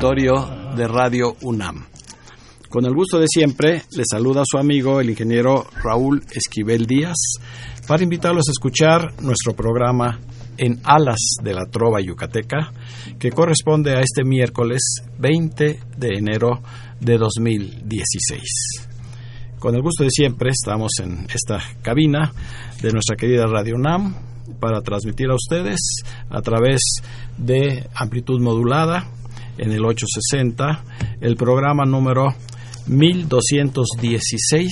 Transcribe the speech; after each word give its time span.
De 0.00 0.88
Radio 0.88 1.36
UNAM. 1.42 1.84
Con 2.70 2.86
el 2.86 2.94
gusto 2.94 3.18
de 3.18 3.26
siempre, 3.28 3.82
le 3.94 4.02
saluda 4.10 4.44
su 4.46 4.56
amigo 4.56 4.98
el 4.98 5.10
ingeniero 5.10 5.66
Raúl 5.84 6.22
Esquivel 6.32 6.86
Díaz 6.86 7.16
para 7.86 8.02
invitarlos 8.02 8.48
a 8.48 8.52
escuchar 8.52 9.12
nuestro 9.20 9.54
programa 9.54 10.18
En 10.56 10.80
Alas 10.84 11.18
de 11.42 11.52
la 11.52 11.66
Trova 11.66 12.00
Yucateca, 12.00 12.72
que 13.18 13.30
corresponde 13.30 13.92
a 13.92 14.00
este 14.00 14.24
miércoles 14.24 14.80
20 15.18 15.80
de 15.98 16.08
enero 16.16 16.62
de 16.98 17.18
2016. 17.18 18.88
Con 19.58 19.74
el 19.74 19.82
gusto 19.82 20.04
de 20.04 20.10
siempre, 20.10 20.48
estamos 20.48 20.92
en 21.02 21.26
esta 21.34 21.60
cabina 21.82 22.32
de 22.80 22.90
nuestra 22.90 23.16
querida 23.16 23.44
Radio 23.44 23.74
UNAM 23.74 24.14
para 24.60 24.80
transmitir 24.80 25.28
a 25.28 25.34
ustedes 25.34 25.78
a 26.30 26.40
través 26.40 26.80
de 27.36 27.86
amplitud 27.94 28.40
modulada 28.40 29.06
en 29.58 29.72
el 29.72 29.84
860 29.84 30.84
el 31.20 31.36
programa 31.36 31.84
número 31.84 32.34
1216 32.86 34.70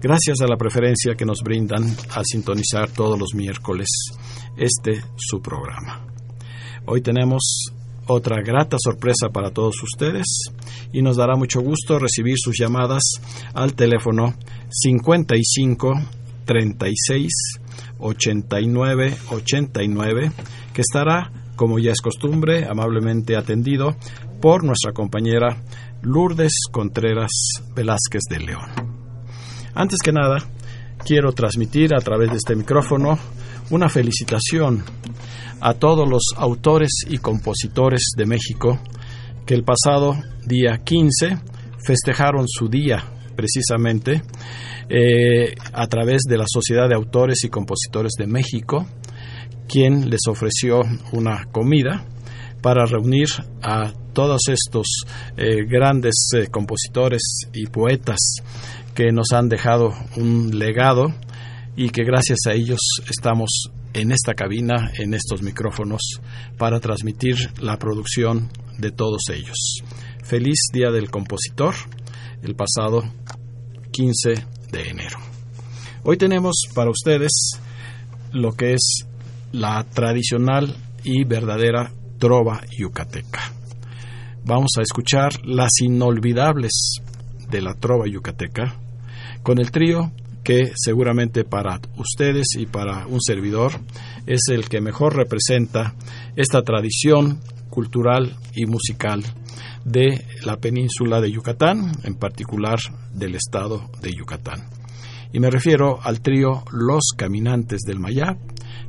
gracias 0.00 0.40
a 0.42 0.46
la 0.46 0.56
preferencia 0.56 1.14
que 1.14 1.24
nos 1.24 1.40
brindan 1.42 1.84
al 2.14 2.24
sintonizar 2.24 2.90
todos 2.90 3.18
los 3.18 3.34
miércoles 3.34 3.88
este 4.56 5.02
su 5.16 5.40
programa. 5.40 6.06
Hoy 6.86 7.00
tenemos 7.00 7.72
otra 8.06 8.42
grata 8.42 8.76
sorpresa 8.78 9.30
para 9.32 9.50
todos 9.50 9.82
ustedes 9.82 10.26
y 10.92 11.00
nos 11.02 11.16
dará 11.16 11.36
mucho 11.36 11.60
gusto 11.62 11.98
recibir 11.98 12.34
sus 12.36 12.58
llamadas 12.58 13.02
al 13.54 13.74
teléfono 13.74 14.34
55 14.68 15.94
36 16.44 17.32
89 17.98 19.16
89 19.30 20.32
que 20.74 20.80
estará 20.82 21.30
como 21.56 21.78
ya 21.78 21.92
es 21.92 22.00
costumbre 22.00 22.66
amablemente 22.66 23.36
atendido 23.36 23.96
por 24.40 24.64
nuestra 24.64 24.92
compañera 24.92 25.56
Lourdes 26.02 26.52
Contreras 26.70 27.30
Velázquez 27.74 28.22
de 28.28 28.40
León. 28.40 28.70
Antes 29.74 30.00
que 30.02 30.12
nada, 30.12 30.38
quiero 31.04 31.32
transmitir 31.32 31.94
a 31.94 32.00
través 32.00 32.30
de 32.30 32.36
este 32.36 32.54
micrófono 32.54 33.18
una 33.70 33.88
felicitación 33.88 34.84
a 35.60 35.74
todos 35.74 36.08
los 36.08 36.22
autores 36.36 36.90
y 37.08 37.18
compositores 37.18 38.12
de 38.16 38.26
México 38.26 38.78
que 39.46 39.54
el 39.54 39.64
pasado 39.64 40.16
día 40.46 40.82
15 40.84 41.38
festejaron 41.84 42.46
su 42.48 42.68
día 42.68 43.04
precisamente 43.34 44.22
eh, 44.88 45.54
a 45.72 45.86
través 45.86 46.22
de 46.28 46.38
la 46.38 46.44
Sociedad 46.46 46.88
de 46.88 46.94
Autores 46.94 47.42
y 47.44 47.48
Compositores 47.48 48.12
de 48.18 48.26
México, 48.26 48.86
quien 49.68 50.10
les 50.10 50.20
ofreció 50.28 50.82
una 51.12 51.46
comida 51.46 52.04
para 52.60 52.86
reunir 52.86 53.28
a 53.62 53.92
todos 54.12 54.42
estos 54.48 54.86
eh, 55.36 55.64
grandes 55.66 56.30
eh, 56.34 56.46
compositores 56.50 57.22
y 57.52 57.66
poetas 57.66 58.18
que 58.94 59.12
nos 59.12 59.32
han 59.32 59.48
dejado 59.48 59.92
un 60.16 60.58
legado 60.58 61.12
y 61.76 61.90
que 61.90 62.04
gracias 62.04 62.38
a 62.46 62.52
ellos 62.52 62.80
estamos 63.10 63.70
en 63.92 64.12
esta 64.12 64.34
cabina, 64.34 64.90
en 64.98 65.14
estos 65.14 65.42
micrófonos, 65.42 66.20
para 66.56 66.80
transmitir 66.80 67.36
la 67.60 67.78
producción 67.78 68.50
de 68.78 68.90
todos 68.90 69.22
ellos. 69.32 69.82
Feliz 70.22 70.58
Día 70.72 70.90
del 70.90 71.10
Compositor, 71.10 71.74
el 72.42 72.54
pasado 72.54 73.02
15 73.92 74.34
de 74.72 74.88
enero. 74.88 75.18
Hoy 76.02 76.16
tenemos 76.16 76.54
para 76.74 76.90
ustedes 76.90 77.30
lo 78.32 78.52
que 78.52 78.74
es 78.74 79.06
la 79.54 79.84
tradicional 79.84 80.74
y 81.04 81.22
verdadera 81.22 81.92
trova 82.18 82.62
yucateca. 82.76 83.52
Vamos 84.44 84.72
a 84.78 84.82
escuchar 84.82 85.46
las 85.46 85.70
inolvidables 85.80 86.96
de 87.50 87.62
la 87.62 87.74
trova 87.74 88.06
yucateca 88.08 88.74
con 89.44 89.60
el 89.60 89.70
trío 89.70 90.10
que 90.42 90.72
seguramente 90.74 91.44
para 91.44 91.80
ustedes 91.96 92.48
y 92.58 92.66
para 92.66 93.06
un 93.06 93.20
servidor 93.22 93.72
es 94.26 94.40
el 94.50 94.68
que 94.68 94.80
mejor 94.80 95.14
representa 95.14 95.94
esta 96.34 96.62
tradición 96.62 97.38
cultural 97.70 98.36
y 98.54 98.66
musical 98.66 99.22
de 99.84 100.24
la 100.44 100.56
península 100.56 101.20
de 101.20 101.30
Yucatán, 101.30 101.92
en 102.02 102.16
particular 102.16 102.80
del 103.12 103.36
estado 103.36 103.88
de 104.02 104.12
Yucatán. 104.12 104.83
Y 105.34 105.40
me 105.40 105.50
refiero 105.50 105.98
al 106.00 106.20
trío 106.20 106.62
Los 106.70 107.08
Caminantes 107.16 107.80
del 107.80 107.98
Mayab, 107.98 108.38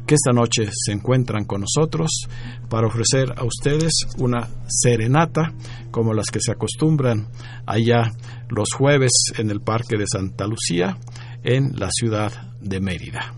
que 0.06 0.14
esta 0.14 0.32
noche 0.32 0.70
se 0.72 0.92
encuentran 0.92 1.46
con 1.46 1.62
nosotros 1.62 2.28
para 2.70 2.86
ofrecer 2.86 3.34
a 3.36 3.44
ustedes 3.44 3.92
una 4.20 4.48
serenata 4.68 5.56
como 5.90 6.14
las 6.14 6.28
que 6.28 6.40
se 6.40 6.52
acostumbran 6.52 7.30
allá 7.66 8.12
los 8.48 8.68
jueves 8.78 9.12
en 9.40 9.50
el 9.50 9.60
Parque 9.60 9.98
de 9.98 10.06
Santa 10.06 10.46
Lucía, 10.46 11.00
en 11.44 11.80
la 11.80 11.90
ciudad 11.90 12.32
de 12.62 12.80
Mérida. 12.80 13.34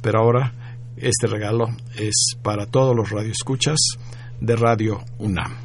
Pero 0.00 0.20
ahora 0.20 0.52
este 0.96 1.26
regalo 1.26 1.66
es 1.96 2.36
para 2.40 2.66
todos 2.66 2.94
los 2.94 3.10
radioescuchas 3.10 3.80
de 4.40 4.54
Radio 4.54 5.00
UNAM. 5.18 5.63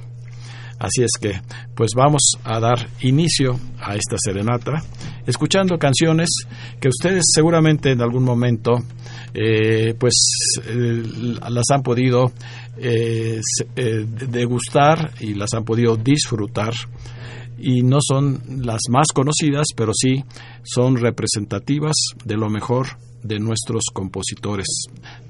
Así 0.80 1.04
es 1.04 1.12
que, 1.20 1.42
pues 1.76 1.92
vamos 1.94 2.22
a 2.46 2.60
dar 2.62 2.88
inicio 3.02 3.60
a 3.82 3.96
esta 3.96 4.16
serenata, 4.18 4.82
escuchando 5.28 5.78
canciones 5.78 6.30
que 6.80 6.88
ustedes 6.88 7.26
seguramente 7.34 7.92
en 7.92 8.02
algún 8.02 8.24
momento, 8.24 8.78
eh, 9.34 9.94
pues 10.00 10.14
eh, 10.66 11.04
las 11.50 11.66
han 11.72 11.84
podido 11.84 12.32
eh, 12.78 13.42
degustar 13.76 15.12
y 15.20 15.34
las 15.34 15.54
han 15.54 15.66
podido 15.66 15.98
disfrutar 15.98 16.74
y 17.62 17.82
no 17.82 18.00
son 18.02 18.42
las 18.64 18.82
más 18.90 19.08
conocidas, 19.14 19.68
pero 19.76 19.92
sí 19.94 20.24
son 20.64 20.98
representativas 20.98 21.96
de 22.24 22.38
lo 22.38 22.50
mejor 22.50 22.88
de 23.24 23.40
nuestros 23.40 23.84
compositores, 23.94 24.68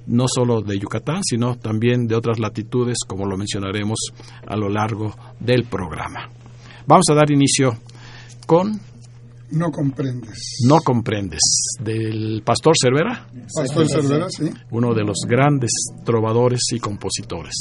no 0.08 0.26
solo 0.28 0.62
de 0.62 0.78
Yucatán, 0.78 1.24
sino 1.24 1.58
también 1.58 2.08
de 2.08 2.16
otras 2.16 2.40
latitudes, 2.40 2.98
como 3.08 3.26
lo 3.26 3.38
mencionaremos 3.38 3.98
a 4.48 4.56
lo 4.56 4.70
largo 4.70 5.16
del 5.40 5.66
programa. 5.66 6.30
Vamos 6.86 7.06
a 7.12 7.16
dar 7.16 7.32
inicio 7.32 7.78
con 8.46 8.80
No 9.52 9.72
comprendes. 9.72 10.60
No 10.68 10.80
comprendes, 10.82 11.42
del 11.80 12.44
Pastor 12.46 12.76
Cervera, 12.80 13.28
Pastor 13.56 13.88
Cervera, 13.90 14.30
sí. 14.30 14.50
uno 14.72 14.94
de 14.94 15.04
los 15.04 15.18
grandes 15.28 15.72
trovadores 16.06 16.62
y 16.72 16.80
compositores. 16.80 17.56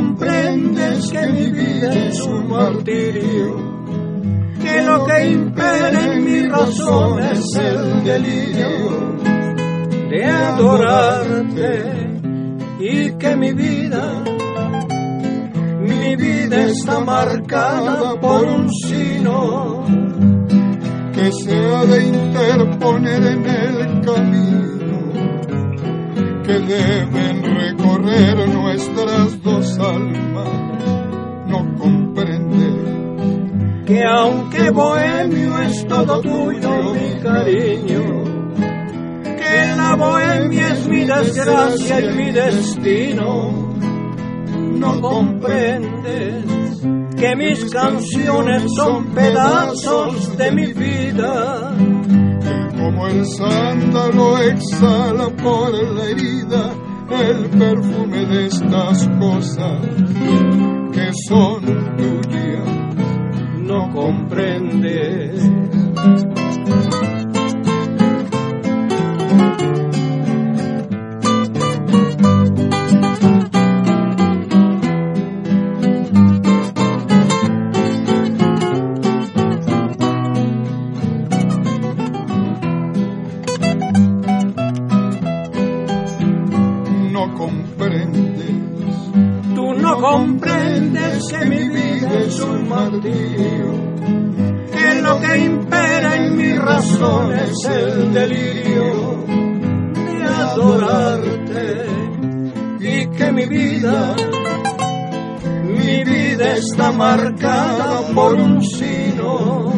Comprendes 0.00 1.10
que 1.12 1.26
mi 1.26 1.50
vida 1.50 1.92
es 2.08 2.20
un 2.22 2.48
martirio, 2.48 3.56
que 4.62 4.82
lo 4.82 5.04
que 5.04 5.30
impera 5.30 6.14
en 6.14 6.24
mi 6.24 6.40
razón 6.48 7.20
es 7.20 7.44
el 7.56 8.04
delirio 8.04 8.70
de 10.08 10.24
adorarte 10.24 11.72
y 12.80 13.12
que 13.12 13.36
mi 13.36 13.52
vida, 13.52 14.24
mi 15.82 16.16
vida 16.16 16.62
está 16.64 17.00
marcada 17.00 18.18
por 18.20 18.42
un 18.44 18.70
sino 18.70 19.84
que 21.12 21.30
se 21.30 21.54
ha 21.54 21.84
de 21.84 22.06
interponer 22.06 23.22
en 23.34 23.46
el 23.46 24.00
camino 24.00 24.70
que 26.42 26.58
deben 26.58 27.39
nuestras 28.00 29.42
dos 29.42 29.78
almas. 29.78 30.48
No 31.46 31.76
comprende 31.76 33.84
que 33.86 34.02
aunque 34.04 34.70
bohemio 34.70 35.62
es 35.62 35.86
todo 35.86 36.20
tuyo, 36.20 36.94
mi 36.94 37.20
cariño, 37.22 38.24
que 39.24 39.76
la 39.76 39.96
bohemia 39.96 40.68
es 40.68 40.88
mi 40.88 41.04
desgracia 41.04 42.00
y 42.00 42.16
mi 42.16 42.30
destino, 42.30 43.74
no 44.74 45.00
comprendes 45.00 46.44
que 47.16 47.36
mis 47.36 47.64
canciones 47.70 48.62
son 48.76 49.06
pedazos 49.06 50.36
de 50.38 50.52
mi 50.52 50.72
vida. 50.72 51.74
Como 52.78 53.08
el 53.08 53.26
sándalo 53.26 54.38
exhala 54.38 55.28
por 55.36 55.70
la 55.70 56.04
herida 56.04 56.79
el 57.10 57.50
perfume 57.50 58.26
de 58.26 58.46
estas 58.46 59.08
cosas 59.18 59.80
que 60.92 61.10
son 61.28 61.64
tuyas. 61.96 62.68
No 63.58 63.90
comprendes. 63.92 65.42
Marcada 107.10 108.02
por 108.14 108.34
un 108.34 108.62
sino 108.62 109.72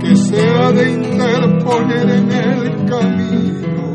que 0.00 0.16
se 0.16 0.40
ha 0.48 0.72
de 0.72 0.92
interponer 0.92 2.08
en 2.10 2.32
el 2.32 2.84
camino 2.86 3.94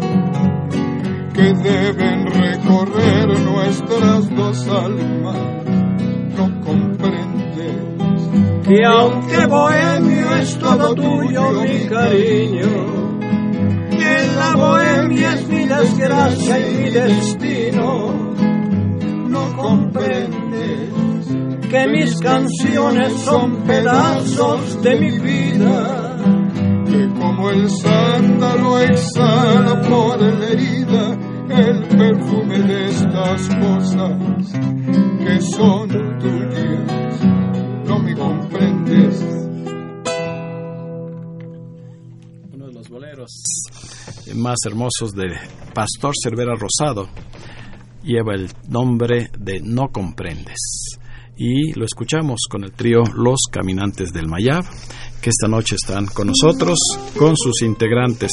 que 1.33 1.53
deben 1.69 2.27
recorrer 2.27 3.27
nuestras 3.39 4.29
dos 4.35 4.68
almas. 4.68 5.39
No 6.38 6.62
comprendes 6.62 8.21
que 8.68 8.85
aunque 8.85 9.45
bohemio 9.47 10.35
es 10.35 10.59
todo 10.59 10.94
tuyo 10.94 11.51
mi 11.63 11.88
cariño, 11.88 13.19
que 13.89 14.15
la 14.35 14.56
bohemia 14.56 15.33
es 15.33 15.47
mi 15.47 15.65
desgracia 15.65 16.59
y 16.59 16.75
mi 16.75 16.89
destino, 16.91 18.13
no 19.27 19.57
comprendes 19.57 20.41
que 21.71 21.88
mis 21.88 22.19
canciones 22.19 23.13
son 23.21 23.63
pedazos 23.63 24.81
de 24.83 25.00
mi 25.00 25.19
vida, 25.19 26.18
que 26.85 27.07
como 27.18 27.50
el 27.50 27.69
sándalo 27.69 28.77
exhala 28.77 29.81
por 29.81 30.19
la 30.19 30.47
herida 30.50 31.18
el 31.50 31.88
perfume 31.88 32.59
de 32.59 32.85
estas 32.88 33.56
cosas 33.56 34.51
que 35.19 35.41
son 35.41 35.88
tuyas. 36.19 37.21
No 37.88 38.00
me 38.00 38.15
comprendes. 38.15 39.21
Uno 42.53 42.68
de 42.68 42.73
los 42.73 42.89
boleros 42.89 43.31
más 44.35 44.57
hermosos 44.65 45.13
de 45.13 45.27
Pastor 45.73 46.13
Cervera 46.21 46.56
Rosado 46.56 47.07
lleva 48.03 48.33
el 48.33 48.50
nombre 48.68 49.29
de 49.39 49.62
No 49.62 49.89
Comprendes. 49.89 51.00
Y 51.38 51.74
lo 51.78 51.86
escuchamos 51.86 52.42
con 52.50 52.63
el 52.63 52.72
trío 52.72 53.01
Los 53.16 53.39
Caminantes 53.51 54.12
del 54.13 54.28
Mayab, 54.28 54.63
que 55.22 55.30
esta 55.30 55.48
noche 55.48 55.75
están 55.75 56.06
con 56.07 56.28
nosotros, 56.28 56.78
con 57.18 57.36
sus 57.36 57.62
integrantes, 57.63 58.30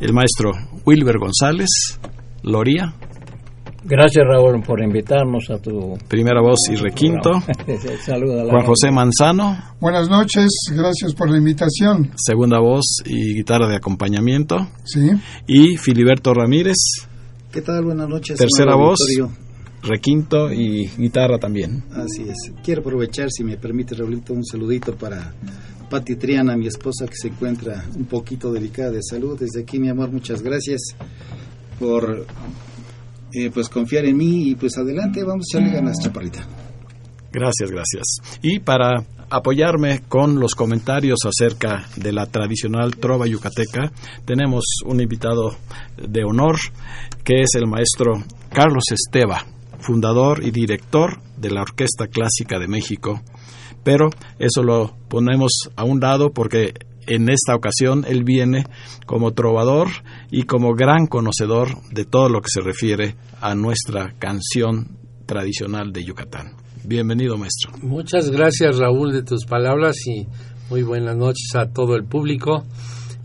el 0.00 0.12
maestro 0.12 0.50
Wilber 0.84 1.18
González, 1.18 1.68
Loría, 2.42 2.94
Gracias 3.84 4.24
Raúl 4.24 4.62
por 4.62 4.80
invitarnos 4.80 5.50
a 5.50 5.58
tu 5.58 5.98
primera 6.06 6.40
voz 6.40 6.60
y 6.70 6.76
requinto, 6.76 7.30
saludo 8.06 8.40
a 8.40 8.44
la 8.44 8.52
Juan 8.52 8.64
José 8.64 8.92
Manzano, 8.92 9.58
Buenas 9.80 10.08
noches, 10.08 10.46
gracias 10.72 11.14
por 11.14 11.28
la 11.28 11.38
invitación. 11.38 12.12
segunda 12.16 12.60
voz 12.60 13.02
y 13.04 13.34
guitarra 13.34 13.66
de 13.66 13.76
acompañamiento, 13.76 14.68
Sí, 14.84 15.10
y 15.48 15.76
Filiberto 15.78 16.32
Ramírez, 16.32 16.76
¿Qué 17.50 17.60
tal? 17.60 17.84
Buenas 17.84 18.08
noches. 18.08 18.38
tercera 18.38 18.76
voz, 18.76 19.00
auditorio. 19.00 19.41
Requinto 19.82 20.52
y 20.52 20.88
guitarra 20.96 21.38
también. 21.38 21.82
Así 21.92 22.22
es. 22.22 22.52
Quiero 22.62 22.80
aprovechar, 22.80 23.30
si 23.30 23.44
me 23.44 23.56
permite, 23.56 23.94
Raulito, 23.94 24.32
un 24.32 24.44
saludito 24.44 24.94
para 24.96 25.34
Pati 25.90 26.16
Triana, 26.16 26.56
mi 26.56 26.66
esposa, 26.66 27.06
que 27.06 27.16
se 27.16 27.28
encuentra 27.28 27.84
un 27.96 28.06
poquito 28.06 28.52
delicada 28.52 28.90
de 28.90 29.02
salud. 29.02 29.38
Desde 29.38 29.62
aquí, 29.62 29.78
mi 29.78 29.88
amor, 29.88 30.10
muchas 30.10 30.42
gracias 30.42 30.96
por 31.78 32.26
eh, 33.34 33.50
pues 33.50 33.68
confiar 33.68 34.04
en 34.04 34.16
mí 34.16 34.50
y 34.50 34.54
pues 34.54 34.76
adelante, 34.78 35.24
vamos 35.24 35.46
a 35.52 35.58
echarle 35.58 35.74
ganas, 35.74 35.98
chaparrita. 36.02 36.46
Gracias, 37.32 37.70
gracias. 37.70 38.38
Y 38.42 38.60
para 38.60 39.04
apoyarme 39.30 40.02
con 40.06 40.38
los 40.38 40.54
comentarios 40.54 41.20
acerca 41.26 41.86
de 41.96 42.12
la 42.12 42.26
tradicional 42.26 42.96
trova 42.96 43.26
yucateca, 43.26 43.90
tenemos 44.26 44.64
un 44.84 45.00
invitado 45.00 45.56
de 45.96 46.24
honor 46.24 46.56
que 47.24 47.40
es 47.40 47.54
el 47.54 47.66
maestro 47.66 48.22
Carlos 48.50 48.84
Esteva, 48.92 49.46
fundador 49.82 50.44
y 50.44 50.50
director 50.50 51.18
de 51.36 51.50
la 51.50 51.62
Orquesta 51.62 52.06
Clásica 52.06 52.58
de 52.58 52.68
México. 52.68 53.20
Pero 53.84 54.10
eso 54.38 54.62
lo 54.62 54.94
ponemos 55.08 55.50
a 55.76 55.84
un 55.84 56.00
lado 56.00 56.32
porque 56.32 56.72
en 57.06 57.28
esta 57.28 57.54
ocasión 57.54 58.04
él 58.06 58.24
viene 58.24 58.64
como 59.06 59.32
trovador 59.32 59.88
y 60.30 60.44
como 60.44 60.74
gran 60.74 61.06
conocedor 61.06 61.76
de 61.90 62.04
todo 62.04 62.28
lo 62.28 62.40
que 62.40 62.48
se 62.48 62.60
refiere 62.60 63.16
a 63.40 63.54
nuestra 63.54 64.14
canción 64.18 64.98
tradicional 65.26 65.92
de 65.92 66.04
Yucatán. 66.04 66.56
Bienvenido, 66.84 67.36
maestro. 67.36 67.72
Muchas 67.82 68.30
gracias 68.30 68.78
Raúl 68.78 69.12
de 69.12 69.22
tus 69.22 69.44
palabras 69.46 69.96
y 70.06 70.26
muy 70.70 70.82
buenas 70.82 71.16
noches 71.16 71.54
a 71.54 71.70
todo 71.72 71.96
el 71.96 72.04
público. 72.04 72.64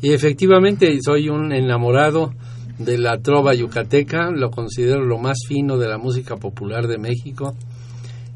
Y 0.01 0.11
efectivamente 0.11 0.95
soy 1.01 1.29
un 1.29 1.51
enamorado 1.51 2.33
de 2.77 2.97
la 2.97 3.17
trova 3.19 3.53
yucateca, 3.53 4.29
lo 4.31 4.51
considero 4.51 5.03
lo 5.03 5.17
más 5.17 5.37
fino 5.47 5.77
de 5.77 5.87
la 5.87 5.97
música 5.97 6.37
popular 6.37 6.87
de 6.87 6.97
México. 6.97 7.55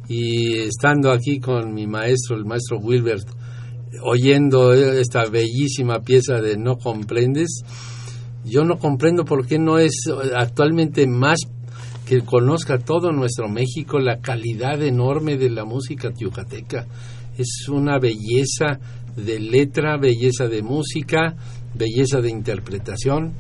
Y 0.07 0.57
estando 0.59 1.11
aquí 1.11 1.39
con 1.39 1.73
mi 1.73 1.87
maestro, 1.87 2.35
el 2.35 2.45
maestro 2.45 2.79
Wilbert, 2.79 3.27
oyendo 4.03 4.73
esta 4.73 5.25
bellísima 5.25 5.99
pieza 5.99 6.41
de 6.41 6.57
No 6.57 6.77
comprendes, 6.77 7.63
yo 8.43 8.63
no 8.63 8.79
comprendo 8.79 9.23
por 9.23 9.45
qué 9.45 9.59
no 9.59 9.77
es 9.77 9.93
actualmente 10.35 11.05
más 11.07 11.39
que 12.05 12.21
conozca 12.21 12.79
todo 12.79 13.11
nuestro 13.11 13.47
México 13.47 13.99
la 13.99 14.19
calidad 14.19 14.81
enorme 14.81 15.37
de 15.37 15.49
la 15.49 15.63
música 15.63 16.11
yucateca. 16.13 16.87
Es 17.37 17.69
una 17.69 17.99
belleza 17.99 18.79
de 19.15 19.39
letra, 19.39 19.97
belleza 19.97 20.47
de 20.47 20.61
música, 20.61 21.35
belleza 21.73 22.19
de 22.19 22.29
interpretación. 22.29 23.33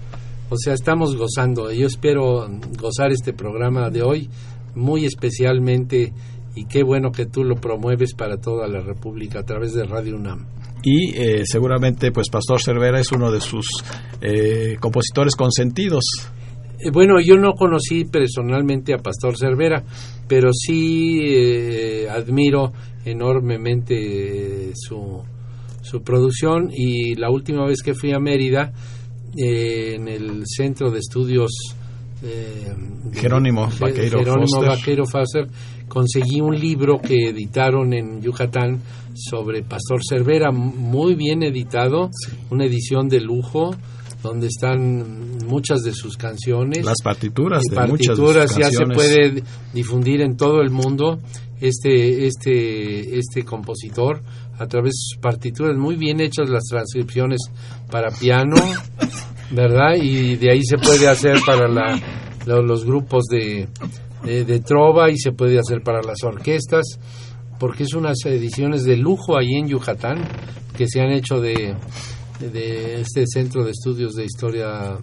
O 0.53 0.57
sea, 0.57 0.73
estamos 0.73 1.15
gozando. 1.15 1.71
Yo 1.71 1.87
espero 1.87 2.45
gozar 2.77 3.13
este 3.13 3.31
programa 3.31 3.89
de 3.89 4.01
hoy 4.01 4.29
muy 4.75 5.05
especialmente 5.05 6.11
y 6.55 6.65
qué 6.65 6.83
bueno 6.83 7.13
que 7.13 7.25
tú 7.25 7.45
lo 7.45 7.55
promueves 7.55 8.13
para 8.13 8.35
toda 8.35 8.67
la 8.67 8.81
República 8.81 9.39
a 9.39 9.43
través 9.43 9.73
de 9.73 9.85
Radio 9.85 10.17
UNAM. 10.17 10.45
Y 10.83 11.15
eh, 11.15 11.43
seguramente, 11.45 12.11
pues 12.11 12.27
Pastor 12.29 12.61
Cervera 12.61 12.99
es 12.99 13.13
uno 13.13 13.31
de 13.31 13.39
sus 13.39 13.65
eh, 14.19 14.75
compositores 14.81 15.37
consentidos. 15.37 16.03
Eh, 16.79 16.89
Bueno, 16.91 17.21
yo 17.23 17.37
no 17.37 17.53
conocí 17.53 18.03
personalmente 18.03 18.93
a 18.93 18.97
Pastor 18.97 19.37
Cervera, 19.37 19.85
pero 20.27 20.49
sí 20.51 21.21
eh, 21.23 22.09
admiro 22.09 22.73
enormemente 23.05 23.93
eh, 23.95 24.71
su, 24.75 25.23
su 25.81 26.01
producción 26.01 26.71
y 26.73 27.15
la 27.15 27.29
última 27.29 27.65
vez 27.65 27.81
que 27.81 27.93
fui 27.93 28.11
a 28.11 28.19
Mérida, 28.19 28.73
eh, 29.37 29.95
en 29.95 30.07
el 30.07 30.43
Centro 30.45 30.91
de 30.91 30.99
Estudios 30.99 31.51
eh, 32.23 32.73
Jerónimo 33.13 33.67
de- 33.67 33.79
Vaqueiro 33.79 34.19
Jerónimo 34.19 34.47
Foster. 34.47 34.69
Vaqueiro 34.69 35.05
Foster, 35.05 35.47
conseguí 35.87 36.39
un 36.41 36.57
libro 36.59 36.99
que 36.99 37.29
editaron 37.29 37.93
en 37.93 38.21
Yucatán 38.21 38.79
sobre 39.15 39.63
Pastor 39.63 40.01
Cervera, 40.07 40.51
muy 40.51 41.15
bien 41.15 41.43
editado, 41.43 42.09
una 42.49 42.65
edición 42.65 43.07
de 43.09 43.21
lujo 43.21 43.75
donde 44.23 44.47
están 44.47 45.37
muchas 45.47 45.81
de 45.81 45.93
sus 45.93 46.15
canciones. 46.15 46.85
Las 46.85 47.01
partituras 47.03 47.63
de 47.63 47.75
muchas 47.87 48.17
de 48.17 48.47
sus 48.47 48.57
ya 48.57 48.69
se 48.69 48.85
puede 48.93 49.43
difundir 49.73 50.21
en 50.21 50.37
todo 50.37 50.61
el 50.61 50.69
mundo 50.69 51.19
este 51.59 52.27
este 52.27 53.17
este 53.17 53.43
compositor 53.43 54.21
a 54.59 54.67
través 54.67 54.91
de 54.93 54.97
sus 55.15 55.17
partituras 55.21 55.75
muy 55.77 55.95
bien 55.95 56.19
hechas 56.21 56.49
las 56.49 56.63
transcripciones 56.65 57.39
para 57.89 58.09
piano 58.11 58.55
verdad 59.51 59.95
y 60.01 60.35
de 60.35 60.51
ahí 60.51 60.63
se 60.63 60.77
puede 60.77 61.07
hacer 61.07 61.37
para 61.45 61.67
la, 61.67 61.99
lo- 62.45 62.61
los 62.61 62.85
grupos 62.85 63.25
de, 63.25 63.67
de 64.23 64.45
de 64.45 64.59
trova 64.59 65.09
y 65.11 65.17
se 65.17 65.31
puede 65.31 65.59
hacer 65.59 65.81
para 65.81 66.01
las 66.01 66.23
orquestas 66.23 66.85
porque 67.59 67.83
es 67.83 67.93
unas 67.93 68.17
ediciones 68.25 68.83
de 68.83 68.97
lujo 68.97 69.37
ahí 69.37 69.55
en 69.55 69.67
Yucatán 69.67 70.19
que 70.77 70.87
se 70.87 71.01
han 71.01 71.11
hecho 71.11 71.39
de 71.41 71.75
de 72.39 73.01
este 73.01 73.25
centro 73.27 73.63
de 73.63 73.71
estudios 73.71 74.13
de 74.13 74.25
historia 74.25 74.97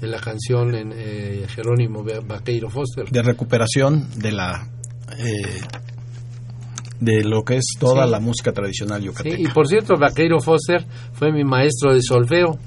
de 0.00 0.06
la 0.08 0.18
canción 0.20 0.74
en 0.74 0.92
eh, 0.94 1.46
Jerónimo 1.48 2.04
Vaqueiro 2.26 2.68
Foster. 2.68 3.08
de 3.08 3.22
recuperación 3.22 4.08
de 4.18 4.32
la 4.32 4.68
eh, 5.18 5.58
de 7.00 7.24
lo 7.24 7.42
que 7.42 7.56
es 7.56 7.64
toda 7.78 8.04
Sí. 8.04 8.10
la 8.10 8.20
música 8.20 8.52
tradicional 8.52 9.00
Sí, 9.00 9.06
yucateca. 9.06 9.36
y 9.38 9.46
por 9.52 9.66
cierto, 9.68 9.94
Vaqueiro 9.98 10.40
Foster 10.40 10.84
fue 11.12 11.32
mi 11.32 11.44
maestro 11.44 11.92
de 11.94 12.00
solfeo. 12.02 12.58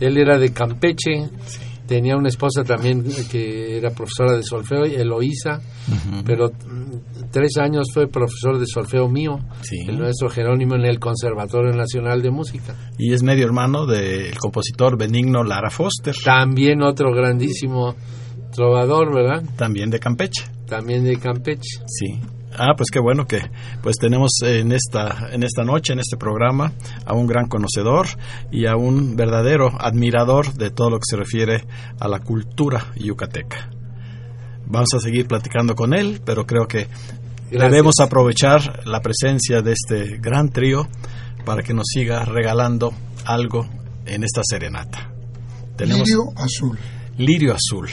Él 0.00 0.16
era 0.18 0.38
de 0.38 0.52
Campeche, 0.52 1.28
tenía 1.86 2.16
una 2.16 2.28
esposa 2.28 2.62
también 2.64 3.04
que 3.30 3.78
era 3.78 3.90
profesora 3.90 4.36
de 4.36 4.42
solfeo, 4.42 4.84
Eloísa, 4.84 5.60
pero 6.24 6.48
mm, 6.48 7.30
tres 7.30 7.56
años 7.58 7.86
fue 7.94 8.08
profesor 8.08 8.58
de 8.58 8.66
solfeo 8.66 9.08
mío, 9.08 9.38
Sí. 9.62 9.76
el 9.88 9.98
maestro 9.98 10.28
Jerónimo 10.28 10.74
en 10.74 10.84
el 10.84 10.98
Conservatorio 10.98 11.72
Nacional 11.72 12.22
de 12.22 12.30
Música. 12.30 12.74
Y 12.98 13.12
es 13.12 13.22
medio 13.22 13.44
hermano 13.46 13.86
del 13.86 14.36
compositor 14.38 14.98
Benigno 14.98 15.44
Lara 15.44 15.70
Foster, 15.70 16.14
También 16.24 16.82
otro 16.82 17.12
grandísimo 17.12 17.94
trovador, 18.54 19.14
¿verdad? 19.14 19.42
también 19.56 19.90
de 19.90 19.98
Campeche. 19.98 20.44
También 20.66 21.04
de 21.04 21.16
Campeche. 21.18 21.80
Sí. 21.86 22.18
Ah, 22.58 22.74
pues 22.76 22.90
qué 22.90 22.98
bueno 22.98 23.26
que 23.26 23.40
pues 23.82 23.96
tenemos 23.96 24.30
en 24.42 24.72
esta 24.72 25.28
en 25.32 25.42
esta 25.42 25.62
noche 25.62 25.92
en 25.92 26.00
este 26.00 26.16
programa 26.16 26.72
a 27.04 27.14
un 27.14 27.26
gran 27.26 27.48
conocedor 27.48 28.06
y 28.50 28.66
a 28.66 28.76
un 28.76 29.16
verdadero 29.16 29.70
admirador 29.78 30.54
de 30.54 30.70
todo 30.70 30.90
lo 30.90 30.96
que 30.98 31.04
se 31.04 31.16
refiere 31.16 31.64
a 32.00 32.08
la 32.08 32.20
cultura 32.20 32.92
yucateca. 32.96 33.70
Vamos 34.66 34.88
a 34.94 35.00
seguir 35.00 35.26
platicando 35.26 35.74
con 35.74 35.94
él, 35.94 36.20
pero 36.24 36.46
creo 36.46 36.66
que 36.66 36.88
Gracias. 37.50 37.70
debemos 37.70 37.94
aprovechar 38.00 38.86
la 38.86 39.00
presencia 39.00 39.62
de 39.62 39.72
este 39.72 40.18
gran 40.18 40.48
trío 40.50 40.88
para 41.44 41.62
que 41.62 41.74
nos 41.74 41.86
siga 41.86 42.24
regalando 42.24 42.92
algo 43.24 43.68
en 44.04 44.24
esta 44.24 44.42
serenata. 44.44 45.12
Tenemos 45.76 46.08
Lirio 46.08 46.32
azul. 46.36 46.78
Lirio 47.18 47.54
Azul. 47.54 47.88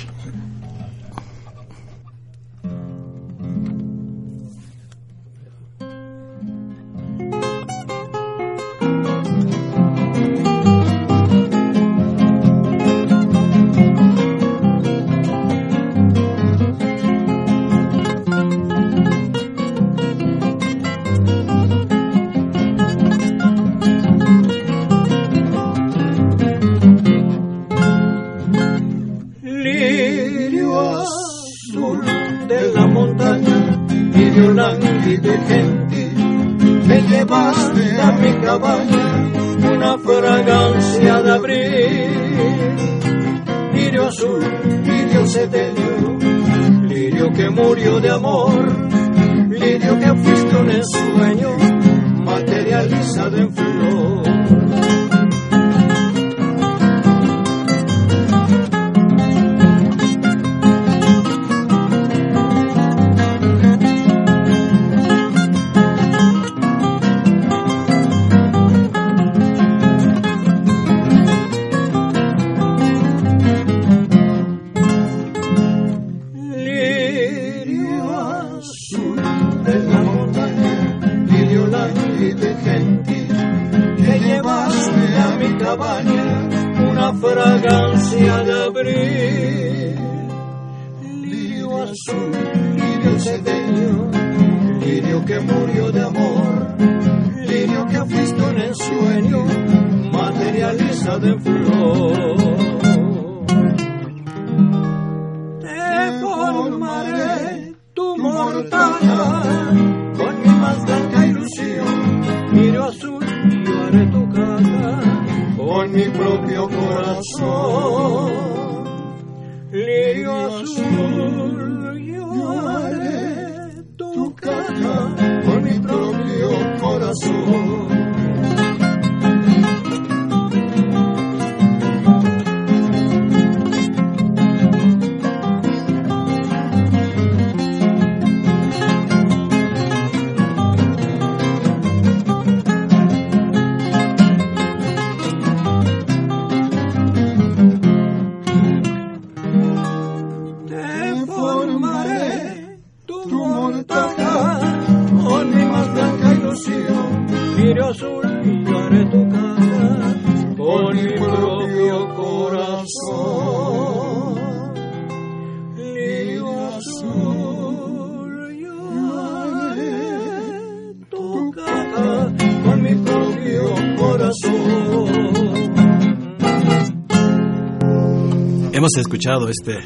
Hemos 178.84 178.98
escuchado 178.98 179.48
este 179.48 179.80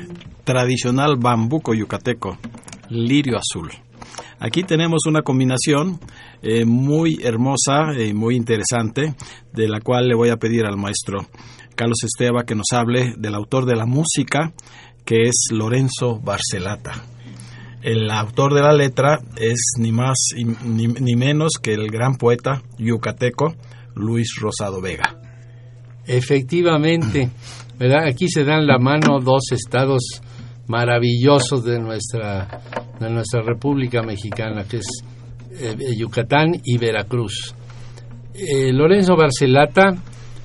tradicional 0.44 1.18
bambuco 1.18 1.76
yucateco, 1.76 2.40
lirio 2.90 3.38
azul. 3.38 3.70
Aquí 4.40 4.64
tenemos 4.64 5.06
una 5.06 5.22
combinación 5.22 6.00
eh, 6.42 6.66
muy 6.66 7.20
hermosa 7.22 7.94
y 7.96 8.16
muy 8.16 8.36
interesante, 8.36 9.14
de 9.54 9.68
la 9.68 9.82
cual 9.82 10.08
le 10.08 10.16
voy 10.16 10.30
a 10.30 10.38
pedir 10.38 10.66
al 10.66 10.78
maestro 10.78 11.28
Carlos 11.76 12.00
Esteba 12.04 12.44
que 12.44 12.56
nos 12.56 12.72
hable 12.74 13.14
del 13.20 13.36
autor 13.36 13.68
de 13.68 13.76
la 13.76 13.86
música, 13.86 14.52
que 15.06 15.28
es 15.28 15.50
Lorenzo 15.52 16.20
Barcelata. 16.20 16.94
El 17.84 18.10
autor 18.10 18.56
de 18.56 18.62
la 18.62 18.74
letra 18.74 19.20
es 19.36 19.74
ni 19.78 19.92
más 19.92 20.18
ni, 20.66 20.88
ni 20.88 21.16
menos 21.16 21.60
que 21.62 21.76
el 21.76 21.92
gran 21.92 22.16
poeta 22.16 22.64
yucateco 22.80 23.54
Luis 23.94 24.40
Rosado 24.42 24.82
Vega. 24.82 25.22
Efectivamente, 26.08 27.30
Aquí 27.80 28.28
se 28.28 28.44
dan 28.44 28.66
la 28.66 28.80
mano 28.80 29.20
dos 29.20 29.52
estados 29.52 30.02
maravillosos 30.68 31.64
de 31.64 31.80
nuestra 31.80 32.62
de 33.00 33.10
nuestra 33.10 33.42
República 33.44 34.02
Mexicana, 34.02 34.64
que 34.68 34.78
es 34.78 34.88
eh, 35.60 35.76
Yucatán 35.98 36.60
y 36.64 36.78
Veracruz. 36.78 37.54
Eh, 38.34 38.74
Lorenzo 38.74 39.16
Barcelata 39.16 39.96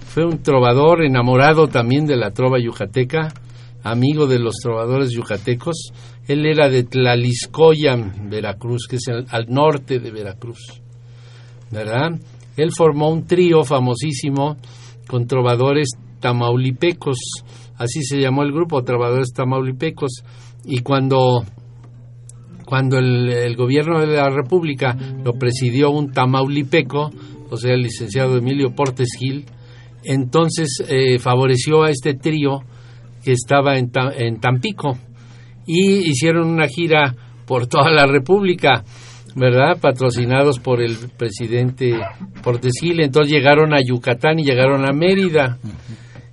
fue 0.06 0.24
un 0.26 0.42
trovador 0.42 1.02
enamorado 1.04 1.68
también 1.68 2.04
de 2.06 2.16
la 2.16 2.30
trova 2.30 2.58
yucateca, 2.60 3.32
amigo 3.82 4.26
de 4.26 4.38
los 4.38 4.56
trovadores 4.62 5.10
yucatecos. 5.10 5.90
Él 6.28 6.44
era 6.46 6.68
de 6.68 6.84
Tlaliscoyan, 6.84 8.28
Veracruz, 8.30 8.86
que 8.88 8.96
es 8.96 9.08
el- 9.08 9.26
al 9.30 9.46
norte 9.48 9.98
de 9.98 10.10
Veracruz. 10.10 10.80
¿verdad? 11.70 12.10
Él 12.58 12.70
formó 12.76 13.08
un 13.08 13.26
trío 13.26 13.64
famosísimo 13.64 14.56
con 15.08 15.26
trovadores 15.26 15.88
tamaulipecos, 16.22 17.18
así 17.76 18.02
se 18.02 18.18
llamó 18.18 18.42
el 18.42 18.52
grupo, 18.52 18.82
trovadores 18.82 19.34
tamaulipecos, 19.34 20.24
y 20.64 20.78
cuando, 20.78 21.44
cuando 22.64 22.98
el, 22.98 23.54
gobierno 23.56 24.00
de 24.00 24.06
la 24.06 24.30
República 24.30 24.96
lo 25.22 25.34
presidió 25.34 25.90
un 25.90 26.12
tamaulipeco, 26.12 27.10
o 27.50 27.56
sea, 27.58 27.74
el 27.74 27.82
licenciado 27.82 28.38
Emilio 28.38 28.74
Portes 28.74 29.10
Gil, 29.18 29.44
entonces 30.04 30.82
eh, 30.88 31.18
favoreció 31.18 31.82
a 31.82 31.90
este 31.90 32.14
trío 32.14 32.60
que 33.22 33.32
estaba 33.32 33.76
en, 33.76 33.90
en 34.16 34.40
Tampico 34.40 34.96
y 35.66 36.08
hicieron 36.10 36.48
una 36.48 36.66
gira 36.66 37.14
por 37.46 37.66
toda 37.66 37.90
la 37.90 38.06
República, 38.06 38.84
¿verdad? 39.34 39.78
Patrocinados 39.80 40.58
por 40.58 40.80
el 40.80 40.96
presidente 41.16 41.92
Portes 42.42 42.72
Gil. 42.80 43.00
Entonces 43.00 43.32
llegaron 43.32 43.72
a 43.74 43.78
Yucatán 43.84 44.38
y 44.38 44.44
llegaron 44.44 44.88
a 44.88 44.92
Mérida. 44.92 45.58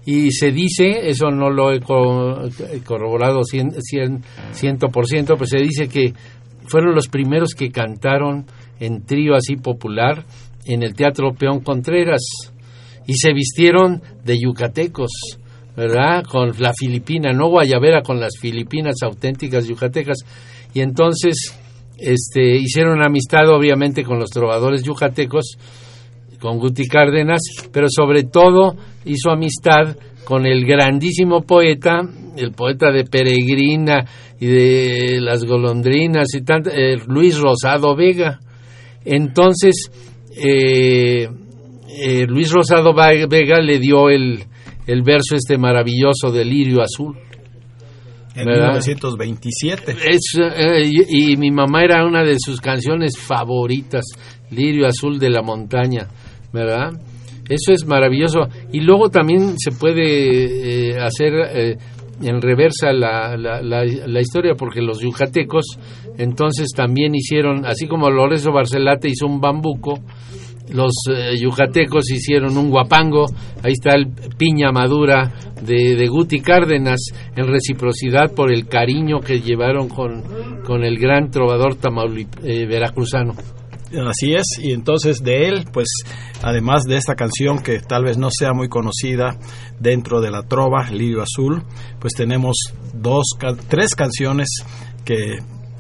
Y 0.05 0.31
se 0.31 0.51
dice, 0.51 1.09
eso 1.09 1.29
no 1.29 1.49
lo 1.49 1.71
he 1.71 1.77
he 1.77 2.79
corroborado 2.81 3.43
cien, 3.43 3.73
cien, 3.81 4.23
ciento 4.51 4.87
por 4.87 5.07
ciento, 5.07 5.35
pues 5.35 5.51
se 5.51 5.59
dice 5.59 5.87
que 5.87 6.13
fueron 6.65 6.95
los 6.95 7.07
primeros 7.07 7.53
que 7.53 7.69
cantaron 7.69 8.45
en 8.79 9.05
trío 9.05 9.35
así 9.35 9.55
popular 9.55 10.23
en 10.65 10.83
el 10.83 10.93
Teatro 10.93 11.33
Peón 11.33 11.61
Contreras 11.61 12.21
y 13.07 13.13
se 13.15 13.33
vistieron 13.33 14.01
de 14.23 14.37
yucatecos, 14.39 15.11
¿verdad? 15.75 16.23
Con 16.23 16.53
la 16.59 16.73
filipina, 16.73 17.33
no 17.33 17.49
guayabera, 17.49 18.03
con 18.03 18.19
las 18.19 18.37
filipinas 18.39 18.97
auténticas 19.01 19.67
yucatecas. 19.67 20.19
Y 20.73 20.81
entonces 20.81 21.55
este, 21.97 22.57
hicieron 22.57 23.01
amistad 23.01 23.49
obviamente 23.49 24.03
con 24.03 24.19
los 24.19 24.29
trovadores 24.29 24.83
yucatecos, 24.83 25.57
con 26.39 26.57
Guti 26.57 26.87
Cárdenas, 26.87 27.41
pero 27.71 27.87
sobre 27.89 28.23
todo 28.23 28.75
hizo 29.05 29.31
amistad 29.31 29.95
con 30.23 30.45
el 30.45 30.65
grandísimo 30.65 31.41
poeta, 31.41 32.01
el 32.37 32.51
poeta 32.51 32.91
de 32.91 33.03
Peregrina 33.03 34.05
y 34.39 34.45
de 34.45 35.21
las 35.21 35.43
golondrinas 35.43 36.27
y 36.35 36.43
tanto, 36.43 36.69
eh, 36.69 36.97
Luis 37.07 37.39
Rosado 37.39 37.95
Vega. 37.95 38.39
Entonces, 39.03 39.91
eh, 40.37 41.27
eh, 42.01 42.25
Luis 42.27 42.51
Rosado 42.51 42.93
Vega 42.93 43.59
le 43.59 43.79
dio 43.79 44.09
el, 44.09 44.43
el 44.85 45.01
verso 45.01 45.35
este 45.35 45.57
maravilloso 45.57 46.31
del 46.31 46.49
lirio 46.49 46.81
azul. 46.81 47.17
En 48.35 48.45
¿Verdad? 48.45 48.79
1927. 48.79 49.95
Es, 50.07 50.37
eh, 50.37 50.83
y, 50.85 51.33
y 51.33 51.37
mi 51.37 51.51
mamá 51.51 51.83
era 51.83 52.05
una 52.05 52.23
de 52.23 52.35
sus 52.39 52.61
canciones 52.61 53.17
favoritas, 53.17 54.05
Lirio 54.51 54.87
Azul 54.87 55.19
de 55.19 55.29
la 55.29 55.41
Montaña, 55.41 56.07
¿verdad? 56.53 56.91
Eso 57.49 57.73
es 57.73 57.85
maravilloso. 57.85 58.41
Y 58.71 58.81
luego 58.81 59.09
también 59.09 59.55
se 59.57 59.71
puede 59.71 60.91
eh, 60.91 60.99
hacer 60.99 61.33
eh, 61.33 61.77
en 62.21 62.41
reversa 62.41 62.91
la, 62.93 63.35
la, 63.37 63.61
la, 63.61 63.83
la 63.85 64.19
historia, 64.21 64.53
porque 64.55 64.81
los 64.81 64.99
yucatecos 65.01 65.77
entonces 66.17 66.67
también 66.75 67.15
hicieron, 67.15 67.65
así 67.65 67.87
como 67.87 68.09
Lorenzo 68.09 68.51
Barcelate 68.51 69.07
hizo 69.07 69.25
un 69.25 69.39
bambuco, 69.39 69.99
los 70.73 70.91
eh, 71.11 71.35
yucatecos 71.39 72.11
hicieron 72.11 72.57
un 72.57 72.69
guapango, 72.69 73.25
ahí 73.63 73.71
está 73.71 73.95
el 73.95 74.07
piña 74.37 74.71
madura 74.71 75.33
de, 75.65 75.95
de 75.95 76.07
Guti 76.07 76.41
Cárdenas, 76.41 76.99
en 77.35 77.47
reciprocidad 77.47 78.33
por 78.35 78.51
el 78.51 78.67
cariño 78.67 79.19
que 79.19 79.39
llevaron 79.39 79.87
con, 79.89 80.23
con 80.65 80.83
el 80.83 80.97
gran 80.99 81.31
trovador 81.31 81.75
tamaulip, 81.75 82.29
eh, 82.43 82.65
veracruzano. 82.67 83.33
Así 84.07 84.33
es, 84.33 84.45
y 84.61 84.71
entonces 84.73 85.23
de 85.23 85.47
él, 85.47 85.65
pues 85.73 85.87
además 86.43 86.83
de 86.83 86.97
esta 86.97 87.15
canción 87.15 87.59
que 87.59 87.79
tal 87.79 88.03
vez 88.03 88.17
no 88.17 88.29
sea 88.31 88.53
muy 88.53 88.69
conocida 88.69 89.37
dentro 89.79 90.21
de 90.21 90.31
la 90.31 90.43
trova, 90.43 90.89
Lirio 90.91 91.23
Azul, 91.23 91.63
pues 91.99 92.13
tenemos 92.13 92.55
dos, 92.93 93.25
tres 93.67 93.95
canciones 93.95 94.47
que 95.05 95.37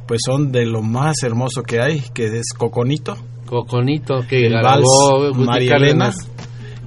pues 0.07 0.21
son 0.25 0.51
de 0.51 0.65
lo 0.65 0.81
más 0.81 1.21
hermoso 1.21 1.61
que 1.61 1.79
hay, 1.81 2.01
que 2.13 2.25
es 2.25 2.47
Coconito, 2.57 3.15
Coconito, 3.45 4.25
que 4.27 4.45
el 4.45 4.53
vals 4.61 4.85
María 5.35 5.75
Elena 5.75 6.11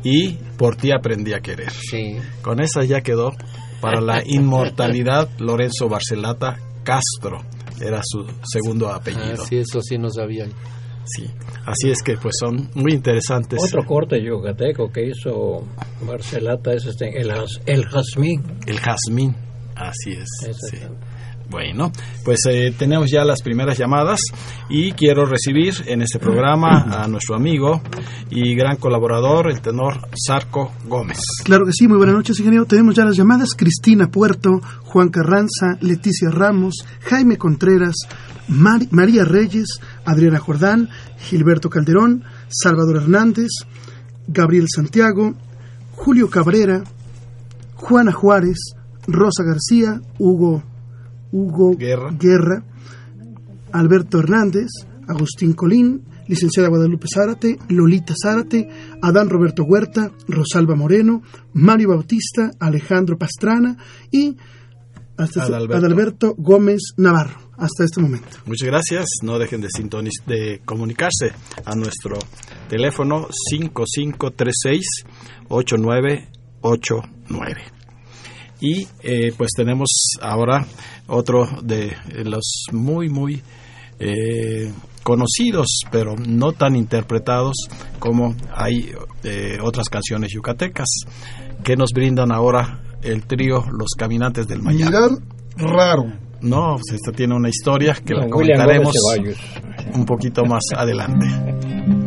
y 0.04 0.34
Por 0.56 0.76
ti 0.76 0.92
aprendí 0.92 1.32
a 1.32 1.40
querer. 1.40 1.70
Sí. 1.72 2.16
Con 2.40 2.60
esa 2.60 2.84
ya 2.84 3.00
quedó 3.00 3.32
para 3.80 4.00
la 4.00 4.22
inmortalidad 4.26 5.28
Lorenzo 5.38 5.88
Barcelata 5.88 6.58
Castro, 6.84 7.42
era 7.80 8.00
su 8.04 8.26
segundo 8.44 8.88
apellido. 8.88 9.42
Ah, 9.42 9.46
sí, 9.48 9.58
eso 9.58 9.80
sí 9.82 9.98
no 9.98 10.08
sabía. 10.08 10.46
Sí, 11.04 11.28
así 11.66 11.90
es 11.90 12.02
que 12.02 12.16
pues 12.16 12.34
son 12.38 12.70
muy 12.74 12.92
interesantes. 12.92 13.58
Otro 13.62 13.84
corte 13.84 14.22
yucateco 14.22 14.90
que 14.92 15.06
hizo 15.06 15.66
Barcelata 16.06 16.72
es 16.72 16.86
este, 16.86 17.20
el, 17.20 17.32
el 17.66 17.84
jazmín. 17.86 18.42
El 18.66 18.78
jazmín, 18.78 19.34
así 19.74 20.12
es. 20.12 20.28
sí. 20.70 20.78
Bueno, 21.52 21.92
pues 22.24 22.38
eh, 22.48 22.74
tenemos 22.78 23.10
ya 23.10 23.26
las 23.26 23.42
primeras 23.42 23.76
llamadas 23.76 24.20
y 24.70 24.92
quiero 24.92 25.26
recibir 25.26 25.74
en 25.84 26.00
este 26.00 26.18
programa 26.18 27.02
a 27.02 27.06
nuestro 27.08 27.36
amigo 27.36 27.82
y 28.30 28.54
gran 28.54 28.78
colaborador, 28.78 29.50
el 29.50 29.60
tenor 29.60 30.08
Sarco 30.14 30.72
Gómez. 30.86 31.18
Claro 31.44 31.66
que 31.66 31.72
sí, 31.74 31.86
muy 31.86 31.98
buenas 31.98 32.14
noches, 32.14 32.38
ingeniero. 32.38 32.64
Tenemos 32.64 32.94
ya 32.94 33.04
las 33.04 33.18
llamadas. 33.18 33.50
Cristina 33.54 34.10
Puerto, 34.10 34.62
Juan 34.84 35.10
Carranza, 35.10 35.76
Leticia 35.82 36.30
Ramos, 36.30 36.86
Jaime 37.02 37.36
Contreras, 37.36 37.96
María 38.48 39.26
Reyes, 39.26 39.78
Adriana 40.06 40.38
Jordán, 40.38 40.88
Gilberto 41.18 41.68
Calderón, 41.68 42.24
Salvador 42.48 42.96
Hernández, 42.96 43.50
Gabriel 44.26 44.68
Santiago, 44.74 45.34
Julio 45.96 46.30
Cabrera, 46.30 46.82
Juana 47.74 48.12
Juárez, 48.12 48.56
Rosa 49.06 49.42
García, 49.44 50.00
Hugo, 50.18 50.62
Hugo 51.32 51.74
Guerra. 51.76 52.62
Alberto 53.72 54.18
Hernández, 54.18 54.68
Agustín 55.08 55.54
Colín, 55.54 56.02
licenciada 56.28 56.68
Guadalupe 56.68 57.06
Zárate, 57.12 57.58
Lolita 57.68 58.14
Zárate, 58.22 58.68
Adán 59.02 59.28
Roberto 59.30 59.64
Huerta, 59.64 60.12
Rosalba 60.28 60.76
Moreno, 60.76 61.22
Mario 61.54 61.88
Bautista, 61.88 62.50
Alejandro 62.60 63.16
Pastrana 63.18 63.76
y 64.10 64.36
hasta 65.16 65.44
Adalberto. 65.44 65.76
Adalberto 65.86 66.34
Gómez 66.36 66.80
Navarro, 66.96 67.38
hasta 67.56 67.84
este 67.84 68.00
momento. 68.00 68.28
Muchas 68.46 68.66
gracias. 68.68 69.06
No 69.22 69.38
dejen 69.38 69.60
de, 69.62 69.68
sintoniz- 69.68 70.24
de 70.26 70.60
comunicarse 70.64 71.32
a 71.64 71.74
nuestro 71.74 72.18
teléfono 72.68 73.28
5536-8989. 73.52 76.28
Y 78.62 78.86
eh, 79.02 79.32
pues 79.36 79.50
tenemos 79.56 79.90
ahora 80.20 80.64
otro 81.08 81.48
de 81.64 81.96
los 82.24 82.66
muy, 82.70 83.08
muy 83.08 83.42
eh, 83.98 84.72
conocidos, 85.02 85.80
pero 85.90 86.14
no 86.14 86.52
tan 86.52 86.76
interpretados 86.76 87.56
como 87.98 88.36
hay 88.54 88.92
eh, 89.24 89.58
otras 89.60 89.88
canciones 89.88 90.30
yucatecas 90.32 90.86
que 91.64 91.74
nos 91.74 91.90
brindan 91.92 92.30
ahora 92.30 92.80
el 93.02 93.26
trío 93.26 93.64
Los 93.76 93.90
Caminantes 93.98 94.46
del 94.46 94.62
Mayab. 94.62 94.90
Mirar 94.90 95.10
raro. 95.56 96.04
No, 96.40 96.76
pues 96.76 97.00
esta 97.00 97.10
tiene 97.10 97.34
una 97.34 97.48
historia 97.48 97.94
que 97.94 98.14
la 98.14 98.26
Don 98.26 98.34
William 98.34 98.60
comentaremos 98.60 98.94
un 99.92 100.04
poquito 100.04 100.44
más 100.44 100.62
adelante. 100.76 101.26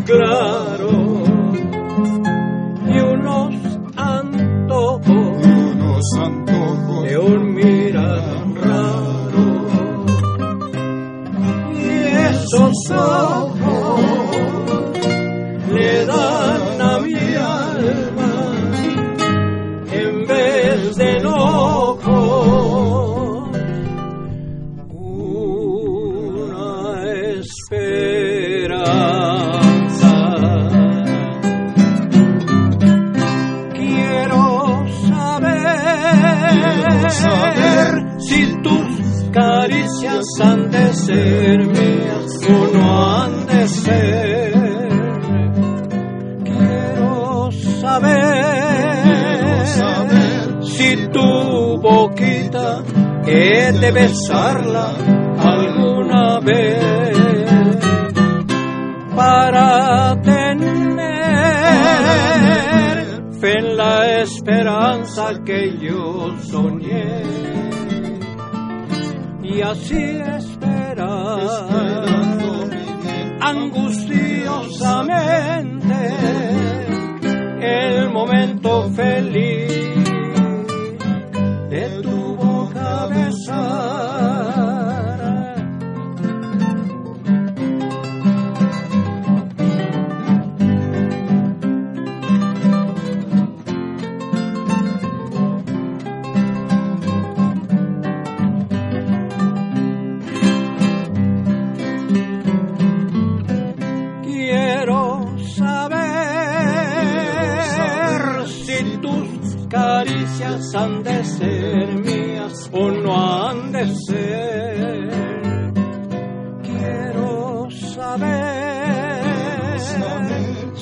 entrar. 0.00 0.69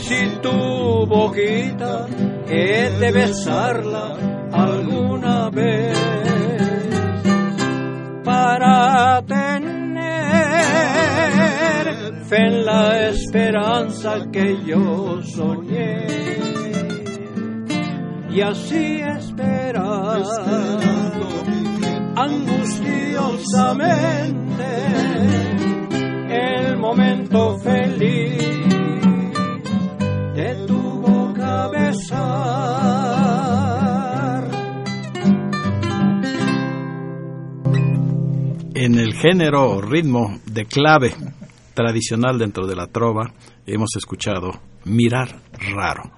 Si 0.09 0.25
tu 0.41 0.57
boquita 1.07 2.07
he 2.49 2.89
de 3.01 3.13
besarla 3.13 4.17
alguna 4.53 5.51
vez. 5.51 5.99
Para 8.25 9.23
tener 9.27 9.45
fe 12.25 12.37
en 12.37 12.65
la 12.65 13.09
esperanza 13.11 14.27
que 14.33 14.57
yo 14.65 15.21
soñé. 15.23 16.07
Y 18.31 18.41
así 18.41 19.03
esperar 19.19 20.23
angustiosamente 22.17 24.65
el 26.31 26.79
momento 26.79 27.59
feliz 27.59 28.58
En 38.89 38.99
el 38.99 39.13
género 39.13 39.71
o 39.71 39.83
ritmo 39.83 40.41
de 40.47 40.65
clave 40.65 41.15
tradicional 41.75 42.39
dentro 42.39 42.67
de 42.67 42.75
la 42.75 42.87
trova 42.87 43.35
hemos 43.67 43.91
escuchado 43.95 44.63
Mirar 44.87 45.43
Raro. 45.53 46.11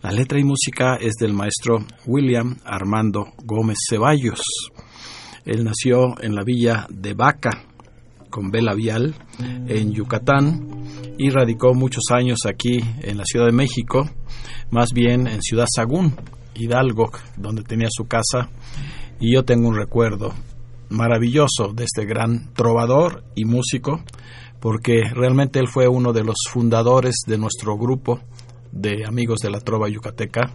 La 0.00 0.10
letra 0.10 0.40
y 0.40 0.42
música 0.42 0.96
es 0.96 1.16
del 1.20 1.34
maestro 1.34 1.84
William 2.06 2.56
Armando 2.64 3.34
Gómez 3.44 3.76
Ceballos. 3.86 4.40
Él 5.44 5.64
nació 5.64 6.18
en 6.22 6.34
la 6.34 6.44
villa 6.44 6.86
de 6.88 7.12
Vaca, 7.12 7.66
con 8.30 8.50
Bela 8.50 8.72
Vial, 8.72 9.14
en 9.38 9.92
Yucatán, 9.92 10.66
y 11.18 11.28
radicó 11.28 11.74
muchos 11.74 12.04
años 12.10 12.38
aquí 12.48 12.78
en 13.02 13.18
la 13.18 13.24
Ciudad 13.26 13.44
de 13.44 13.52
México, 13.52 14.08
más 14.70 14.94
bien 14.94 15.26
en 15.26 15.42
Ciudad 15.42 15.66
Sagún, 15.70 16.16
Hidalgo, 16.54 17.10
donde 17.36 17.64
tenía 17.64 17.88
su 17.90 18.06
casa, 18.06 18.48
y 19.20 19.34
yo 19.34 19.44
tengo 19.44 19.68
un 19.68 19.76
recuerdo 19.76 20.32
maravilloso 20.90 21.72
de 21.74 21.84
este 21.84 22.04
gran 22.04 22.52
trovador 22.54 23.24
y 23.34 23.44
músico, 23.44 24.02
porque 24.60 25.02
realmente 25.12 25.58
él 25.58 25.68
fue 25.68 25.88
uno 25.88 26.12
de 26.12 26.24
los 26.24 26.36
fundadores 26.50 27.16
de 27.26 27.38
nuestro 27.38 27.76
grupo 27.76 28.20
de 28.72 29.04
amigos 29.06 29.38
de 29.40 29.50
la 29.50 29.60
trova 29.60 29.88
yucateca, 29.88 30.52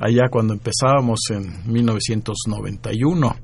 allá 0.00 0.28
cuando 0.30 0.54
empezábamos 0.54 1.20
en 1.30 1.70
1991 1.72 3.36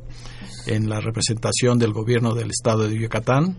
en 0.67 0.89
la 0.89 1.01
representación 1.01 1.79
del 1.79 1.93
gobierno 1.93 2.35
del 2.35 2.51
estado 2.51 2.89
de 2.89 2.99
Yucatán, 2.99 3.57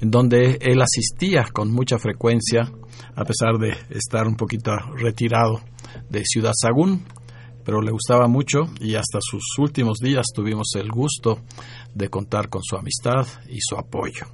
en 0.00 0.10
donde 0.10 0.58
él 0.60 0.82
asistía 0.82 1.44
con 1.52 1.72
mucha 1.72 1.98
frecuencia, 1.98 2.70
a 3.14 3.24
pesar 3.24 3.58
de 3.58 3.74
estar 3.90 4.26
un 4.26 4.36
poquito 4.36 4.72
retirado 4.96 5.60
de 6.10 6.24
Ciudad 6.24 6.52
Sagún, 6.54 7.04
pero 7.64 7.80
le 7.80 7.92
gustaba 7.92 8.28
mucho 8.28 8.64
y 8.80 8.94
hasta 8.94 9.18
sus 9.20 9.42
últimos 9.58 9.98
días 9.98 10.26
tuvimos 10.34 10.68
el 10.76 10.90
gusto 10.90 11.40
de 11.94 12.08
contar 12.08 12.48
con 12.48 12.62
su 12.62 12.76
amistad 12.76 13.26
y 13.48 13.58
su 13.60 13.76
apoyo. 13.76 14.26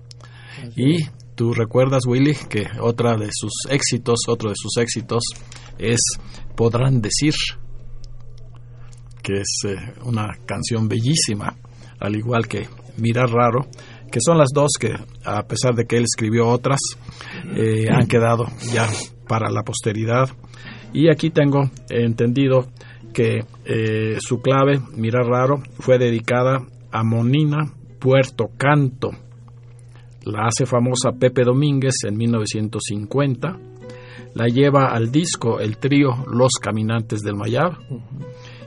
Y 0.76 1.04
tú 1.34 1.52
recuerdas, 1.52 2.02
Willy, 2.06 2.34
que 2.48 2.66
otra 2.80 3.16
de 3.16 3.30
sus 3.32 3.52
éxitos, 3.68 4.20
otro 4.28 4.50
de 4.50 4.56
sus 4.56 4.76
éxitos 4.76 5.22
es 5.78 6.00
Podrán 6.56 7.00
decir, 7.00 7.32
que 9.22 9.40
es 9.40 9.62
eh, 9.66 9.76
una 10.04 10.28
canción 10.44 10.88
bellísima, 10.88 11.56
al 11.98 12.16
igual 12.16 12.46
que 12.46 12.68
Mirar 12.98 13.30
Raro, 13.30 13.66
que 14.10 14.18
son 14.20 14.36
las 14.36 14.50
dos 14.52 14.72
que, 14.78 14.92
a 15.24 15.42
pesar 15.46 15.74
de 15.74 15.86
que 15.86 15.96
él 15.96 16.04
escribió 16.04 16.48
otras, 16.48 16.80
eh, 17.56 17.86
han 17.90 18.06
quedado 18.06 18.46
ya 18.72 18.88
para 19.26 19.50
la 19.50 19.62
posteridad. 19.62 20.28
Y 20.92 21.08
aquí 21.08 21.30
tengo 21.30 21.70
entendido 21.88 22.68
que 23.14 23.44
eh, 23.64 24.18
su 24.20 24.40
clave, 24.42 24.80
Mirar 24.96 25.26
Raro, 25.26 25.62
fue 25.78 25.98
dedicada 25.98 26.66
a 26.92 27.02
Monina 27.02 27.72
Puerto 27.98 28.50
Canto. 28.56 29.10
La 30.24 30.46
hace 30.46 30.66
famosa 30.66 31.12
Pepe 31.18 31.44
Domínguez 31.44 31.94
en 32.06 32.16
1950. 32.16 33.58
La 34.34 34.46
lleva 34.46 34.92
al 34.92 35.10
disco 35.10 35.60
el 35.60 35.78
trío 35.78 36.10
Los 36.30 36.52
Caminantes 36.60 37.20
del 37.22 37.36
Mayab. 37.36 37.72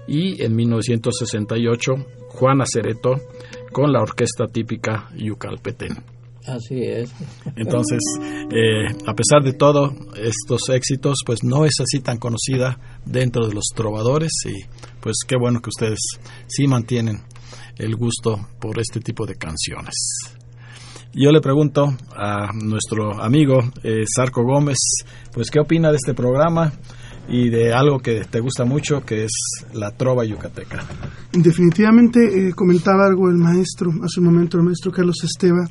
Y 0.07 0.43
en 0.43 0.55
1968 0.55 1.93
Juana 2.29 2.65
Cereto 2.65 3.13
con 3.71 3.91
la 3.91 4.01
orquesta 4.01 4.47
típica 4.47 5.09
Yucalpetén. 5.15 6.03
Así 6.45 6.81
es. 6.81 7.13
Entonces, 7.55 7.99
eh, 8.51 8.87
a 9.05 9.13
pesar 9.13 9.43
de 9.43 9.53
todo 9.53 9.93
estos 10.15 10.69
éxitos, 10.69 11.19
pues 11.25 11.43
no 11.43 11.65
es 11.65 11.79
así 11.79 12.01
tan 12.01 12.17
conocida 12.17 12.79
dentro 13.05 13.47
de 13.47 13.53
los 13.53 13.65
trovadores 13.75 14.31
y 14.45 14.63
pues 14.99 15.17
qué 15.27 15.35
bueno 15.39 15.61
que 15.61 15.69
ustedes 15.69 15.99
sí 16.47 16.67
mantienen 16.67 17.21
el 17.77 17.95
gusto 17.95 18.47
por 18.59 18.79
este 18.79 18.99
tipo 18.99 19.25
de 19.25 19.35
canciones. 19.35 19.93
Yo 21.13 21.31
le 21.31 21.41
pregunto 21.41 21.95
a 22.15 22.51
nuestro 22.53 23.21
amigo 23.21 23.59
eh, 23.83 24.03
Sarco 24.07 24.43
Gómez, 24.43 24.77
pues 25.31 25.51
qué 25.51 25.59
opina 25.59 25.91
de 25.91 25.97
este 25.97 26.15
programa, 26.15 26.73
y 27.27 27.49
de 27.49 27.73
algo 27.73 27.99
que 27.99 28.25
te 28.29 28.39
gusta 28.39 28.65
mucho, 28.65 29.01
que 29.05 29.25
es 29.25 29.31
la 29.73 29.91
trova 29.91 30.25
yucateca. 30.25 30.83
Definitivamente, 31.31 32.49
eh, 32.49 32.53
comentaba 32.53 33.05
algo 33.05 33.29
el 33.29 33.37
maestro, 33.37 33.91
hace 34.03 34.19
un 34.19 34.25
momento 34.25 34.57
el 34.57 34.63
maestro 34.63 34.91
Carlos 34.91 35.23
Esteva, 35.23 35.65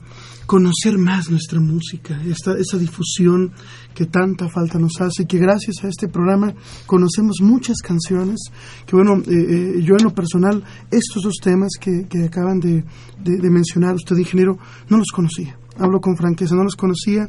conocer 0.47 0.99
más 0.99 1.31
nuestra 1.31 1.61
música, 1.61 2.21
esta, 2.27 2.59
esa 2.59 2.77
difusión 2.77 3.53
que 3.95 4.07
tanta 4.07 4.49
falta 4.49 4.79
nos 4.79 5.01
hace, 5.01 5.25
que 5.27 5.39
gracias 5.39 5.85
a 5.85 5.89
este 5.89 6.09
programa 6.09 6.53
conocemos 6.87 7.37
muchas 7.41 7.77
canciones, 7.79 8.41
que 8.85 8.97
bueno, 8.97 9.19
eh, 9.19 9.31
eh, 9.79 9.83
yo 9.83 9.95
en 9.97 10.05
lo 10.05 10.13
personal, 10.15 10.63
estos 10.91 11.23
dos 11.23 11.37
temas 11.43 11.71
que, 11.81 12.07
que 12.09 12.25
acaban 12.25 12.59
de, 12.61 12.83
de- 13.23 13.39
de 13.41 13.51
mencionar 13.51 13.95
usted, 13.95 14.17
ingeniero, 14.17 14.59
no 14.89 14.99
los 14.99 15.09
conocía, 15.15 15.57
hablo 15.83 16.01
con 16.01 16.17
franqueza, 16.17 16.55
no 16.55 16.65
los 16.65 16.77
conocía, 16.77 17.29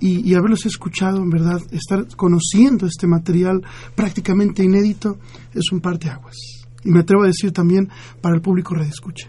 y, 0.00 0.28
y 0.28 0.34
haberlos 0.34 0.66
escuchado, 0.66 1.18
en 1.18 1.30
verdad, 1.30 1.60
estar 1.70 2.06
conociendo 2.16 2.86
este 2.86 3.06
material 3.06 3.62
prácticamente 3.94 4.64
inédito, 4.64 5.18
es 5.54 5.70
un 5.72 5.80
parteaguas. 5.80 6.36
Y 6.84 6.90
me 6.90 7.00
atrevo 7.00 7.24
a 7.24 7.26
decir 7.26 7.52
también 7.52 7.88
para 8.20 8.34
el 8.34 8.40
público 8.40 8.74
Radio 8.74 8.88
Escucha. 8.88 9.28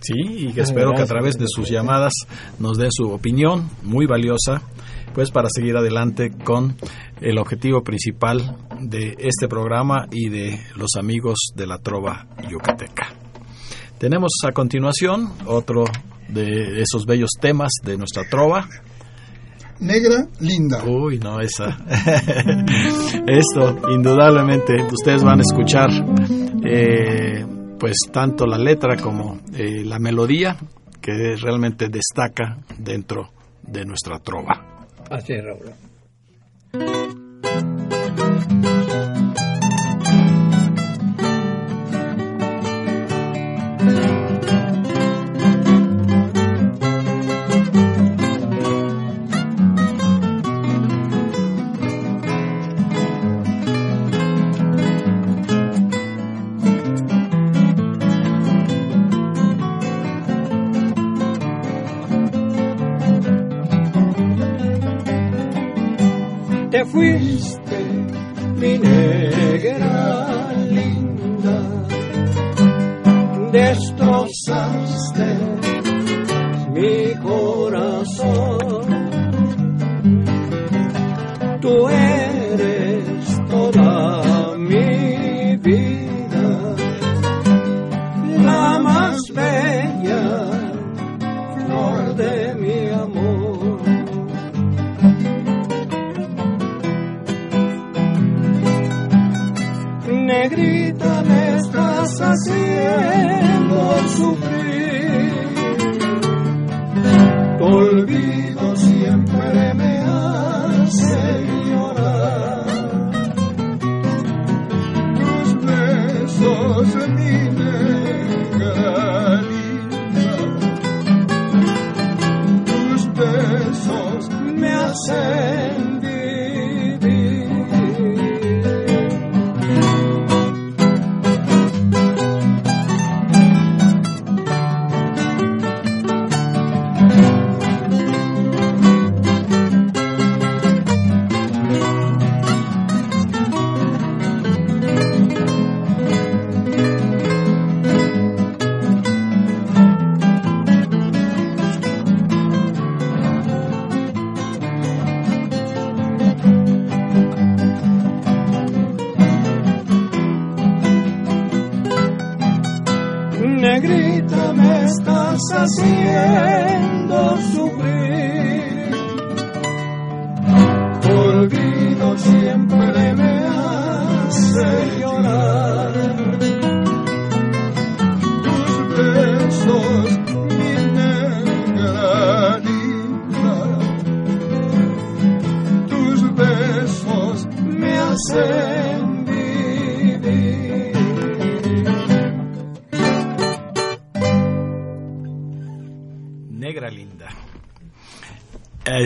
Sí, 0.00 0.14
y 0.18 0.52
que 0.52 0.62
espero 0.62 0.92
que 0.92 1.02
a 1.02 1.06
través 1.06 1.38
de 1.38 1.46
sus 1.46 1.70
llamadas 1.70 2.12
nos 2.58 2.76
dé 2.76 2.88
su 2.90 3.08
opinión, 3.10 3.70
muy 3.84 4.06
valiosa, 4.06 4.62
pues 5.14 5.30
para 5.30 5.48
seguir 5.48 5.76
adelante 5.76 6.32
con 6.44 6.76
el 7.20 7.38
objetivo 7.38 7.82
principal 7.84 8.56
de 8.80 9.14
este 9.18 9.46
programa 9.46 10.08
y 10.10 10.28
de 10.28 10.60
los 10.74 10.96
amigos 10.98 11.38
de 11.54 11.66
la 11.66 11.78
Trova 11.78 12.26
Yucateca. 12.50 13.14
Tenemos 13.98 14.32
a 14.44 14.50
continuación 14.50 15.32
otro 15.46 15.84
de 16.28 16.80
esos 16.80 17.04
bellos 17.06 17.30
temas 17.40 17.70
de 17.82 17.96
nuestra 17.96 18.24
Trova. 18.28 18.68
Negra, 19.80 20.28
linda. 20.40 20.84
Uy, 20.84 21.18
no, 21.18 21.40
esa. 21.40 21.66
Esto, 23.26 23.90
indudablemente, 23.90 24.74
ustedes 24.92 25.24
van 25.24 25.40
a 25.40 25.42
escuchar 25.42 25.90
eh, 26.64 27.44
pues 27.78 27.96
tanto 28.12 28.46
la 28.46 28.58
letra 28.58 28.96
como 28.96 29.40
eh, 29.54 29.84
la 29.84 29.98
melodía 29.98 30.56
que 31.00 31.34
realmente 31.36 31.88
destaca 31.88 32.58
dentro 32.78 33.30
de 33.62 33.84
nuestra 33.84 34.20
trova. 34.20 34.86
Así 35.10 35.32
es, 35.32 35.44
Raúl. 35.44 37.01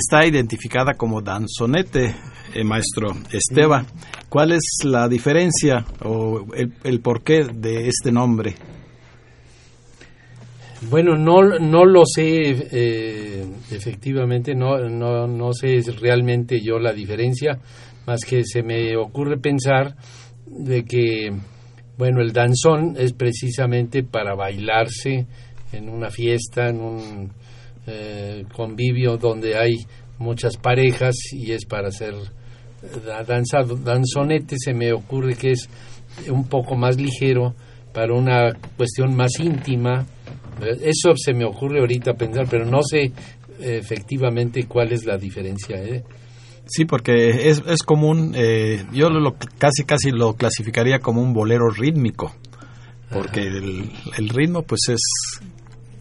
Está 0.09 0.25
identificada 0.25 0.95
como 0.95 1.21
danzonete, 1.21 2.15
eh, 2.55 2.63
maestro 2.63 3.09
Esteba. 3.33 3.85
¿Cuál 4.29 4.53
es 4.53 4.63
la 4.85 5.09
diferencia 5.09 5.85
o 6.05 6.47
el, 6.55 6.75
el 6.85 7.01
porqué 7.01 7.43
de 7.53 7.89
este 7.89 8.13
nombre? 8.13 8.55
Bueno, 10.89 11.17
no, 11.17 11.59
no 11.59 11.85
lo 11.85 12.05
sé 12.07 12.69
eh, 12.71 13.47
efectivamente, 13.73 14.55
no, 14.55 14.79
no, 14.89 15.27
no 15.27 15.53
sé 15.53 15.81
realmente 16.01 16.61
yo 16.61 16.79
la 16.79 16.93
diferencia, 16.93 17.59
más 18.07 18.21
que 18.25 18.45
se 18.45 18.63
me 18.63 18.97
ocurre 18.97 19.39
pensar 19.39 19.97
de 20.47 20.85
que, 20.85 21.33
bueno, 21.99 22.21
el 22.21 22.33
danzón 22.33 22.95
es 22.97 23.13
precisamente 23.13 24.05
para 24.05 24.37
bailarse 24.37 25.27
en 25.73 25.89
una 25.89 26.11
fiesta, 26.11 26.69
en 26.69 26.81
un 26.81 27.33
eh, 27.87 28.45
convivio 28.53 29.17
donde 29.17 29.57
hay 29.57 29.75
muchas 30.19 30.57
parejas 30.57 31.15
y 31.33 31.53
es 31.53 31.65
para 31.65 31.89
hacer 31.89 32.15
eh, 32.15 33.25
danzado. 33.27 33.77
Danzonete 33.77 34.57
se 34.59 34.75
me 34.75 34.93
ocurre 34.93 35.35
que 35.37 35.53
es 35.53 35.69
un 36.31 36.49
poco 36.49 36.77
más 36.77 36.97
ligero 36.97 37.55
para 37.93 38.15
una 38.15 38.53
cuestión 38.77 39.15
más 39.15 39.33
íntima. 39.39 40.07
Eso 40.61 41.13
se 41.17 41.35
me 41.35 41.45
ocurre 41.45 41.81
ahorita 41.81 42.15
pensar, 42.15 42.47
pero 42.51 42.65
no 42.65 42.83
sé 42.83 43.05
eh, 43.05 43.13
efectivamente 43.79 44.65
cuál 44.67 44.93
es 44.93 45.05
la 45.05 45.17
diferencia. 45.17 45.77
¿eh? 45.83 46.03
Sí, 46.67 46.85
porque 46.85 47.49
es, 47.49 47.63
es 47.67 47.83
común, 47.83 48.33
eh, 48.35 48.85
yo 48.93 49.09
lo, 49.09 49.37
casi 49.59 49.85
casi 49.85 50.11
lo 50.11 50.35
clasificaría 50.35 50.99
como 50.99 51.23
un 51.23 51.33
bolero 51.33 51.71
rítmico, 51.71 52.35
porque 53.11 53.41
el, 53.41 53.91
el 54.19 54.29
ritmo 54.29 54.63
pues 54.63 54.81
es 54.89 55.01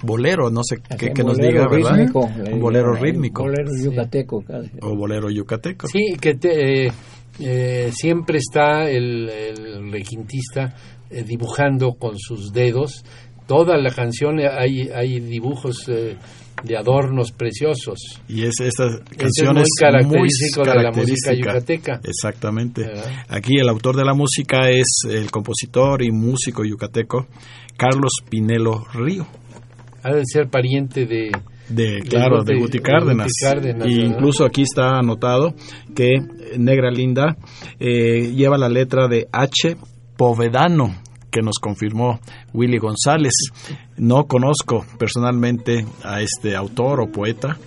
bolero, 0.06 0.50
no 0.50 0.62
sé 0.64 0.78
qué, 0.98 1.12
qué 1.14 1.24
nos 1.24 1.38
diga, 1.38 1.68
¿verdad? 1.68 1.98
rítmico, 1.98 2.30
un 2.52 2.60
bolero 2.60 2.94
rítmico. 2.94 3.44
Bolero 3.44 3.72
yucateco 3.84 4.44
casi. 4.44 4.72
O 4.82 4.96
bolero 4.96 5.30
yucateco. 5.30 5.88
Sí, 5.88 6.16
que, 6.20 6.36
te, 6.36 6.88
eh, 6.88 6.92
eh, 7.40 7.92
siempre 7.94 8.38
está 8.38 8.90
el, 8.90 9.30
el 9.30 9.92
requintista 9.92 10.74
eh, 11.10 11.24
dibujando 11.24 11.94
con 12.00 12.18
sus 12.18 12.52
dedos. 12.54 13.04
Toda 13.48 13.78
la 13.78 13.92
canción 13.92 14.40
eh, 14.40 14.48
hay, 14.48 14.90
hay 14.90 15.20
dibujos 15.20 15.88
eh, 15.88 16.16
de 16.64 16.78
adornos 16.78 17.32
preciosos. 17.32 18.00
Y 18.28 18.44
es 18.44 18.60
esta 18.60 18.86
Ese 18.88 19.16
canción 19.18 19.58
es 19.58 19.64
es 19.64 19.70
muy 19.70 19.92
característico 19.92 20.62
muy 20.62 20.70
de 20.70 20.84
la 20.84 20.92
música 20.92 21.30
característica. 21.30 21.36
yucateca. 21.36 22.00
Exactamente. 22.10 22.82
¿Verdad? 22.82 23.12
Aquí 23.30 23.60
el 23.60 23.70
autor 23.70 23.98
de 23.98 24.06
la 24.06 24.14
música 24.16 24.70
es 24.72 24.88
el 25.08 25.30
compositor 25.30 26.02
y 26.04 26.12
músico 26.12 26.64
yucateco 26.66 27.28
Carlos 27.78 28.14
Pinelo 28.30 28.86
Río. 28.94 29.28
Ha 30.06 30.14
de 30.14 30.22
ser 30.24 30.50
pariente 30.50 31.06
de... 31.06 31.32
De, 31.68 32.00
claro, 32.08 32.44
de 32.44 32.60
Guti 32.60 32.78
de 32.78 32.84
Cárdenas. 32.84 33.26
Guti 33.26 33.44
Cárdenas, 33.44 33.88
y 33.88 34.02
incluso 34.02 34.46
aquí 34.46 34.62
está 34.62 35.00
anotado 35.00 35.56
que 35.96 36.22
Negra 36.60 36.92
Linda 36.92 37.38
eh, 37.80 38.32
lleva 38.36 38.56
la 38.60 38.70
letra 38.70 39.08
de 39.08 39.28
H. 39.32 39.76
Povedano, 40.16 40.94
que 41.32 41.42
nos 41.42 41.58
confirmó 41.60 42.20
Willy 42.54 42.78
González. 42.78 43.34
No 43.98 44.26
conozco 44.26 44.86
personalmente 45.00 45.88
a 46.04 46.22
este 46.22 46.56
autor 46.56 47.02
o 47.02 47.12
poeta, 47.12 47.58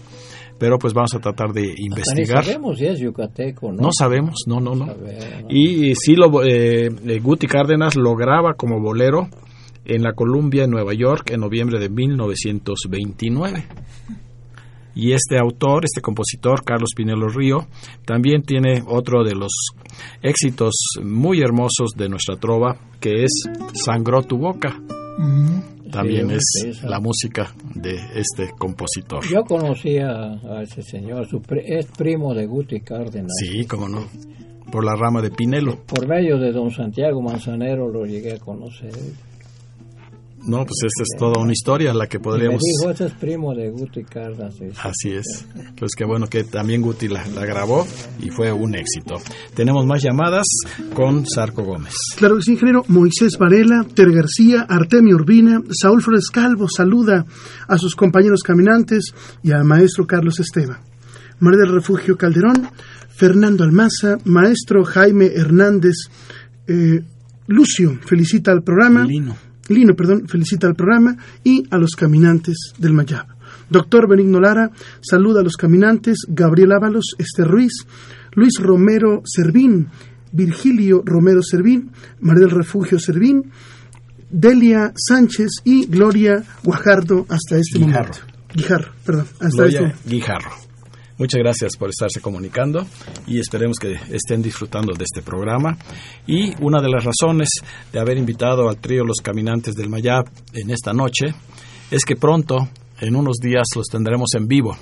pero 0.61 0.79
pues 0.79 0.95
vamos 0.95 1.15
a 1.15 1.19
tratar 1.19 1.53
de 1.53 1.75
investigar. 1.77 2.45
sabemos 2.45 2.79
si 2.79 2.87
es 2.87 3.01
yucateco, 3.01 3.73
¿no? 3.73 3.83
No 3.83 3.89
sabemos, 3.91 4.45
no, 4.47 4.61
no, 4.61 4.77
no. 4.77 4.87
Saber, 4.87 5.43
¿no? 5.43 5.49
Y 5.51 5.95
sí, 5.97 6.15
lo, 6.15 6.45
eh, 6.45 6.87
eh, 6.87 7.19
Guti 7.21 7.49
Cárdenas 7.49 7.97
lo 7.97 8.15
graba 8.15 8.55
como 8.55 8.81
bolero 8.81 9.29
en 9.89 10.03
la 10.03 10.13
Columbia, 10.13 10.65
en 10.65 10.71
Nueva 10.71 10.95
York, 10.95 11.31
en 11.33 11.41
noviembre 11.41 11.79
de 11.81 11.89
1929. 11.89 13.65
Y 14.95 15.13
este 15.13 15.39
autor, 15.39 15.85
este 15.85 16.01
compositor, 16.01 16.65
Carlos 16.65 16.91
Pinelo 16.97 17.29
Río, 17.29 17.67
también 18.05 18.43
tiene 18.43 18.83
otro 18.87 19.23
de 19.23 19.35
los 19.37 19.53
éxitos 20.23 20.75
muy 21.03 21.41
hermosos 21.41 21.91
de 21.97 22.09
nuestra 22.09 22.37
trova, 22.37 22.77
que 23.01 23.23
es 23.25 23.31
Sangró 23.75 24.23
tu 24.23 24.39
boca. 24.39 24.81
También 25.93 26.29
Sí, 26.29 26.35
es 26.69 26.77
esa. 26.79 26.89
la 26.91 27.01
música 27.01 27.55
de 27.75 27.95
este 28.17 28.51
compositor. 28.59 29.25
Yo 29.27 29.43
conocí 29.45 29.99
a, 29.99 30.33
a 30.35 30.63
ese 30.63 30.83
señor, 30.83 31.27
su 31.29 31.41
pri- 31.41 31.63
es 31.65 31.87
primo 31.87 32.35
de 32.35 32.47
Guti 32.47 32.81
Cárdenas. 32.81 33.33
Sí, 33.41 33.65
cómo 33.67 33.89
no. 33.89 34.05
Por 34.71 34.85
la 34.85 34.95
rama 34.97 35.23
de 35.23 35.31
Pinelo. 35.31 35.79
Por 35.87 36.07
medio 36.07 36.39
de 36.39 36.53
don 36.53 36.71
Santiago 36.71 37.23
Manzanero 37.23 37.89
lo 37.89 38.05
llegué 38.05 38.35
a 38.35 38.39
conocer. 38.39 38.91
No, 40.49 40.65
pues 40.65 40.79
esta 40.83 41.03
es 41.03 41.19
toda 41.19 41.43
una 41.43 41.53
historia 41.53 41.93
la 41.93 42.07
que 42.07 42.17
Y 42.17 42.21
podríamos... 42.21 42.63
Me 42.63 42.87
dijo, 42.87 42.91
ese 42.91 43.07
es 43.07 43.13
primo 43.21 43.55
de 43.55 43.71
Guti 43.71 44.03
Cárdenas. 44.05 44.55
dice. 44.59 44.75
Así 44.83 45.11
es. 45.13 45.47
Pues 45.79 45.93
qué 45.97 46.05
bueno 46.05 46.27
que 46.27 46.45
también 46.45 46.81
Guti 46.81 47.09
la, 47.09 47.27
la 47.29 47.45
grabó 47.45 47.87
y 48.21 48.31
fue 48.31 48.51
un 48.51 48.75
éxito. 48.75 49.17
Tenemos 49.55 49.85
más 49.87 50.03
llamadas 50.03 50.47
con 50.95 51.27
Sarco 51.27 51.63
Gómez. 51.63 51.95
Claro 52.17 52.37
que 52.37 52.43
sí, 52.43 52.53
ingeniero. 52.53 52.85
Moisés 52.89 53.37
Varela, 53.39 53.85
Ter 53.95 54.11
García, 54.11 54.67
Artemio 54.69 55.17
Urbina, 55.17 55.63
Saúl 55.71 56.03
Flores 56.03 56.31
Calvo 56.31 56.67
saluda 56.69 57.27
a 57.69 57.79
sus 57.79 57.95
compañeros 57.95 58.43
caminantes 58.43 59.13
y 59.43 59.53
al 59.53 59.65
maestro 59.65 60.07
Carlos 60.07 60.41
Esteva. 60.41 60.81
María 61.41 61.61
del 61.61 61.75
Refugio 61.75 62.17
Calderón, 62.17 62.69
Fernando 63.11 63.65
Almaza, 63.65 64.17
maestro 64.25 64.85
Jaime 64.85 65.27
Hernández, 65.27 65.95
eh, 66.67 67.03
Lucio 67.47 67.99
felicita 68.05 68.53
al 68.53 68.63
programa. 68.63 69.05
Lino. 69.05 69.37
Lino, 69.69 69.95
perdón, 69.95 70.27
felicita 70.29 70.67
al 70.67 70.75
programa 70.75 71.17
y 71.45 71.65
a 71.71 71.79
los 71.79 71.95
caminantes 71.97 72.73
del 72.79 72.93
Mayab. 72.93 73.27
Doctor 73.71 74.09
Benigno 74.09 74.41
Lara 74.41 74.71
saluda 75.01 75.41
a 75.41 75.45
los 75.45 75.57
caminantes 75.57 76.27
Gabriel 76.29 76.73
Ábalos, 76.73 77.15
Esther 77.19 77.47
Ruiz, 77.47 77.73
Luis 78.35 78.55
Romero 78.61 79.23
Servín, 79.25 79.89
Virgilio 80.33 81.03
Romero 81.05 81.43
Servín, 81.43 81.91
María 82.21 82.47
del 82.47 82.51
Refugio 82.57 82.99
Servín, 82.99 83.51
Delia 84.31 84.93
Sánchez 84.95 85.51
y 85.65 85.87
Gloria 85.87 86.45
Guajardo 86.63 87.27
hasta 87.29 87.57
este 87.57 87.79
Guijarro. 87.79 88.09
momento. 88.11 88.19
Guijarro, 88.55 88.93
perdón. 89.05 89.27
Hasta 89.41 89.49
Gloria 89.49 89.81
este 89.89 90.09
Guijarro. 90.09 90.68
Muchas 91.19 91.41
gracias 91.41 91.77
por 91.77 91.91
estarse 91.91 92.21
comunicando 92.21 92.87
y 93.27 93.41
esperemos 93.41 93.79
que 93.81 93.97
estén 94.13 94.41
disfrutando 94.41 94.95
de 94.95 95.03
este 95.03 95.21
programa. 95.21 95.77
Y 96.29 96.55
una 96.63 96.81
de 96.81 96.89
las 96.89 97.03
razones 97.05 97.49
de 97.93 97.99
haber 97.99 98.19
invitado 98.19 98.69
al 98.69 98.77
trío 98.77 99.03
Los 99.03 99.17
Caminantes 99.21 99.75
del 99.75 99.89
Mayab 99.89 100.27
en 100.53 100.71
esta 100.71 100.93
noche 100.93 101.35
es 101.91 102.05
que 102.05 102.15
pronto, 102.15 102.69
en 103.01 103.17
unos 103.17 103.39
días, 103.43 103.67
los 103.75 103.89
tendremos 103.89 104.29
en 104.37 104.47
vivo. 104.47 104.77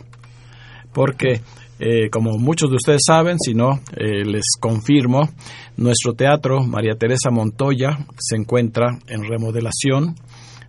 Porque, 0.92 1.40
eh, 1.78 2.10
como 2.10 2.36
muchos 2.36 2.68
de 2.68 2.76
ustedes 2.76 3.00
saben, 3.06 3.38
si 3.38 3.54
no, 3.54 3.80
eh, 3.96 4.26
les 4.26 4.44
confirmo, 4.60 5.30
nuestro 5.78 6.12
teatro 6.12 6.62
María 6.64 6.96
Teresa 6.98 7.30
Montoya 7.30 8.06
se 8.18 8.36
encuentra 8.36 8.98
en 9.06 9.24
remodelación 9.24 10.16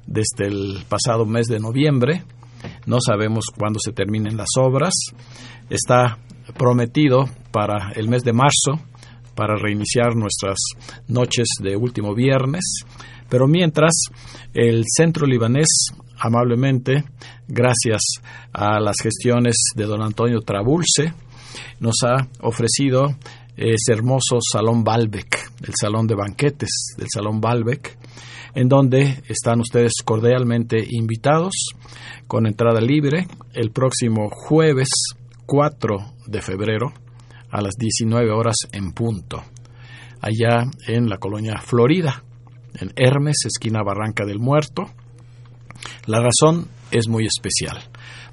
desde 0.05 0.47
el 0.47 0.85
pasado 0.87 1.25
mes 1.25 1.47
de 1.47 1.59
noviembre. 1.59 2.23
No 2.85 2.97
sabemos 3.05 3.45
cuándo 3.57 3.79
se 3.83 3.91
terminen 3.91 4.37
las 4.37 4.49
obras. 4.59 4.93
Está 5.69 6.19
prometido 6.57 7.25
para 7.51 7.91
el 7.95 8.07
mes 8.07 8.23
de 8.23 8.33
marzo 8.33 8.79
para 9.35 9.55
reiniciar 9.55 10.15
nuestras 10.15 10.57
noches 11.07 11.47
de 11.61 11.75
último 11.75 12.15
viernes. 12.15 12.63
Pero 13.29 13.47
mientras, 13.47 13.93
el 14.53 14.83
centro 14.87 15.27
libanés 15.27 15.67
amablemente, 16.19 17.03
gracias 17.47 18.01
a 18.53 18.79
las 18.79 18.95
gestiones 19.01 19.55
de 19.75 19.85
don 19.85 20.01
Antonio 20.01 20.39
Trabulce, 20.41 21.13
nos 21.79 21.95
ha 22.03 22.27
ofrecido 22.41 23.15
ese 23.55 23.93
hermoso 23.93 24.37
Salón 24.39 24.83
Balbec, 24.83 25.51
el 25.63 25.73
salón 25.79 26.07
de 26.07 26.15
banquetes 26.15 26.95
del 26.97 27.07
Salón 27.13 27.41
Balbec, 27.41 27.97
en 28.55 28.67
donde 28.67 29.23
están 29.27 29.59
ustedes 29.59 29.93
cordialmente 30.03 30.77
invitados 30.89 31.53
con 32.27 32.45
entrada 32.45 32.81
libre 32.81 33.27
el 33.53 33.71
próximo 33.71 34.29
jueves 34.29 34.89
4 35.45 36.13
de 36.27 36.41
febrero 36.41 36.93
a 37.49 37.61
las 37.61 37.75
19 37.75 38.31
horas 38.31 38.57
en 38.73 38.91
punto, 38.91 39.43
allá 40.21 40.69
en 40.87 41.09
la 41.09 41.17
colonia 41.17 41.59
Florida, 41.59 42.23
en 42.75 42.91
Hermes, 42.95 43.45
esquina 43.45 43.81
Barranca 43.83 44.25
del 44.25 44.39
Muerto. 44.39 44.83
La 46.05 46.19
razón 46.19 46.67
es 46.91 47.07
muy 47.07 47.25
especial. 47.25 47.81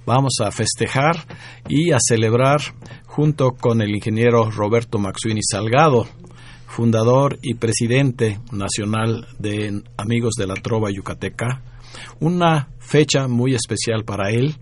Vamos 0.07 0.35
a 0.45 0.51
festejar 0.51 1.17
y 1.69 1.93
a 1.93 1.99
celebrar 2.01 2.61
junto 3.07 3.53
con 3.53 3.81
el 3.81 3.95
ingeniero 3.95 4.51
Roberto 4.51 4.99
Maxuini 4.99 5.41
Salgado, 5.43 6.07
fundador 6.67 7.39
y 7.43 7.55
presidente 7.55 8.41
nacional 8.51 9.29
de 9.39 9.83
Amigos 9.97 10.35
de 10.37 10.47
la 10.47 10.55
Trova 10.55 10.91
Yucateca, 10.91 11.63
una 12.21 12.69
fecha 12.79 13.29
muy 13.29 13.55
especial 13.55 14.05
para 14.05 14.31
él, 14.31 14.57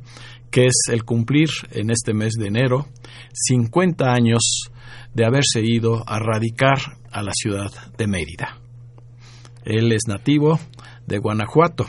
que 0.50 0.66
es 0.66 0.74
el 0.90 1.04
cumplir 1.04 1.48
en 1.70 1.90
este 1.90 2.12
mes 2.14 2.34
de 2.34 2.48
enero 2.48 2.86
50 3.32 4.12
años 4.12 4.70
de 5.14 5.24
haberse 5.24 5.60
ido 5.62 6.02
a 6.06 6.18
radicar 6.18 6.78
a 7.10 7.22
la 7.22 7.32
ciudad 7.34 7.70
de 7.96 8.06
Mérida. 8.06 8.58
Él 9.64 9.92
es 9.92 10.02
nativo 10.08 10.58
de 11.06 11.18
Guanajuato. 11.18 11.86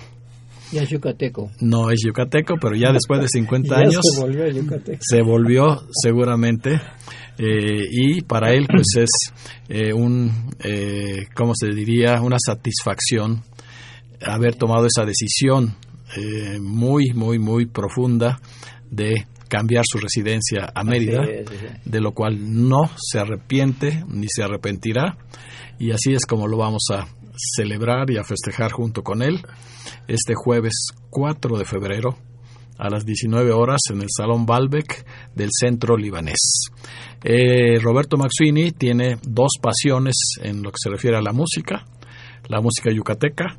Ya 0.72 0.82
es 0.84 0.90
yucateco. 0.90 1.52
No 1.62 1.92
es 1.92 2.02
yucateco, 2.04 2.56
pero 2.60 2.76
ya 2.76 2.92
después 2.92 3.22
de 3.22 3.28
50 3.28 3.68
Ya 3.76 3.82
años 3.82 4.02
se 4.02 4.22
volvió 4.22 4.48
yucateco. 4.50 5.00
se 5.02 5.22
volvió 5.22 5.84
seguramente 6.02 6.82
eh, 7.38 7.84
y 7.92 8.22
para 8.22 8.54
él 8.54 8.66
pues 8.68 8.88
es 8.98 9.10
eh, 9.70 9.94
un, 9.94 10.50
eh, 10.64 11.28
¿cómo 11.36 11.54
se 11.56 11.68
diría? 11.70 12.22
Una 12.22 12.38
satisfacción 12.44 13.44
haber 14.26 14.56
tomado 14.56 14.86
esa 14.86 15.06
decisión 15.06 15.76
eh, 16.18 16.60
muy, 16.60 17.12
muy, 17.14 17.40
muy 17.40 17.66
profunda 17.66 18.40
de 18.90 19.26
cambiar 19.48 19.84
su 19.88 20.00
residencia 20.00 20.72
a 20.74 20.84
Mérida, 20.84 21.24
Así 21.24 21.32
es, 21.32 21.50
sí. 21.50 21.56
de 21.86 22.02
lo 22.02 22.12
cual 22.12 22.68
no 22.68 22.90
se 22.98 23.20
arrepiente 23.20 24.04
ni 24.08 24.28
se 24.28 24.44
arrepentirá 24.44 25.18
y 25.80 25.92
así 25.92 26.14
es 26.14 26.26
como 26.26 26.48
lo 26.48 26.58
vamos 26.58 26.84
a 26.92 27.08
celebrar 27.56 28.10
y 28.10 28.18
a 28.18 28.24
festejar 28.24 28.72
junto 28.72 29.04
con 29.04 29.22
él 29.22 29.42
este 30.08 30.34
jueves 30.36 30.74
4 31.10 31.58
de 31.58 31.66
febrero 31.66 32.18
a 32.78 32.90
las 32.90 33.06
19 33.06 33.52
horas 33.52 33.82
en 33.92 34.02
el 34.02 34.10
Salón 34.16 34.46
Balbec 34.46 35.06
del 35.36 35.50
Centro 35.52 35.98
Libanés. 35.98 36.70
Eh, 37.24 37.80
Roberto 37.80 38.18
Maxuini 38.18 38.72
tiene 38.72 39.18
dos 39.24 39.54
pasiones 39.62 40.16
en 40.42 40.62
lo 40.62 40.72
que 40.72 40.78
se 40.82 40.90
refiere 40.90 41.18
a 41.18 41.22
la 41.22 41.32
música, 41.32 41.86
la 42.48 42.60
música 42.60 42.92
yucateca, 42.92 43.58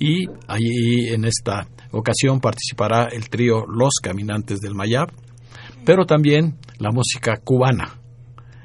y 0.00 0.26
allí 0.48 1.10
en 1.10 1.26
esta 1.26 1.68
ocasión 1.92 2.40
participará 2.40 3.04
el 3.12 3.28
trío 3.28 3.66
Los 3.66 3.94
Caminantes 4.02 4.58
del 4.60 4.74
Mayab, 4.74 5.12
pero 5.84 6.06
también 6.06 6.58
la 6.78 6.90
música 6.90 7.36
cubana, 7.36 8.00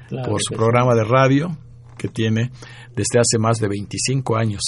Claro 0.08 0.30
por 0.30 0.42
su 0.42 0.54
sí. 0.54 0.56
programa 0.56 0.96
de 0.96 1.04
radio 1.04 1.58
que 1.98 2.08
tiene 2.08 2.52
desde 2.96 3.20
hace 3.20 3.38
más 3.38 3.58
de 3.58 3.68
25 3.68 4.38
años. 4.38 4.62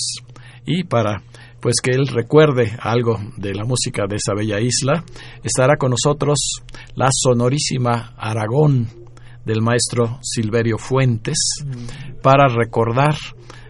Y 0.66 0.84
para 0.84 1.24
pues 1.62 1.76
que 1.82 1.92
él 1.92 2.08
recuerde 2.08 2.78
algo 2.80 3.18
de 3.38 3.54
la 3.54 3.64
música 3.64 4.06
de 4.08 4.18
esa 4.18 4.34
bella 4.36 4.60
isla, 4.60 5.04
estará 5.44 5.78
con 5.78 5.92
nosotros 5.92 6.62
la 6.96 7.08
sonorísima 7.12 8.14
Aragón 8.18 8.88
del 9.46 9.62
maestro 9.62 10.20
Silverio 10.22 10.78
Fuentes 10.78 11.38
para 12.22 12.48
recordar, 12.48 13.16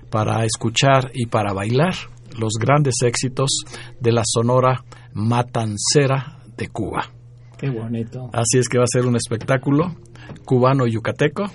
para 0.10 0.44
escuchar 0.46 1.12
y 1.14 1.28
para 1.28 1.54
bailar 1.54 1.94
los 2.38 2.54
grandes 2.60 2.96
éxitos 3.04 3.50
de 4.00 4.12
la 4.12 4.24
Sonora 4.26 4.84
Matancera 5.14 6.40
de 6.56 6.68
Cuba. 6.70 7.12
Qué 7.58 7.70
bonito. 7.70 8.30
Así 8.34 8.60
es 8.60 8.70
que 8.70 8.78
va 8.78 8.84
a 8.84 8.92
ser 8.92 9.06
un 9.06 9.16
espectáculo 9.16 9.96
cubano-yucateco 10.46 11.46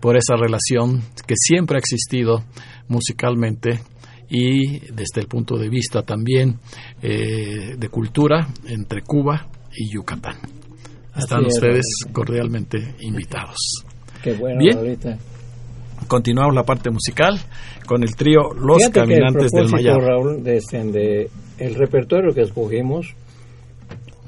por 0.00 0.16
esa 0.16 0.36
relación 0.36 1.02
que 1.26 1.34
siempre 1.36 1.76
ha 1.76 1.80
existido 1.80 2.44
musicalmente 2.88 3.80
y 4.28 4.80
desde 4.92 5.20
el 5.20 5.26
punto 5.26 5.56
de 5.56 5.68
vista 5.68 6.02
también 6.02 6.58
eh, 7.02 7.76
de 7.76 7.88
cultura 7.88 8.46
entre 8.66 9.02
Cuba 9.02 9.48
y 9.74 9.90
Yucatán. 9.92 10.36
Están 11.16 11.46
es, 11.46 11.54
ustedes 11.54 11.86
cordialmente 12.12 12.94
invitados. 13.00 13.84
Qué 14.22 14.34
bueno, 14.34 14.58
Bien. 14.58 15.18
Continuamos 16.06 16.54
la 16.54 16.62
parte 16.62 16.90
musical 16.90 17.40
con 17.88 18.02
el 18.02 18.14
trío 18.14 18.52
Los 18.54 18.76
Fíjate 18.78 18.92
que 18.92 19.00
el 19.00 19.06
Caminantes 19.20 19.50
del 19.50 19.68
Mayar. 19.70 19.96
Raúl, 20.00 20.42
de, 20.44 20.56
este, 20.58 20.84
de 20.84 21.30
el 21.58 21.74
repertorio 21.74 22.32
que 22.34 22.42
escogimos 22.42 23.14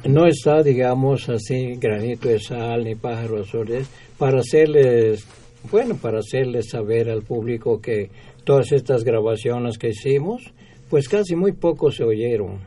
no 0.04 0.26
está, 0.26 0.62
digamos 0.62 1.28
así, 1.28 1.74
granito 1.76 2.28
de 2.28 2.40
sal 2.40 2.84
ni 2.84 2.94
pájaro 2.94 3.42
azul, 3.42 3.70
es 3.70 3.88
para 4.18 4.40
hacerles, 4.40 5.26
bueno, 5.70 5.94
para 5.96 6.20
hacerles 6.20 6.70
saber 6.70 7.10
al 7.10 7.22
público 7.22 7.80
que 7.80 8.10
todas 8.44 8.72
estas 8.72 9.04
grabaciones 9.04 9.76
que 9.76 9.90
hicimos, 9.90 10.42
pues 10.88 11.08
casi 11.08 11.36
muy 11.36 11.52
poco 11.52 11.90
se 11.92 12.02
oyeron. 12.04 12.58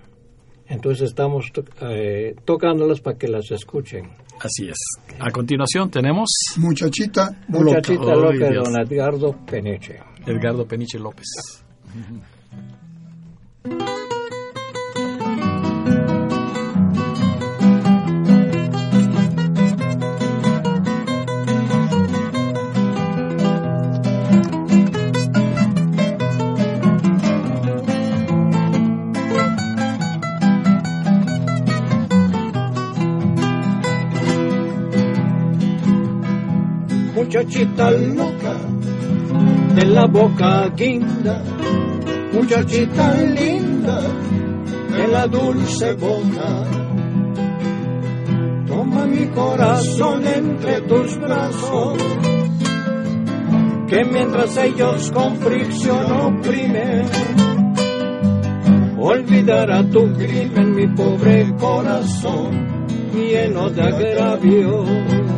Entonces 0.69 1.09
estamos 1.09 1.47
to- 1.51 1.63
eh, 1.81 2.35
tocándolas 2.45 3.01
para 3.01 3.17
que 3.17 3.27
las 3.27 3.49
escuchen. 3.51 4.09
Así 4.39 4.67
es. 4.69 4.77
A 5.19 5.29
continuación 5.31 5.89
tenemos 5.91 6.29
Muchachita 6.57 7.29
Muchachita 7.47 8.15
loca 8.15 8.49
de 8.49 8.55
don 8.55 8.75
Edgardo 8.79 9.35
Peneche. 9.45 9.99
Edgardo 10.25 10.65
Peniche 10.65 10.97
López. 10.99 11.27
muchachita 37.33 37.89
loca 37.89 38.82
de 39.75 39.85
la 39.87 40.05
boca 40.05 40.69
guinda, 40.75 41.41
muchachita 42.31 43.13
linda 43.13 43.99
de 44.95 45.07
la 45.07 45.27
dulce 45.27 45.93
boca. 45.93 46.63
Toma 48.67 49.05
mi 49.05 49.27
corazón 49.27 50.25
entre 50.27 50.81
tus 50.81 51.17
brazos, 51.17 51.97
que 53.87 54.03
mientras 54.05 54.57
ellos 54.57 55.11
con 55.11 55.37
fricción 55.37 56.11
oprimen, 56.11 57.05
olvidará 58.99 59.83
tu 59.89 60.13
crimen 60.13 60.75
mi 60.75 60.87
pobre 60.87 61.53
corazón 61.57 62.73
lleno 63.13 63.69
de 63.69 63.81
agravio. 63.81 65.32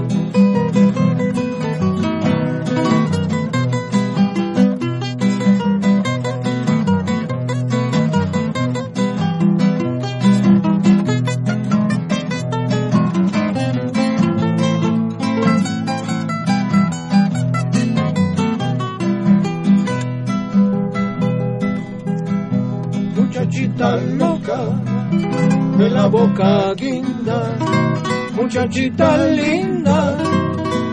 Muchachita 28.45 29.17
linda 29.25 30.17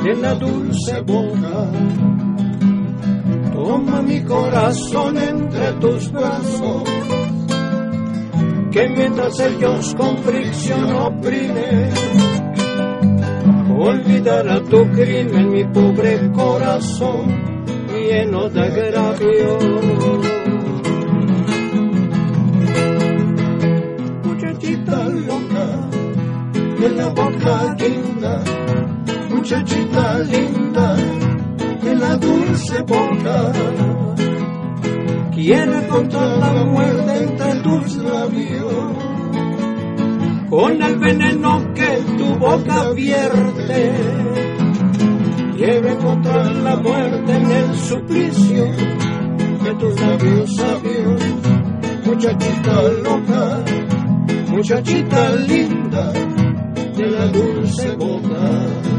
de 0.03 0.15
la 0.15 0.35
dulce 0.37 1.01
boca. 1.03 1.71
Toma 3.53 4.01
mi 4.01 4.23
corazón 4.23 5.19
entre 5.19 5.73
tus 5.73 6.11
brazos, 6.11 6.83
que 8.73 8.89
mientras 8.89 9.39
ellos 9.41 9.95
con 9.95 10.17
fricción 10.19 10.97
oprimen, 10.97 11.93
olvidará 13.79 14.63
tu 14.63 14.91
crimen 14.91 15.51
mi 15.51 15.65
pobre 15.65 16.33
corazón 16.33 17.27
lleno 17.93 18.49
de 18.49 18.61
agravio. 18.63 20.32
De 26.83 26.89
la 26.97 27.09
boca 27.11 27.77
linda, 27.79 28.43
muchachita 29.31 30.19
linda 30.19 30.97
de 31.81 31.95
la 31.95 32.17
dulce 32.17 32.83
boca. 32.83 33.53
Quiere 35.33 35.77
encontrar 35.85 36.39
la 36.39 36.65
muerte 36.65 37.23
entre 37.23 37.55
tus 37.63 37.97
labios, 37.99 38.97
con 40.51 40.83
el 40.83 40.99
veneno 40.99 41.73
que 41.73 41.91
tu 42.19 42.35
boca 42.41 42.91
vierte. 42.91 43.93
Quiere 45.57 45.93
encontrar 45.93 46.57
la 46.57 46.77
muerte 46.77 47.33
en 47.33 47.51
el 47.51 47.77
suplicio 47.77 48.65
de 49.65 49.75
tus 49.79 50.01
labios 50.01 50.57
sabios, 50.57 51.23
muchachita 52.05 52.83
loca 53.05 53.65
muchachita 54.53 55.31
linda 55.49 56.32
de 57.03 57.11
la 57.11 57.27
dulce 57.27 57.97
boca. 57.97 58.92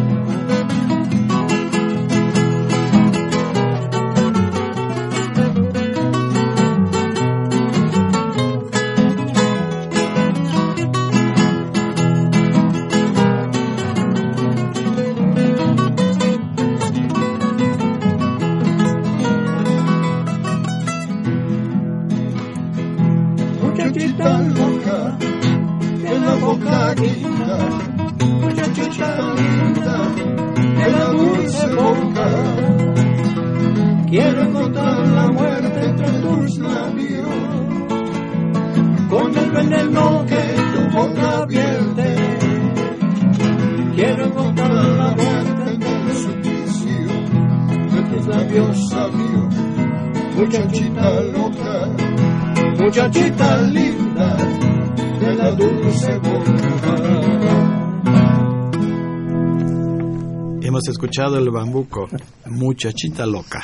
Hemos 60.73 60.87
escuchado 60.87 61.37
el 61.37 61.51
bambuco, 61.51 62.09
Muchachita 62.47 63.27
Loca. 63.27 63.61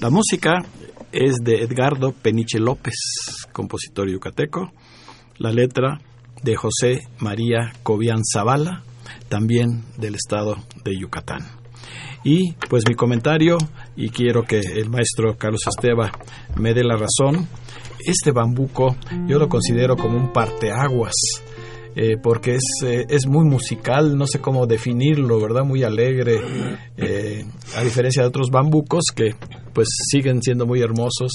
La 0.00 0.08
música 0.08 0.64
es 1.12 1.34
de 1.44 1.60
Edgardo 1.60 2.12
Peniche 2.12 2.58
López, 2.58 2.94
compositor 3.52 4.10
yucateco. 4.10 4.72
La 5.36 5.52
letra 5.52 6.00
de 6.42 6.56
José 6.56 7.02
María 7.18 7.74
Cobian 7.82 8.22
Zavala, 8.24 8.84
también 9.28 9.84
del 9.98 10.14
estado 10.14 10.56
de 10.82 10.98
Yucatán. 10.98 11.42
Y 12.24 12.54
pues 12.70 12.84
mi 12.88 12.94
comentario, 12.94 13.58
y 13.94 14.08
quiero 14.08 14.44
que 14.44 14.60
el 14.60 14.88
maestro 14.88 15.36
Carlos 15.36 15.66
Esteba 15.66 16.10
me 16.56 16.72
dé 16.72 16.84
la 16.84 16.96
razón, 16.96 17.46
este 17.98 18.32
bambuco 18.32 18.96
yo 19.26 19.38
lo 19.38 19.50
considero 19.50 19.94
como 19.94 20.16
un 20.16 20.32
parteaguas 20.32 21.12
eh, 22.00 22.16
porque 22.16 22.54
es, 22.54 22.62
eh, 22.84 23.06
es 23.08 23.26
muy 23.26 23.44
musical, 23.44 24.16
no 24.16 24.24
sé 24.24 24.38
cómo 24.38 24.68
definirlo, 24.68 25.40
¿verdad? 25.40 25.64
Muy 25.64 25.82
alegre, 25.82 26.38
eh, 26.96 27.44
a 27.74 27.82
diferencia 27.82 28.22
de 28.22 28.28
otros 28.28 28.50
bambucos 28.52 29.06
que 29.12 29.34
pues 29.72 29.88
siguen 30.08 30.40
siendo 30.40 30.64
muy 30.64 30.80
hermosos, 30.80 31.32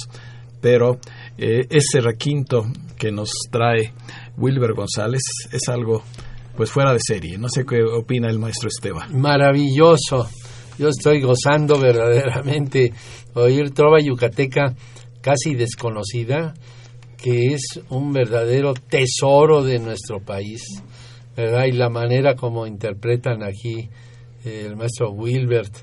pero 0.61 0.99
eh, 1.37 1.67
ese 1.69 1.99
requinto 1.99 2.63
que 2.97 3.11
nos 3.11 3.31
trae 3.51 3.93
Wilber 4.37 4.71
González 4.71 5.21
es 5.51 5.67
algo 5.67 6.01
pues 6.55 6.71
fuera 6.71 6.93
de 6.93 6.99
serie. 7.05 7.37
No 7.37 7.49
sé 7.49 7.65
qué 7.65 7.83
opina 7.83 8.29
el 8.29 8.39
maestro 8.39 8.69
Esteban. 8.69 9.19
Maravilloso. 9.19 10.29
Yo 10.79 10.87
estoy 10.87 11.19
gozando 11.21 11.77
verdaderamente 11.77 12.93
oír 13.33 13.71
trova 13.71 13.99
yucateca 13.99 14.73
casi 15.19 15.55
desconocida, 15.55 16.53
que 17.23 17.53
es 17.53 17.79
un 17.89 18.11
verdadero 18.11 18.73
tesoro 18.73 19.63
de 19.63 19.79
nuestro 19.79 20.19
país, 20.19 20.61
¿verdad? 21.37 21.65
Y 21.65 21.71
la 21.71 21.89
manera 21.89 22.35
como 22.35 22.67
interpretan 22.67 23.41
aquí 23.43 23.89
eh, 24.45 24.65
el 24.67 24.75
maestro 24.75 25.11
Wilbert, 25.11 25.73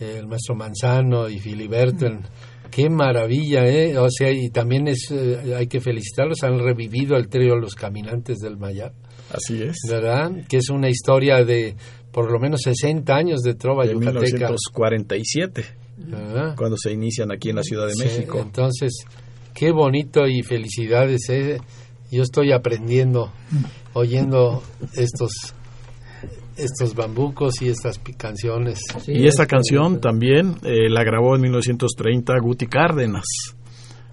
eh, 0.00 0.16
el 0.18 0.26
maestro 0.26 0.56
Manzano 0.56 1.28
y 1.28 1.38
Filiberto, 1.38 2.06
en- 2.06 2.22
qué 2.72 2.90
maravilla, 2.90 3.66
¿eh? 3.68 3.96
O 3.98 4.08
sea, 4.10 4.32
y 4.32 4.50
también 4.50 4.88
es, 4.88 5.08
eh, 5.12 5.54
hay 5.56 5.68
que 5.68 5.80
felicitarlos, 5.80 6.42
han 6.42 6.58
revivido 6.58 7.16
el 7.16 7.28
trío 7.28 7.54
Los 7.56 7.74
Caminantes 7.76 8.38
del 8.38 8.56
Mayab. 8.56 8.92
Así 9.32 9.62
es. 9.62 9.76
¿verdad? 9.88 10.32
Que 10.48 10.56
es 10.56 10.70
una 10.70 10.88
historia 10.88 11.44
de 11.44 11.76
por 12.10 12.32
lo 12.32 12.40
menos 12.40 12.62
60 12.62 13.14
años 13.14 13.42
de 13.42 13.54
trova 13.54 13.84
De 13.86 13.92
yucateca. 13.92 14.20
1947, 14.20 15.64
¿verdad? 15.98 16.56
cuando 16.56 16.76
se 16.76 16.92
inician 16.92 17.30
aquí 17.30 17.50
en 17.50 17.56
la 17.56 17.62
Ciudad 17.62 17.86
de 17.86 17.94
Sí, 17.94 18.02
México. 18.02 18.40
entonces, 18.40 19.04
qué 19.60 19.72
bonito 19.72 20.26
y 20.26 20.42
felicidades. 20.42 21.28
¿eh? 21.28 21.58
Yo 22.10 22.22
estoy 22.22 22.50
aprendiendo, 22.52 23.30
oyendo 23.92 24.62
estos 24.94 25.32
estos 26.56 26.94
bambucos 26.94 27.60
y 27.62 27.68
estas 27.68 27.98
canciones. 28.18 28.80
y 29.06 29.26
esta 29.26 29.46
canción 29.46 30.00
también 30.00 30.56
eh, 30.62 30.88
la 30.90 31.04
grabó 31.04 31.34
en 31.36 31.42
1930 31.42 32.34
Guti 32.42 32.66
Cárdenas. 32.66 33.24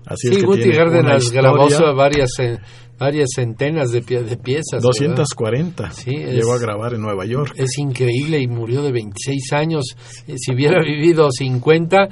Así 0.05 0.27
es 0.29 0.35
Sí, 0.35 0.39
que 0.41 0.45
Guti 0.45 0.61
tiene 0.63 0.77
Cárdenas 0.77 1.31
grabó 1.31 1.67
varias 1.95 2.29
eh, 2.39 2.59
varias 2.97 3.29
centenas 3.35 3.91
de, 3.91 4.01
pie- 4.03 4.23
de 4.23 4.37
piezas. 4.37 4.81
¿verdad? 4.81 4.87
240. 4.87 5.91
Sí, 5.91 6.11
es- 6.15 6.35
Llegó 6.35 6.53
a 6.53 6.59
grabar 6.59 6.93
en 6.93 7.01
Nueva 7.01 7.25
York. 7.25 7.53
Es 7.57 7.77
increíble 7.77 8.39
y 8.39 8.47
murió 8.47 8.81
de 8.81 8.91
26 8.91 9.53
años. 9.53 9.83
Eh, 10.27 10.35
Si 10.37 10.53
hubiera 10.53 10.81
vivido 10.81 11.29
50, 11.31 12.07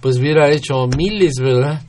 pues 0.00 0.18
hubiera 0.18 0.50
hecho 0.50 0.86
miles, 0.96 1.34
¿verdad? 1.40 1.82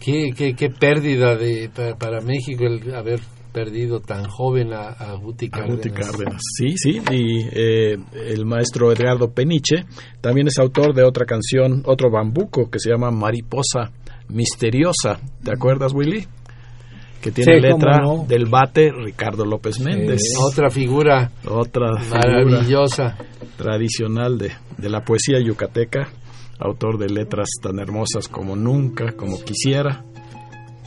Qué, 0.00 0.30
qué, 0.36 0.54
qué 0.54 0.70
pérdida 0.70 1.36
de, 1.36 1.68
para, 1.74 1.94
para 1.96 2.20
México 2.20 2.64
el 2.64 2.94
haber 2.94 3.20
perdido 3.52 4.00
tan 4.00 4.24
joven 4.28 4.72
a, 4.72 4.88
a 4.90 5.14
Guti 5.16 5.46
A 5.46 5.50
Cárdenas. 5.50 5.76
Guti 5.76 5.90
Cárdenas. 5.90 6.40
Sí, 6.56 6.74
sí. 6.76 7.00
Y 7.10 7.46
eh, 7.52 7.96
el 8.28 8.46
maestro 8.46 8.92
Edgardo 8.92 9.30
Peniche 9.32 9.84
también 10.20 10.46
es 10.48 10.58
autor 10.58 10.94
de 10.94 11.02
otra 11.02 11.26
canción, 11.26 11.82
otro 11.84 12.10
bambuco 12.10 12.70
que 12.70 12.78
se 12.78 12.90
llama 12.90 13.10
Mariposa 13.10 13.90
Misteriosa. 14.28 15.20
¿Te 15.44 15.52
acuerdas, 15.52 15.92
Willy? 15.92 16.26
Que 17.20 17.32
tiene 17.32 17.56
Sí, 17.56 17.60
letra 17.60 17.98
no. 18.02 18.24
del 18.26 18.46
bate 18.46 18.90
Ricardo 18.92 19.44
López 19.44 19.78
Méndez. 19.80 20.22
Otra 20.40 20.70
figura 20.70 21.30
Otra 21.46 21.98
figura 22.00 22.20
maravillosa. 22.44 23.18
tradicional 23.58 24.38
de, 24.38 24.52
de 24.78 24.88
la 24.88 25.02
poesía 25.04 25.38
yucateca, 25.44 26.08
autor 26.60 26.98
de 26.98 27.08
letras 27.08 27.48
tan 27.62 27.78
hermosas 27.78 28.28
como 28.28 28.56
Nunca, 28.56 29.12
como 29.12 29.42
Quisiera. 29.42 30.04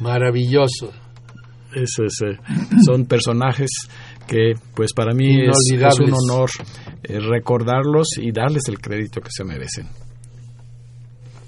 Maravilloso. 0.02 0.92
Eso 1.74 2.04
es, 2.04 2.22
eh, 2.22 2.40
son 2.86 3.06
personajes 3.06 3.70
que 4.28 4.54
pues 4.76 4.94
para 4.94 5.14
mí 5.14 5.42
es, 5.42 5.58
es 5.72 6.00
un 6.00 6.14
honor 6.14 6.50
eh, 7.04 7.20
recordarlos 7.20 8.10
y 8.18 8.32
darles 8.32 8.64
el 8.68 8.80
crédito 8.80 9.22
que 9.22 9.32
se 9.32 9.44
merecen. 9.44 9.88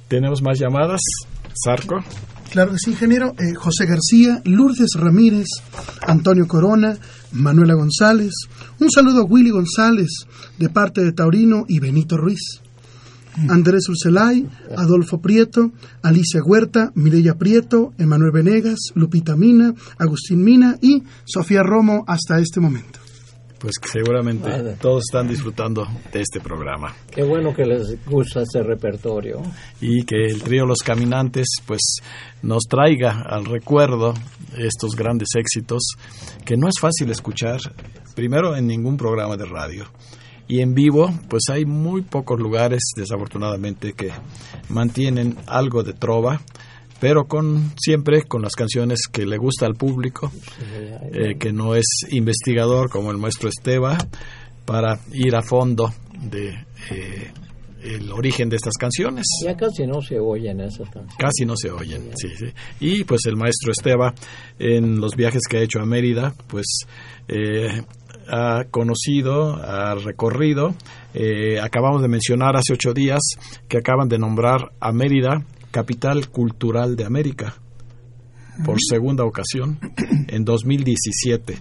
¿Tenemos 0.08 0.42
más 0.42 0.60
llamadas? 0.60 1.02
Sarco. 1.64 1.96
Claro 2.52 2.72
que 2.72 2.78
sí, 2.78 2.92
ingeniero. 2.92 3.34
Eh, 3.38 3.56
José 3.56 3.86
García, 3.86 4.42
Lourdes 4.46 4.92
Ramírez, 4.96 5.48
Antonio 6.02 6.48
Corona, 6.48 6.98
Manuela 7.32 7.74
González. 7.74 8.34
Un 8.80 8.90
saludo 8.90 9.22
a 9.22 9.26
Willy 9.26 9.50
González, 9.50 10.10
de 10.58 10.70
parte 10.70 11.02
de 11.02 11.12
Taurino 11.12 11.66
y 11.68 11.80
Benito 11.80 12.18
Ruiz. 12.18 12.62
Andrés 13.50 13.88
Urcelay, 13.90 14.48
Adolfo 14.78 15.20
Prieto, 15.20 15.72
Alicia 16.02 16.42
Huerta, 16.46 16.92
Mireya 16.96 17.36
Prieto, 17.36 17.94
Emanuel 17.98 18.32
Venegas, 18.32 18.80
Lupita 18.96 19.36
Mina, 19.36 19.74
Agustín 19.98 20.44
Mina 20.44 20.78
y 20.82 21.04
Sofía 21.26 21.64
Romo 21.64 22.04
hasta 22.08 22.40
este 22.40 22.60
momento. 22.60 23.00
Pues 23.58 23.80
que 23.80 23.88
seguramente 23.88 24.48
Vale. 24.50 24.74
todos 24.80 25.06
están 25.10 25.28
disfrutando 25.28 25.88
de 26.12 26.22
este 26.22 26.40
programa. 26.40 26.94
Qué 27.10 27.24
bueno 27.24 27.54
que 27.54 27.64
les 27.66 28.06
gusta 28.06 28.42
este 28.42 28.62
repertorio. 28.62 29.42
y 29.82 30.04
que 30.04 30.26
el 30.26 30.44
trío 30.44 30.66
Los 30.66 30.80
Caminantes 30.80 31.48
pues 31.66 31.82
nos 32.44 32.64
traiga 32.70 33.24
al 33.28 33.46
recuerdo 33.46 34.14
estos 34.58 34.96
grandes 34.96 35.30
éxitos 35.36 35.82
que 36.44 36.58
no 36.58 36.68
es 36.68 36.76
fácil 36.80 37.10
escuchar 37.10 37.60
primero 38.14 38.56
en 38.56 38.68
ningún 38.68 38.98
programa 38.98 39.36
de 39.36 39.46
radio 39.46 39.86
y 40.48 40.62
en 40.62 40.74
vivo 40.76 41.12
pues 41.30 41.44
hay 41.52 41.66
muy 41.66 42.02
pocos 42.02 42.40
lugares 42.40 42.82
desafortunadamente 42.96 43.94
que 43.94 44.12
mantienen 44.70 45.36
algo 45.48 45.84
de 45.84 45.94
trova 45.94 46.42
pero 47.00 47.26
con 47.26 47.74
siempre 47.78 48.24
con 48.24 48.42
las 48.42 48.54
canciones 48.54 49.02
que 49.12 49.26
le 49.26 49.38
gusta 49.38 49.66
al 49.66 49.76
público 49.76 50.32
eh, 51.14 51.36
que 51.40 51.52
no 51.52 51.76
es 51.76 51.86
investigador 52.12 52.90
como 52.90 53.12
el 53.12 53.18
maestro 53.18 53.50
Esteba 53.50 53.98
para 54.66 55.00
ir 55.14 55.36
a 55.36 55.42
fondo 55.42 55.94
de 56.30 56.50
eh, 56.92 57.32
el 57.84 58.12
origen 58.12 58.50
de 58.50 58.56
estas 58.56 58.74
canciones 58.80 59.26
Ya 59.44 59.56
casi 59.56 59.86
no 59.86 60.02
se 60.02 60.20
oyen 60.20 60.60
esas 60.62 60.90
canciones. 60.90 61.16
casi 61.18 61.46
no 61.46 61.56
se 61.56 61.70
oyen 61.70 62.12
sí, 62.16 62.30
sí. 62.38 62.46
y 62.80 63.04
pues 63.04 63.26
el 63.26 63.36
maestro 63.36 63.72
Esteba 63.72 64.14
en 64.58 65.00
los 65.00 65.16
viajes 65.16 65.42
que 65.50 65.58
ha 65.58 65.62
hecho 65.62 65.80
a 65.82 65.86
Mérida 65.86 66.34
pues 66.48 66.66
eh, 67.28 67.82
ha 68.30 68.66
conocido 68.72 69.56
ha 69.56 69.96
recorrido. 69.96 70.76
Eh, 71.14 71.60
acabamos 71.60 72.02
de 72.02 72.08
mencionar 72.08 72.56
hace 72.56 72.74
ocho 72.74 72.94
días 72.94 73.22
que 73.68 73.78
acaban 73.78 74.10
de 74.10 74.18
nombrar 74.18 74.72
a 74.80 74.92
Mérida 74.92 75.46
capital 75.72 76.30
cultural 76.30 76.96
de 76.96 77.04
América 77.06 77.56
por 78.64 78.78
segunda 78.80 79.26
ocasión 79.26 79.78
en 80.30 80.46
2017 80.46 81.60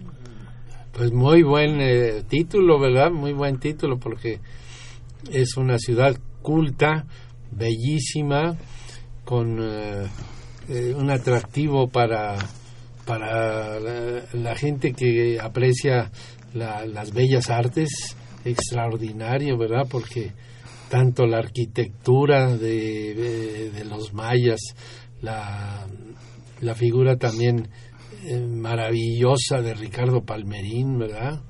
Pues 0.92 1.12
muy 1.12 1.42
buen 1.42 1.80
eh, 1.80 2.22
título, 2.28 2.78
¿verdad? 2.78 3.10
Muy 3.10 3.32
buen 3.32 3.58
título 3.58 3.98
porque 3.98 4.38
es 5.32 5.56
una 5.56 5.78
ciudad 5.78 6.16
culta, 6.42 7.06
bellísima, 7.50 8.56
con 9.24 9.58
eh, 9.60 10.06
eh, 10.68 10.94
un 10.96 11.10
atractivo 11.10 11.88
para, 11.88 12.36
para 13.04 13.80
la, 13.80 14.22
la 14.32 14.54
gente 14.54 14.92
que 14.92 15.40
aprecia 15.40 16.12
la- 16.54 16.86
las 16.86 17.12
bellas 17.12 17.50
artes, 17.50 18.16
extraordinario, 18.44 19.58
¿verdad? 19.58 19.86
Porque 19.90 20.32
tanto 20.88 21.26
la 21.26 21.38
arquitectura 21.38 22.56
de, 22.56 23.70
de- 23.74 23.84
los 23.84 24.12
mayas, 24.14 24.60
la, 25.20 25.86
la 26.60 26.74
figura 26.74 27.16
también 27.16 27.68
eh, 28.26 28.38
maravillosa 28.38 29.60
de 29.60 29.74
Ricardo 29.74 30.22
Palmerín, 30.22 30.98
¿verdad? 30.98 31.42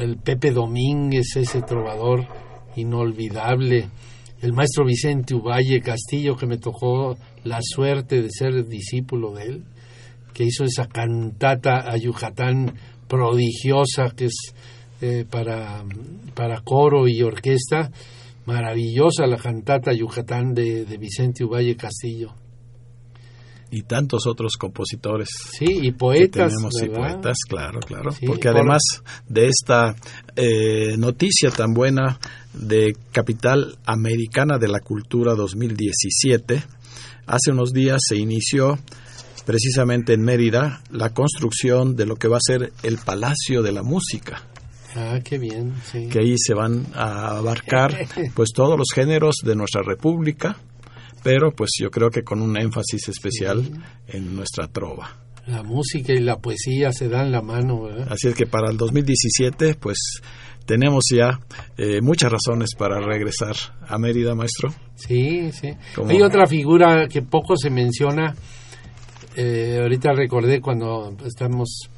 El 0.00 0.16
Pepe 0.18 0.50
Domínguez, 0.50 1.36
ese 1.36 1.62
trovador 1.62 2.26
inolvidable, 2.76 3.88
el 4.42 4.52
maestro 4.52 4.84
Vicente 4.84 5.34
Uvalle 5.34 5.80
Castillo, 5.80 6.36
que 6.36 6.46
me 6.46 6.58
tocó 6.58 7.16
la 7.44 7.58
suerte 7.62 8.20
de 8.22 8.28
ser 8.30 8.66
discípulo 8.66 9.32
de 9.32 9.44
él, 9.44 9.64
que 10.34 10.44
hizo 10.44 10.64
esa 10.64 10.86
cantata 10.88 11.90
a 11.90 11.96
Yucatán 11.96 12.74
prodigiosa, 13.16 14.08
que 14.16 14.24
es 14.26 14.54
eh, 15.02 15.26
para, 15.30 15.84
para 16.34 16.62
coro 16.62 17.06
y 17.06 17.20
orquesta, 17.22 17.90
maravillosa 18.46 19.26
la 19.26 19.36
cantata 19.36 19.92
Yucatán 19.92 20.54
de, 20.54 20.86
de 20.86 20.96
Vicente 20.96 21.44
Uvalle 21.44 21.76
Castillo. 21.76 22.32
y 23.70 23.82
tantos 23.82 24.26
otros 24.26 24.52
compositores 24.58 25.28
Sí, 25.58 25.66
y 25.82 25.92
poetas, 25.92 26.52
tenemos 26.52 26.74
poetas, 26.94 27.36
claro, 27.48 27.80
claro. 27.80 28.12
Sí, 28.12 28.26
Porque 28.26 28.48
por- 28.48 28.56
además 28.56 28.82
de 29.28 29.46
esta 29.48 29.94
eh, 30.36 30.96
noticia 30.96 31.50
tan 31.50 31.72
buena 31.74 32.18
de 32.54 32.94
Capital 33.12 33.76
Americana 33.84 34.56
de 34.58 34.68
la 34.68 34.80
Cultura 34.80 35.34
2017, 35.34 36.62
hace 37.26 37.50
unos 37.50 37.72
días 37.72 37.98
se 38.06 38.16
inició 38.16 38.78
precisamente 39.44 40.12
en 40.14 40.22
Mérida 40.22 40.82
la 40.90 41.10
construcción 41.10 41.96
de 41.96 42.06
lo 42.06 42.16
que 42.16 42.28
va 42.28 42.36
a 42.36 42.40
ser 42.46 42.72
el 42.82 42.98
Palacio 42.98 43.62
de 43.62 43.72
la 43.72 43.82
Música 43.82 44.42
Ah, 44.94 45.20
qué 45.24 45.38
bien, 45.38 45.74
sí. 45.90 46.08
que 46.08 46.20
ahí 46.20 46.34
se 46.36 46.54
van 46.54 46.86
a 46.94 47.38
abarcar 47.38 47.96
pues 48.34 48.50
todos 48.54 48.78
los 48.78 48.88
géneros 48.94 49.36
de 49.42 49.54
nuestra 49.54 49.82
república, 49.82 50.56
pero 51.22 51.52
pues 51.52 51.70
yo 51.80 51.90
creo 51.90 52.10
que 52.10 52.22
con 52.22 52.42
un 52.42 52.58
énfasis 52.58 53.08
especial 53.08 53.62
en 54.08 54.36
nuestra 54.36 54.68
trova. 54.68 55.16
La 55.46 55.62
música 55.62 56.12
y 56.12 56.20
la 56.20 56.36
poesía 56.36 56.92
se 56.92 57.08
dan 57.08 57.32
la 57.32 57.42
mano, 57.42 57.82
¿verdad? 57.82 58.08
Así 58.10 58.28
es 58.28 58.34
que 58.34 58.46
para 58.46 58.70
el 58.70 58.76
2017, 58.76 59.74
pues 59.74 60.20
tenemos 60.66 61.04
ya 61.12 61.40
eh, 61.76 62.00
muchas 62.00 62.30
razones 62.30 62.70
para 62.78 63.00
regresar 63.00 63.56
a 63.88 63.98
Mérida, 63.98 64.34
maestro. 64.34 64.72
Sí, 64.94 65.50
sí. 65.52 65.70
Hay 66.06 66.22
otra 66.22 66.46
figura 66.46 67.08
que 67.08 67.22
poco 67.22 67.56
se 67.56 67.70
menciona. 67.70 68.36
Eh, 69.36 69.78
ahorita 69.80 70.12
recordé 70.12 70.60
cuando 70.60 71.16
estamos 71.24 71.88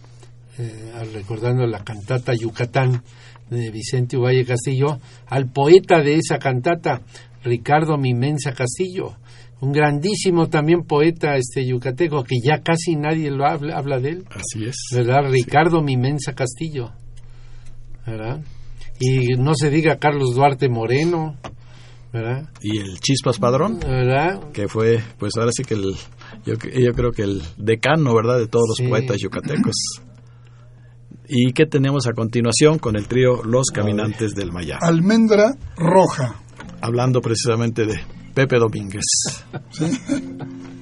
eh, 0.59 0.93
recordando 1.13 1.67
la 1.67 1.83
cantata 1.83 2.33
Yucatán 2.33 3.03
de 3.51 3.71
Vicente 3.71 4.17
Uvalle 4.17 4.45
Castillo, 4.45 5.01
al 5.27 5.51
poeta 5.51 6.01
de 6.01 6.15
esa 6.15 6.39
cantata, 6.39 7.03
Ricardo 7.43 7.99
Mimensa 7.99 8.53
Castillo, 8.53 9.17
un 9.61 9.73
grandísimo 9.73 10.49
también 10.49 10.83
poeta 10.83 11.37
este 11.37 11.67
yucateco 11.67 12.23
que 12.23 12.37
ya 12.43 12.63
casi 12.63 12.97
nadie 12.97 13.31
lo 13.31 13.47
habla, 13.47 13.77
habla 13.77 13.99
de 13.99 14.11
él. 14.11 14.25
Así 14.31 14.65
es. 14.65 14.77
¿verdad? 14.95 15.31
Ricardo 15.31 15.83
Mimensa 15.83 16.35
Castillo, 16.35 16.93
¿verdad? 18.07 18.43
Y 19.01 19.37
no 19.37 19.55
se 19.55 19.71
diga 19.71 19.99
Carlos 19.99 20.35
Duarte 20.35 20.69
Moreno, 20.69 21.37
¿verdad? 22.13 22.49
Y 22.63 22.79
el 22.79 23.01
Chispas 23.01 23.39
Padrón, 23.39 23.81
¿verdad? 23.81 24.53
que 24.53 24.69
fue, 24.69 25.01
pues 25.19 25.33
ahora 25.37 25.51
sí 25.53 25.65
que 25.65 25.75
el, 25.75 25.95
yo, 26.45 26.55
yo 26.55 26.93
creo 26.95 27.13
que 27.13 27.23
el 27.23 27.43
decano, 27.57 28.15
¿verdad?, 28.15 28.39
de 28.39 28.47
todos 28.49 28.75
Sí. 28.77 28.83
los 28.85 28.91
poetas 28.91 29.17
yucatecos. 29.21 29.75
¿Y 31.29 31.53
qué 31.53 31.65
tenemos 31.67 32.07
a 32.07 32.13
continuación 32.13 32.79
con 32.79 32.97
el 32.97 33.07
trío 33.09 33.43
Los 33.45 33.69
Caminantes 33.73 34.35
del 34.35 34.53
Mayar? 34.53 34.79
Almendra 34.83 35.55
roja. 35.77 36.37
Hablando 36.83 37.21
precisamente 37.23 37.87
de 37.87 37.99
Pepe 38.35 38.59
Domínguez. 38.59 39.05
Pepe 39.79 40.74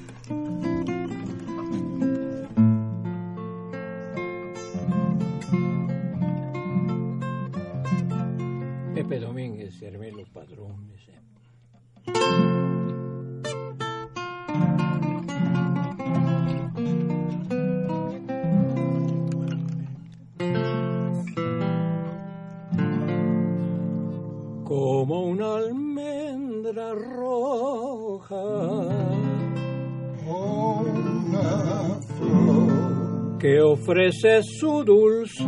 que 33.53 33.61
ofrece 33.61 34.43
su 34.43 34.83
dulzor. 34.83 35.47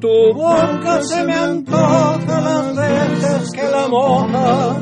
Tu 0.00 0.32
boca 0.32 1.02
se 1.02 1.24
me 1.24 1.34
antoja 1.34 2.40
las 2.40 2.76
veces 2.76 3.50
que 3.50 3.68
la 3.68 3.88
moja 3.88 4.76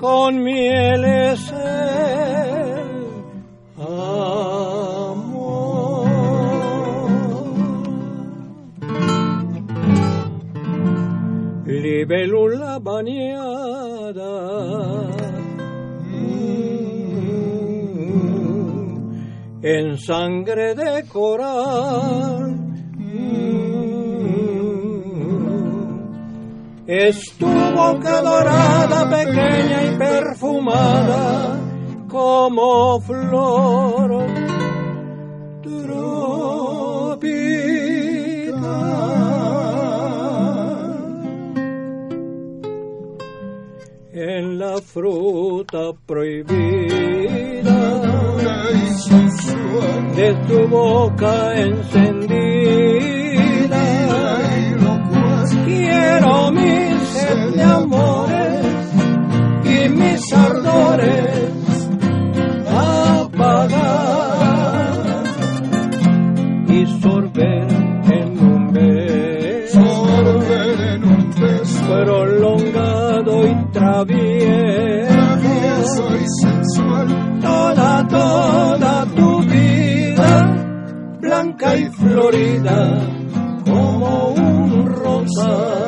con 0.00 0.42
miel 0.42 1.04
es 1.04 1.52
el 1.52 2.78
amor. 3.76 4.88
Libélula 11.66 12.80
bañada 12.80 14.28
en 19.68 19.98
sangre 19.98 20.74
de 20.74 21.04
coral. 21.08 22.56
Es 26.86 27.36
tu 27.38 27.46
boca 27.46 28.22
dorada, 28.22 29.10
pequeña 29.10 29.84
y 29.84 29.98
perfumada, 29.98 31.60
como 32.08 32.98
flor 33.00 34.26
tropical. 35.62 36.88
En 44.14 44.58
la 44.58 44.78
fruta 44.78 45.92
prohibida 46.06 47.37
de 49.06 50.34
tu 50.48 50.68
boca 50.68 51.54
encendida. 51.54 52.38
Quiero 55.64 56.50
mi 56.50 56.98
sed 57.12 57.54
de 57.54 57.62
amores 57.62 58.66
y 59.64 59.88
mis 59.90 60.32
ardores 60.32 61.88
apagar 62.66 63.78
y 66.68 66.86
sorber 67.00 67.68
en 68.10 68.38
un 68.40 68.72
beso, 68.72 69.80
prolongado 71.86 73.46
y 73.46 73.54
travieso, 73.72 74.98
toda, 77.40 78.06
toda 78.08 79.06
tu 79.06 79.42
vida, 79.42 80.30
blanca 81.20 81.76
y 81.76 81.86
florida, 81.90 82.98
como 83.64 84.28
un 84.30 84.86
rosal. 84.86 85.87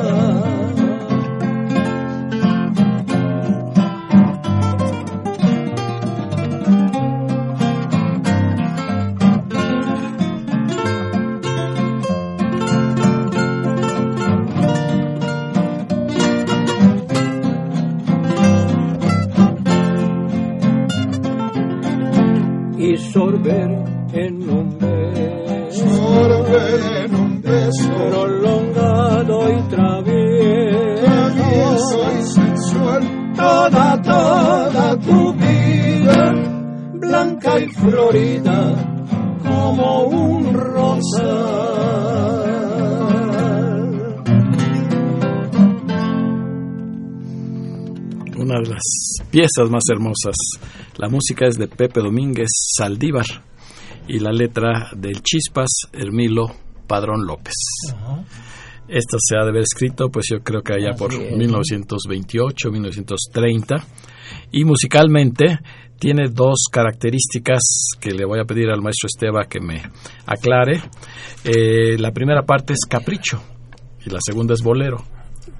Sorber 23.40 23.70
en 24.12 24.50
un 24.50 24.78
beso, 24.78 25.84
en 27.04 27.14
un 27.14 27.42
beso. 27.42 27.88
prolongado 28.10 29.50
y 29.50 29.62
travieso, 29.68 31.04
Travieso 31.04 32.18
y 32.18 32.22
sensual. 32.24 33.32
toda, 33.36 34.02
toda 34.02 34.96
tu 34.98 35.32
vida, 35.34 36.32
blanca 36.94 37.60
y 37.60 37.68
florida, 37.68 38.74
como 39.42 40.04
un 40.04 40.52
rosal. 40.54 41.40
Una 48.36 48.60
de 48.60 48.68
las 48.70 48.82
piezas 49.30 49.70
más 49.70 49.84
hermosas. 49.90 50.34
La 51.00 51.08
música 51.08 51.46
es 51.46 51.56
de 51.56 51.66
Pepe 51.66 52.00
Domínguez 52.00 52.48
Saldívar 52.76 53.24
y 54.06 54.18
la 54.18 54.32
letra 54.32 54.90
del 54.96 55.22
Chispas 55.22 55.68
Hermilo 55.92 56.46
Padrón 56.86 57.26
López. 57.26 57.54
Esta 58.88 59.16
se 59.20 59.36
ha 59.36 59.44
de 59.44 59.50
haber 59.50 59.62
escrito, 59.62 60.08
pues 60.10 60.26
yo 60.30 60.40
creo 60.42 60.62
que 60.62 60.74
allá 60.74 60.96
por 60.98 61.12
Así 61.12 61.22
es. 61.22 61.36
1928, 61.36 62.70
1930. 62.70 63.76
Y 64.52 64.64
musicalmente 64.64 65.60
tiene 65.98 66.28
dos 66.30 66.64
características 66.70 67.60
que 68.00 68.10
le 68.10 68.24
voy 68.24 68.40
a 68.40 68.44
pedir 68.44 68.68
al 68.68 68.82
maestro 68.82 69.06
Esteba 69.06 69.44
que 69.48 69.60
me 69.60 69.82
aclare. 70.26 70.82
Eh, 71.44 71.96
la 71.98 72.10
primera 72.12 72.42
parte 72.42 72.72
es 72.72 72.80
capricho 72.88 73.40
y 74.04 74.10
la 74.10 74.18
segunda 74.20 74.54
es 74.54 74.62
bolero. 74.62 75.04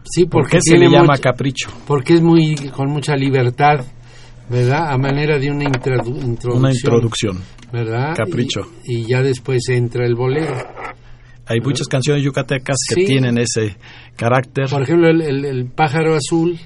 Sí, 0.05 0.24
¿Por 0.24 0.43
porque 0.43 0.57
qué 0.59 0.62
se 0.62 0.76
le 0.76 0.91
llama 0.91 1.12
mucho- 1.12 1.22
capricho? 1.22 1.68
Porque 1.86 2.14
es 2.14 2.22
muy 2.22 2.55
con 2.74 2.91
mucha 2.91 3.14
libertad, 3.16 3.84
¿verdad? 4.51 4.90
A 4.92 4.98
manera 4.98 5.38
de 5.38 5.51
una 5.51 5.64
introdu- 5.64 6.22
introducción. 6.22 6.57
Una 6.59 6.72
introducción. 6.72 7.38
¿verdad? 7.72 8.14
Capricho. 8.16 8.61
Y, 8.84 8.98
y 9.03 9.07
ya 9.07 9.22
después 9.22 9.61
entra 9.68 10.05
el 10.05 10.14
bolero. 10.16 10.55
Hay 11.46 11.61
muchas 11.61 11.86
canciones 11.86 12.22
yucatecas 12.24 12.76
que 12.88 12.94
Sí. 12.96 13.07
tienen 13.07 13.38
ese 13.38 13.76
carácter. 14.16 14.66
Por 14.68 14.82
ejemplo, 14.82 15.09
el, 15.09 15.20
el- 15.22 15.44
el 15.44 15.66
pájaro 15.66 16.14
azul, 16.16 16.59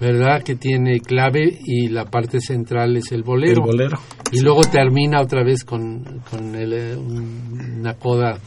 ¿verdad? 0.00 0.42
Que 0.42 0.56
tiene 0.56 1.00
clave 1.00 1.58
y 1.64 1.88
la 1.88 2.04
parte 2.06 2.40
central 2.40 2.96
es 2.96 3.12
el 3.12 3.22
bolero. 3.22 3.64
El 3.64 3.70
bolero. 3.72 3.98
Y 4.32 4.40
luego 4.40 4.62
termina 4.62 5.20
otra 5.20 5.42
vez 5.44 5.62
con, 5.64 6.22
con 6.30 6.54
el, 6.54 6.72
eh, 6.72 6.96
un- 6.96 7.76
una 7.80 7.94
coda 7.94 8.38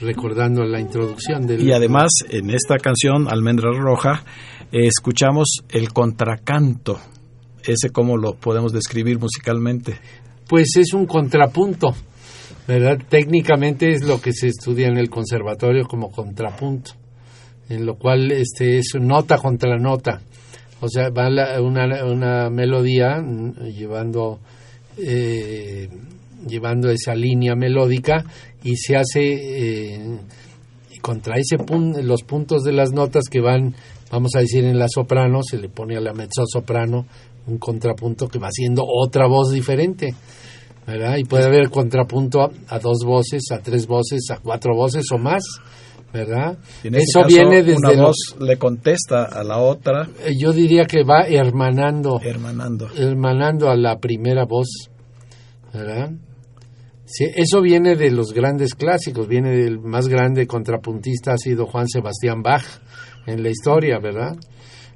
recordando 0.00 0.64
la 0.64 0.80
introducción 0.80 1.46
del... 1.46 1.62
Y 1.62 1.72
además, 1.72 2.10
en 2.28 2.50
esta 2.50 2.76
canción, 2.78 3.26
Almendra 3.28 3.70
Roja, 3.72 4.24
eh, 4.72 4.86
escuchamos 4.86 5.58
el 5.70 5.92
contracanto 5.92 6.98
¿Ese 7.66 7.90
cómo 7.90 8.16
lo 8.16 8.34
podemos 8.34 8.72
describir 8.72 9.18
musicalmente? 9.18 9.96
Pues 10.48 10.76
es 10.76 10.92
un 10.92 11.06
contrapunto, 11.06 11.94
¿verdad? 12.68 12.98
Técnicamente 13.08 13.90
es 13.92 14.04
lo 14.04 14.20
que 14.20 14.32
se 14.32 14.48
estudia 14.48 14.88
en 14.88 14.98
el 14.98 15.08
conservatorio 15.08 15.86
como 15.86 16.10
contrapunto, 16.10 16.92
en 17.70 17.86
lo 17.86 17.96
cual 17.96 18.30
este 18.32 18.78
es 18.78 18.88
nota 19.00 19.38
contra 19.38 19.78
nota. 19.78 20.20
O 20.80 20.88
sea, 20.88 21.08
va 21.08 21.30
la- 21.30 21.62
una, 21.62 22.04
una 22.04 22.50
melodía 22.50 23.22
mm, 23.22 23.54
llevando 23.74 24.40
eh, 24.98 25.88
llevando 26.46 26.90
esa 26.90 27.14
línea 27.14 27.54
melódica 27.56 28.24
y 28.62 28.76
se 28.76 28.96
hace 28.96 29.22
eh, 29.94 30.18
contra 31.00 31.36
ese 31.38 31.56
pun- 31.58 32.00
los 32.02 32.22
puntos 32.22 32.62
de 32.64 32.72
las 32.72 32.92
notas 32.92 33.24
que 33.30 33.40
van, 33.40 33.74
vamos 34.10 34.32
a 34.36 34.40
decir 34.40 34.64
en 34.64 34.78
la 34.78 34.88
soprano, 34.88 35.40
se 35.42 35.56
le 35.58 35.68
pone 35.70 35.96
a 35.96 36.00
la 36.00 36.12
mezzo 36.12 36.44
soprano 36.46 37.06
un 37.46 37.58
contrapunto 37.58 38.28
que 38.28 38.38
va 38.38 38.48
haciendo 38.48 38.84
otra 38.86 39.26
voz 39.26 39.52
diferente. 39.52 40.14
¿verdad? 40.86 41.16
Y 41.16 41.24
puede 41.24 41.44
haber 41.44 41.70
contrapunto 41.70 42.42
a, 42.42 42.50
a 42.68 42.78
dos 42.78 42.98
voces, 43.06 43.44
a 43.52 43.58
tres 43.60 43.86
voces, 43.86 44.30
a 44.30 44.36
cuatro 44.36 44.74
voces 44.76 45.06
o 45.12 45.16
más, 45.16 45.42
¿verdad? 46.12 46.58
En 46.82 46.94
Eso 46.94 47.22
caso, 47.22 47.26
viene 47.28 47.62
desde 47.62 47.78
una 47.78 47.92
los- 47.92 48.00
voz 48.02 48.36
le 48.40 48.58
contesta 48.58 49.24
a 49.24 49.42
la 49.44 49.60
otra, 49.60 50.10
eh, 50.26 50.32
yo 50.38 50.52
diría 50.52 50.84
que 50.84 51.02
va 51.02 51.22
hermanando, 51.26 52.20
hermanando. 52.22 52.90
hermanando 52.98 53.70
a 53.70 53.76
la 53.76 53.98
primera 53.98 54.44
voz, 54.44 54.90
¿verdad? 55.72 56.10
Sí, 57.06 57.24
eso 57.34 57.62
viene 57.62 57.96
de 57.96 58.10
los 58.10 58.34
grandes 58.34 58.74
clásicos, 58.74 59.26
viene 59.26 59.52
del 59.56 59.78
más 59.80 60.06
grande 60.08 60.46
contrapuntista 60.46 61.32
ha 61.32 61.38
sido 61.38 61.64
Juan 61.64 61.88
Sebastián 61.88 62.42
Bach 62.42 62.64
en 63.26 63.42
la 63.42 63.48
historia, 63.48 63.98
¿verdad? 64.00 64.36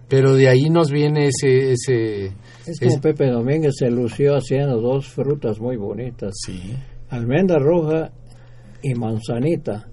Pero 0.08 0.34
de 0.34 0.48
ahí 0.48 0.70
nos 0.70 0.90
viene 0.90 1.28
ese 1.28 1.72
ese 1.72 2.26
Es 2.66 2.78
como 2.80 2.92
es- 2.94 3.00
Pepe 3.00 3.26
Domínguez 3.30 3.74
se 3.78 3.90
lució 3.90 4.36
haciendo 4.36 4.80
dos 4.80 5.06
frutas 5.08 5.60
muy 5.60 5.76
bonitas. 5.76 6.34
Sí. 6.46 6.74
Almendra 7.10 7.58
roja 7.58 8.10
y 8.82 8.94
manzanita 8.94 9.88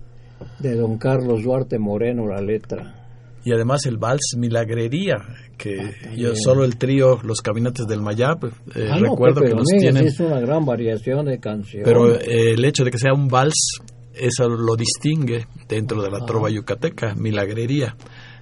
de 0.59 0.75
don 0.75 0.97
Carlos 0.97 1.43
Duarte 1.43 1.79
Moreno 1.79 2.27
la 2.27 2.41
letra. 2.41 3.01
Y 3.43 3.51
además 3.53 3.85
el 3.85 3.97
vals 3.97 4.35
Milagrería, 4.37 5.15
que 5.57 5.77
Ah, 5.79 6.13
yo 6.15 6.35
solo 6.35 6.63
el 6.65 6.77
trío 6.77 7.19
Los 7.23 7.41
Caminantes 7.41 7.85
del 7.85 8.01
Mayab, 8.01 8.43
eh, 8.75 8.89
Ah, 8.91 8.97
no, 8.99 9.11
recuerdo 9.11 9.41
Pepe 9.41 9.47
que 9.47 9.55
Domínguez 9.55 9.81
tienen, 9.81 10.07
hizo 10.07 10.25
una 10.25 10.39
gran 10.39 10.65
variación 10.65 11.25
de 11.25 11.39
canciones. 11.39 11.87
pero 11.87 12.15
eh, 12.19 12.53
el 12.53 12.65
hecho 12.65 12.83
de 12.83 12.89
que 12.91 12.97
sea 12.97 13.13
un 13.13 13.27
vals, 13.27 13.79
eso 14.15 14.47
lo 14.49 14.75
distingue 14.75 15.45
dentro 15.69 16.01
de 16.01 16.09
la 16.09 16.19
Ah. 16.21 16.25
trova 16.25 16.49
yucateca, 16.49 17.13
Milagrería. 17.15 17.95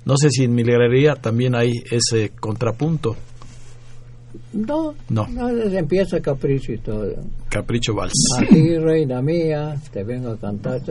No 0.05 0.15
sé 0.17 0.29
si 0.29 0.43
en 0.43 0.53
Milagrería 0.53 1.15
también 1.15 1.55
hay 1.55 1.71
ese 1.91 2.31
contrapunto, 2.39 3.15
no, 4.53 4.93
No. 5.09 5.27
no, 5.27 5.49
empieza 5.49 6.19
capricho 6.19 6.73
y 6.73 6.77
todo. 6.79 7.07
Capricho 7.49 7.93
Vals. 7.93 8.13
A 8.39 8.45
ti, 8.45 8.77
reina 8.77 9.21
mía, 9.21 9.75
te 9.91 10.03
vengo 10.03 10.31
a 10.31 10.37
cantar. 10.37 10.81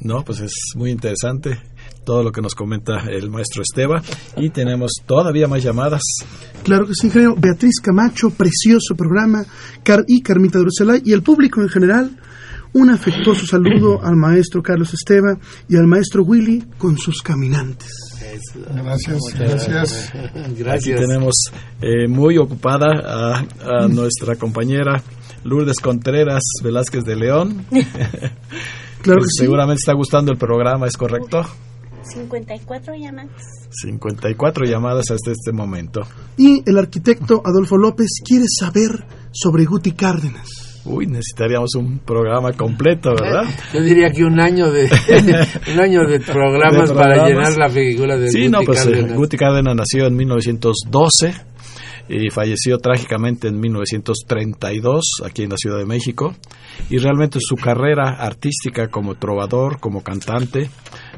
No, 0.00 0.24
pues 0.24 0.40
es 0.40 0.52
muy 0.76 0.90
interesante 0.90 1.58
todo 2.04 2.22
lo 2.22 2.32
que 2.32 2.40
nos 2.40 2.54
comenta 2.54 3.04
el 3.10 3.30
maestro 3.30 3.62
Esteba 3.62 4.02
y 4.36 4.48
tenemos 4.50 4.92
todavía 5.06 5.46
más 5.46 5.62
llamadas. 5.62 6.02
Claro 6.62 6.86
que 6.86 6.94
sí, 6.94 7.06
ingeniero. 7.08 7.34
Beatriz 7.36 7.80
Camacho, 7.82 8.30
precioso 8.30 8.94
programa, 8.96 9.44
Car 9.82 10.04
y 10.08 10.22
Carmita 10.22 10.58
Druselay 10.58 11.02
y 11.04 11.12
el 11.12 11.22
público 11.22 11.60
en 11.60 11.68
general. 11.68 12.18
Un 12.72 12.90
afectuoso 12.90 13.46
saludo 13.46 14.00
al 14.02 14.14
maestro 14.16 14.62
Carlos 14.62 14.94
Esteba 14.94 15.36
y 15.68 15.76
al 15.76 15.86
maestro 15.86 16.22
Willy 16.22 16.64
con 16.78 16.96
sus 16.98 17.20
caminantes. 17.20 17.90
Gracias, 18.72 19.18
gracias. 19.36 20.12
Aquí 20.14 20.54
Gracias. 20.62 21.00
tenemos 21.00 21.34
eh, 21.82 22.06
muy 22.08 22.38
ocupada 22.38 22.86
a, 23.04 23.38
a 23.84 23.88
nuestra 23.90 24.36
compañera 24.36 25.02
Lourdes 25.44 25.78
Contreras 25.80 26.42
Velázquez 26.62 27.04
de 27.04 27.16
León. 27.16 27.66
Claro 29.02 29.20
que 29.22 29.28
sí. 29.30 29.44
seguramente 29.44 29.78
está 29.78 29.94
gustando 29.94 30.30
el 30.30 30.36
programa, 30.36 30.86
¿es 30.86 30.94
correcto? 30.98 31.40
54 32.02 32.94
llamadas. 32.96 33.30
54 33.70 34.66
llamadas 34.66 35.10
hasta 35.10 35.30
este 35.30 35.52
momento. 35.52 36.00
Y 36.36 36.62
el 36.68 36.76
arquitecto 36.76 37.40
Adolfo 37.42 37.78
López 37.78 38.08
quiere 38.22 38.44
saber 38.46 39.06
sobre 39.32 39.64
Guti 39.64 39.92
Cárdenas. 39.92 40.69
Uy, 40.84 41.06
necesitaríamos 41.06 41.74
un 41.74 41.98
programa 41.98 42.52
completo, 42.52 43.10
¿verdad? 43.10 43.44
Yo 43.74 43.82
diría 43.82 44.10
que 44.10 44.24
un 44.24 44.40
año 44.40 44.70
de 44.70 44.84
un 45.72 45.80
año 45.80 46.06
de 46.06 46.20
programas, 46.20 46.88
De 46.88 46.94
para 46.94 47.28
llenar 47.28 47.56
la 47.58 47.68
figura 47.68 48.16
de 48.16 48.30
Sí, 48.30 48.38
Guti 48.44 48.50
no, 48.50 48.62
pues 48.62 48.86
eh, 48.86 48.90
Cárdenas. 48.90 49.16
Guti 49.16 49.36
Cárdenas 49.36 49.76
nació 49.76 50.06
en 50.06 50.16
1912 50.16 51.34
y 52.08 52.28
falleció 52.30 52.78
trágicamente 52.78 53.48
en 53.48 53.60
1932 53.60 55.22
aquí 55.24 55.44
en 55.44 55.50
la 55.50 55.56
Ciudad 55.56 55.78
de 55.78 55.86
México. 55.86 56.34
Y 56.88 56.98
realmente 56.98 57.38
su 57.40 57.56
carrera 57.56 58.16
artística 58.18 58.88
como 58.88 59.14
trovador, 59.14 59.78
como 59.78 60.02
cantante 60.02 60.70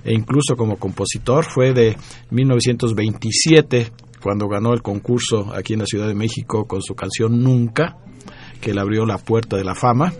e 0.04 0.12
incluso 0.12 0.56
como 0.56 0.76
compositor 0.76 1.44
fue 1.44 1.72
de 1.72 1.96
1927 2.30 3.92
cuando 4.22 4.48
ganó 4.48 4.72
el 4.72 4.82
concurso 4.82 5.52
aquí 5.54 5.72
en 5.72 5.80
la 5.80 5.86
Ciudad 5.86 6.08
de 6.08 6.14
México 6.14 6.66
con 6.66 6.82
su 6.82 6.94
canción 6.94 7.42
Nunca, 7.42 7.96
que 8.62 8.72
le 8.72 8.80
abrió 8.80 9.04
la 9.04 9.18
puerta 9.18 9.56
de 9.56 9.64
la 9.64 9.74
fama. 9.74 10.12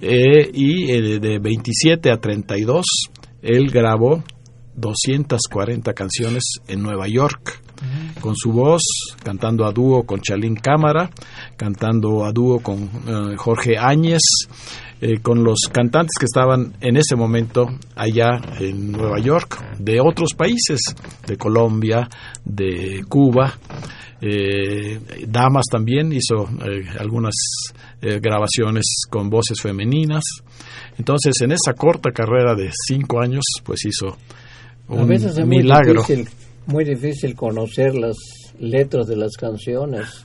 Eh, 0.00 0.50
y 0.52 0.90
eh, 0.90 1.18
de 1.18 1.38
27 1.38 2.10
a 2.10 2.18
32 2.18 2.84
él 3.42 3.70
grabó 3.70 4.22
240 4.76 5.92
canciones 5.92 6.42
en 6.66 6.82
Nueva 6.82 7.06
York 7.08 7.60
con 8.20 8.34
su 8.34 8.52
voz, 8.52 8.82
cantando 9.22 9.66
a 9.66 9.72
dúo 9.72 10.04
con 10.04 10.20
Chalín 10.20 10.56
Cámara, 10.56 11.10
cantando 11.56 12.24
a 12.24 12.32
dúo 12.32 12.60
con 12.60 12.84
eh, 12.84 13.36
Jorge 13.36 13.76
Áñez, 13.78 14.22
con 15.22 15.44
los 15.44 15.68
cantantes 15.70 16.12
que 16.18 16.24
estaban 16.24 16.76
en 16.80 16.96
ese 16.96 17.14
momento 17.14 17.66
allá 17.94 18.40
en 18.58 18.92
Nueva 18.92 19.18
York, 19.18 19.76
de 19.78 20.00
otros 20.00 20.30
países, 20.34 20.80
de 21.26 21.36
Colombia, 21.36 22.08
de 22.42 23.04
Cuba. 23.06 23.52
Eh, 24.26 24.98
Damas 25.28 25.66
también 25.70 26.10
hizo 26.12 26.48
eh, 26.64 26.84
algunas 26.98 27.34
eh, 28.00 28.20
grabaciones 28.20 28.84
con 29.10 29.28
voces 29.28 29.60
femeninas. 29.60 30.24
Entonces, 30.98 31.34
en 31.42 31.52
esa 31.52 31.74
corta 31.74 32.10
carrera 32.10 32.54
de 32.54 32.70
cinco 32.88 33.20
años, 33.20 33.44
pues 33.64 33.80
hizo 33.84 34.16
A 34.88 34.94
un 34.94 35.08
veces 35.08 35.36
es 35.36 35.46
muy 35.46 35.58
milagro. 35.58 36.00
difícil, 36.02 36.28
muy 36.66 36.84
difícil 36.84 37.34
conocer 37.34 37.94
las 37.94 38.16
letras 38.58 39.06
de 39.08 39.16
las 39.16 39.32
canciones. 39.36 40.24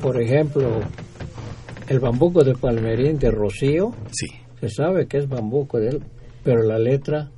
Por 0.00 0.18
ejemplo, 0.22 0.80
el 1.88 2.00
bambuco 2.00 2.42
de 2.42 2.54
Palmerín 2.54 3.18
de 3.18 3.30
Rocío, 3.30 3.94
Sí. 4.10 4.26
se 4.60 4.70
sabe 4.70 5.06
que 5.06 5.18
es 5.18 5.28
bambuco 5.28 5.78
de 5.78 5.88
él, 5.90 6.02
pero 6.44 6.62
la 6.62 6.78
letra 6.78 7.30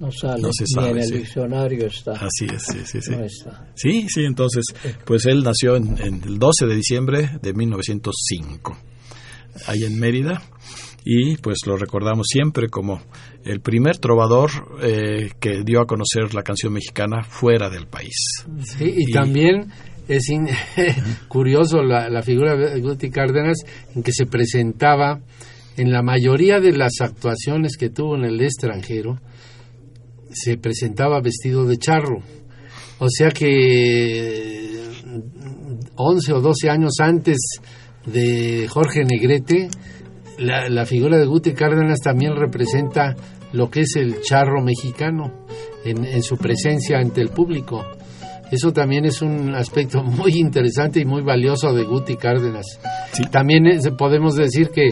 no 0.00 0.10
sale, 0.12 0.42
No 0.42 0.50
se 0.52 0.64
ni 0.80 0.88
en 0.88 0.98
el 0.98 1.04
sí. 1.04 1.14
diccionario 1.18 1.86
está. 1.86 2.12
Así 2.12 2.46
es, 2.52 2.62
sí, 2.62 2.78
sí, 2.84 3.00
sí. 3.02 3.10
No 3.10 3.24
está. 3.24 3.66
Sí, 3.74 4.06
sí, 4.08 4.24
entonces, 4.24 4.64
pues 5.04 5.26
él 5.26 5.42
nació 5.42 5.76
en, 5.76 5.98
en 6.00 6.22
el 6.24 6.38
12 6.38 6.66
de 6.66 6.74
diciembre 6.76 7.30
de 7.42 7.52
1905, 7.52 8.76
ahí 9.66 9.82
en 9.84 9.98
Mérida, 9.98 10.42
y 11.04 11.36
pues 11.38 11.58
lo 11.66 11.76
recordamos 11.76 12.26
siempre 12.30 12.68
como 12.68 13.00
el 13.44 13.60
primer 13.60 13.98
trovador 13.98 14.50
eh, 14.82 15.30
que 15.40 15.62
dio 15.64 15.80
a 15.80 15.86
conocer 15.86 16.34
la 16.34 16.42
canción 16.42 16.72
mexicana 16.72 17.22
fuera 17.22 17.70
del 17.70 17.86
país. 17.86 18.14
Sí, 18.64 18.94
y, 18.96 19.12
también 19.12 19.70
es 20.06 20.28
in- 20.28 20.48
curioso 21.28 21.82
la, 21.82 22.08
la 22.08 22.22
figura 22.22 22.56
de 22.56 22.80
Guti 22.80 23.10
Cárdenas 23.10 23.58
en 23.94 24.02
que 24.02 24.12
se 24.12 24.26
presentaba 24.26 25.20
en 25.76 25.92
la 25.92 26.02
mayoría 26.02 26.60
de 26.60 26.72
las 26.72 27.00
actuaciones 27.00 27.76
que 27.78 27.88
tuvo 27.90 28.16
en 28.16 28.24
el 28.24 28.40
extranjero, 28.40 29.18
se 30.30 30.56
presentaba 30.58 31.20
vestido 31.20 31.64
de 31.64 31.76
charro. 31.78 32.18
O 32.98 33.08
sea 33.08 33.30
que 33.30 34.82
11 35.96 36.32
o 36.32 36.40
12 36.40 36.70
años 36.70 36.92
antes 37.00 37.36
de 38.06 38.66
Jorge 38.68 39.04
Negrete, 39.04 39.68
la, 40.38 40.68
la 40.68 40.86
figura 40.86 41.16
de 41.18 41.26
Guti 41.26 41.52
Cárdenas 41.52 42.00
también 42.00 42.36
representa 42.36 43.14
lo 43.52 43.70
que 43.70 43.80
es 43.80 43.96
el 43.96 44.20
charro 44.22 44.62
mexicano 44.62 45.44
en, 45.84 46.04
en 46.04 46.22
su 46.22 46.36
presencia 46.36 46.98
ante 46.98 47.20
el 47.20 47.30
público. 47.30 47.84
Eso 48.50 48.72
también 48.72 49.04
es 49.04 49.20
un 49.20 49.54
aspecto 49.54 50.02
muy 50.04 50.32
interesante 50.38 51.00
y 51.00 51.04
muy 51.04 51.22
valioso 51.22 51.72
de 51.72 51.84
Guti 51.84 52.16
Cárdenas. 52.16 52.66
También 53.30 53.66
es- 53.66 53.88
podemos 53.98 54.36
decir 54.36 54.70
que 54.70 54.88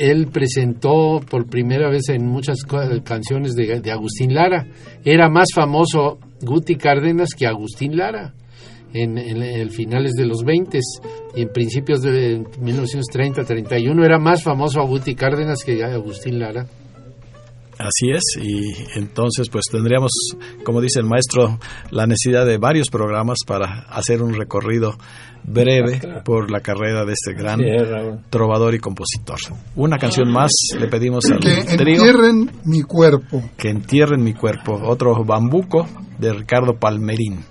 él 0.00 0.28
presentó 0.32 1.20
por 1.28 1.46
primera 1.46 1.88
vez 1.90 2.08
en 2.08 2.26
muchas 2.26 2.58
canciones 3.04 3.54
de, 3.54 3.90
Agustín 3.90 4.34
Lara. 4.34 4.66
Era 5.04 5.28
más 5.28 5.48
famoso 5.54 6.18
Guti 6.40 6.76
Cárdenas 6.76 7.30
que 7.36 7.46
Agustín 7.46 7.96
Lara 7.96 8.34
en 8.92 9.70
finales 9.70 10.12
de 10.12 10.24
los 10.24 10.44
20 10.44 10.78
y 11.34 11.42
en 11.42 11.48
principios 11.48 12.00
de 12.00 12.42
1930-31 12.42 14.04
era 14.04 14.20
más 14.20 14.44
famoso 14.44 14.86
Guti 14.86 15.16
Cárdenas 15.16 15.64
que 15.64 15.82
Agustín 15.82 16.38
Lara. 16.38 16.66
Así 17.78 18.10
es, 18.10 18.22
y 18.40 18.98
entonces 18.98 19.48
pues 19.50 19.64
tendríamos, 19.70 20.10
como 20.64 20.80
dice 20.80 21.00
el 21.00 21.06
maestro, 21.06 21.58
la 21.90 22.06
necesidad 22.06 22.46
de 22.46 22.56
varios 22.58 22.88
programas 22.88 23.38
para 23.46 23.80
hacer 23.90 24.22
un 24.22 24.34
recorrido 24.34 24.96
breve 25.42 26.00
por 26.24 26.50
la 26.50 26.60
carrera 26.60 27.04
de 27.04 27.12
este 27.12 27.34
gran 27.34 27.60
trovador 28.30 28.74
y 28.74 28.78
compositor. 28.78 29.38
Una 29.76 29.98
canción 29.98 30.30
más 30.30 30.50
le 30.78 30.86
pedimos 30.88 31.24
al 31.30 31.40
Que 31.40 31.76
trío 31.76 31.96
entierren 31.96 32.50
mi 32.64 32.82
cuerpo. 32.82 33.42
que 33.58 33.68
entierren 33.70 34.22
mi 34.22 34.34
cuerpo, 34.34 34.80
otro 34.84 35.24
bambuco 35.24 35.86
de 36.18 36.32
Ricardo 36.32 36.78
Palmerín. 36.78 37.44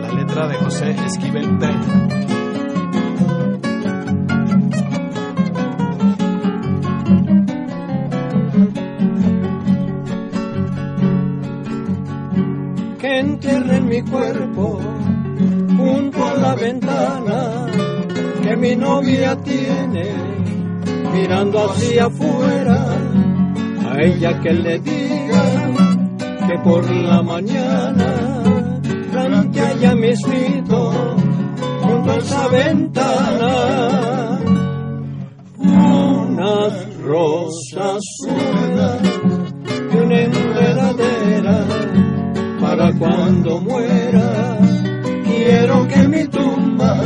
La 0.00 0.12
letra 0.12 0.48
de 0.48 0.54
José 0.54 0.90
Esquivel 1.04 1.58
Tren. 1.58 2.17
Mi 14.00 14.10
cuerpo 14.10 14.78
junto 15.76 16.24
a 16.24 16.34
la 16.34 16.54
ventana 16.54 17.66
que 18.42 18.56
mi 18.56 18.76
novia 18.76 19.36
tiene 19.42 20.06
mirando 21.12 21.64
hacia 21.64 22.06
afuera 22.06 22.96
a 23.90 24.00
ella 24.00 24.40
que 24.40 24.52
le 24.52 24.78
diga 24.78 25.42
que 26.46 26.58
por 26.60 26.88
la 26.88 27.22
mañana 27.22 28.42
plante 29.10 29.60
allá 29.60 29.94
mismito 29.94 30.92
junto 31.82 32.10
a 32.12 32.16
esa 32.18 32.48
ventana 32.48 34.40
unas 35.58 36.96
rosas 37.02 38.02
húmedas 38.28 39.02
y 39.92 39.96
una 39.96 40.20
enredadera 40.20 42.07
para 42.68 42.92
cuando 42.92 43.60
muera. 43.60 44.58
Quiero 45.24 45.88
que 45.88 46.06
mi 46.06 46.24
tumba, 46.28 47.00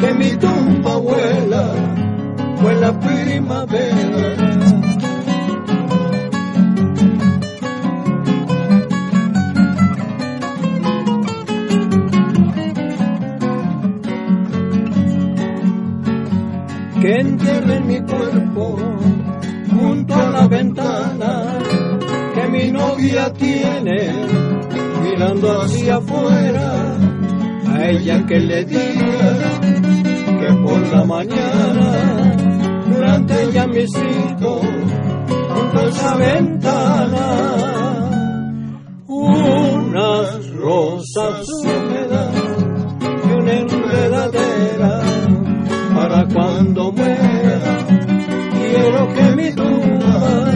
que 0.00 0.12
mi 0.12 0.30
tumba 0.36 0.96
vuela, 0.96 1.64
vuela 2.60 3.00
primavera. 3.00 4.36
Que 17.00 17.20
entierren 17.20 17.86
mi 17.86 18.00
cuerpo 18.00 18.76
junto 19.70 20.14
a 20.14 20.30
la 20.30 20.48
ventana 20.48 21.58
que 22.36 22.48
mi 22.48 22.70
novia 22.70 23.32
tiene 23.32 24.45
mirando 25.16 25.62
hacia 25.62 25.96
afuera 25.96 26.98
a 27.68 27.88
ella 27.88 28.26
que 28.26 28.38
le 28.38 28.64
diga 28.64 29.60
que 30.40 30.54
por 30.62 30.86
la 30.88 31.04
mañana 31.04 31.96
ya 33.52 33.66
mis 33.66 33.90
hijos 33.90 34.60
junto 35.48 35.78
a 35.78 35.84
esa 35.88 36.16
ventana. 36.16 37.26
Unas 39.06 40.50
rosas 40.50 41.48
húmedas 41.48 42.34
y 43.00 43.32
una 43.32 43.52
enredadera 43.52 45.02
para 45.94 46.26
cuando 46.28 46.92
muera. 46.92 47.86
Quiero 48.52 49.08
que 49.14 49.36
mi 49.36 49.54
tumba 49.54 50.50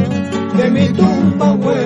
que 0.57 0.71
mi 0.71 0.89
tumba 0.89 1.55
vuela 1.55 1.80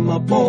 I'm 0.00 0.08
a 0.08 0.18
boy. 0.18 0.39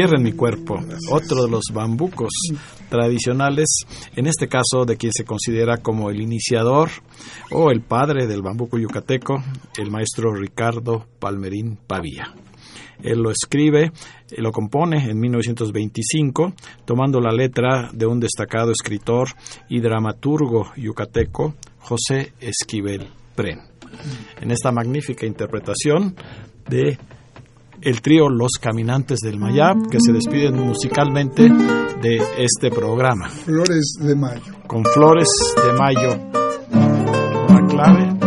Entierren 0.00 0.22
mi 0.22 0.32
cuerpo, 0.32 0.78
otro 1.10 1.44
de 1.44 1.50
los 1.50 1.64
bambucos 1.74 2.30
tradicionales, 2.88 3.66
en 4.16 4.26
este 4.26 4.48
caso 4.48 4.86
de 4.86 4.96
quien 4.96 5.12
se 5.12 5.26
considera 5.26 5.76
como 5.76 6.08
el 6.08 6.22
iniciador 6.22 6.88
o 7.50 7.70
el 7.70 7.82
padre 7.82 8.26
del 8.26 8.40
bambuco 8.40 8.78
yucateco, 8.78 9.42
el 9.76 9.90
maestro 9.90 10.32
Ricardo 10.32 11.06
Palmerín 11.18 11.76
Pavía. 11.86 12.32
Él 13.02 13.18
lo 13.18 13.30
escribe, 13.30 13.92
eh, 14.30 14.40
lo 14.40 14.52
compone 14.52 15.10
en 15.10 15.20
1925, 15.20 16.54
tomando 16.86 17.20
la 17.20 17.32
letra 17.32 17.90
de 17.92 18.06
un 18.06 18.20
destacado 18.20 18.72
escritor 18.72 19.28
y 19.68 19.80
dramaturgo 19.80 20.72
yucateco, 20.76 21.56
José 21.78 22.32
Esquivel 22.40 23.06
Pren. 23.34 23.60
En 24.40 24.50
esta 24.50 24.72
magnífica 24.72 25.26
interpretación 25.26 26.14
de 26.70 26.98
el 27.82 28.00
trío 28.02 28.28
Los 28.28 28.52
Caminantes 28.60 29.18
del 29.20 29.38
Mayab, 29.38 29.88
que 29.90 29.98
se 30.00 30.12
despiden 30.12 30.58
musicalmente 30.58 31.42
de 31.48 32.20
este 32.38 32.70
programa. 32.70 33.28
Flores 33.28 33.94
de 34.00 34.14
mayo. 34.14 34.42
Con 34.66 34.84
Flores 34.84 35.28
de 35.56 35.72
Mayo, 35.78 36.16
una 37.48 37.66
clave, 37.66 38.18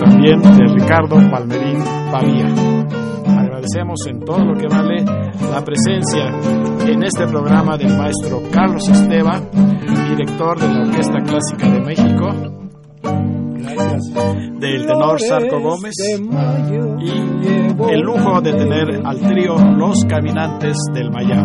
también 0.00 0.40
de 0.40 0.74
Ricardo 0.74 1.16
Palmerín 1.30 1.78
Pavía. 2.10 2.46
Agradecemos 3.26 4.00
en 4.06 4.20
todo 4.20 4.44
lo 4.44 4.54
que 4.58 4.66
vale 4.68 5.04
la 5.04 5.62
presencia 5.64 6.28
en 6.86 7.02
este 7.02 7.26
programa 7.26 7.76
del 7.76 7.96
maestro 7.96 8.42
Carlos 8.50 8.88
Esteba, 8.88 9.40
director 10.08 10.58
de 10.58 10.68
la 10.68 10.80
Orquesta 10.88 11.18
Clásica 11.24 11.68
de 11.70 11.80
México, 11.80 12.32
Gracias. 13.02 14.60
del 14.60 14.86
tenor 14.86 15.20
Sarco 15.20 15.60
Gómez 15.60 15.94
De 15.96 16.20
mayo 16.22 16.96
y 17.00 17.61
el 17.90 18.00
lujo 18.00 18.40
de 18.40 18.52
tener 18.52 19.00
al 19.04 19.18
trío 19.20 19.56
Los 19.56 20.04
Caminantes 20.08 20.76
del 20.92 21.10
Mayá. 21.10 21.42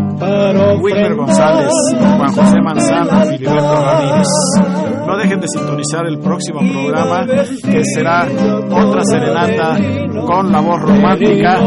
Wilmer 0.82 1.16
González, 1.16 1.72
Juan 1.98 2.34
José 2.34 2.62
Manzano, 2.62 3.26
Filiberto 3.26 3.86
Ramírez. 3.86 4.28
No 5.08 5.18
dejen 5.18 5.40
de 5.40 5.48
sintonizar 5.48 6.06
el 6.06 6.20
próximo 6.20 6.60
programa 6.60 7.26
que 7.26 7.84
será 7.84 8.28
otra 8.70 9.04
serenata 9.04 9.78
con 10.26 10.52
la 10.52 10.60
voz 10.60 10.82
romántica 10.82 11.60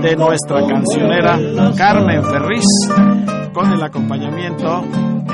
de 0.00 0.16
nuestra 0.16 0.66
cancionera 0.66 1.38
Carmen 1.76 2.24
Ferriz 2.24 2.66
con 3.52 3.72
el 3.72 3.82
acompañamiento 3.82 4.84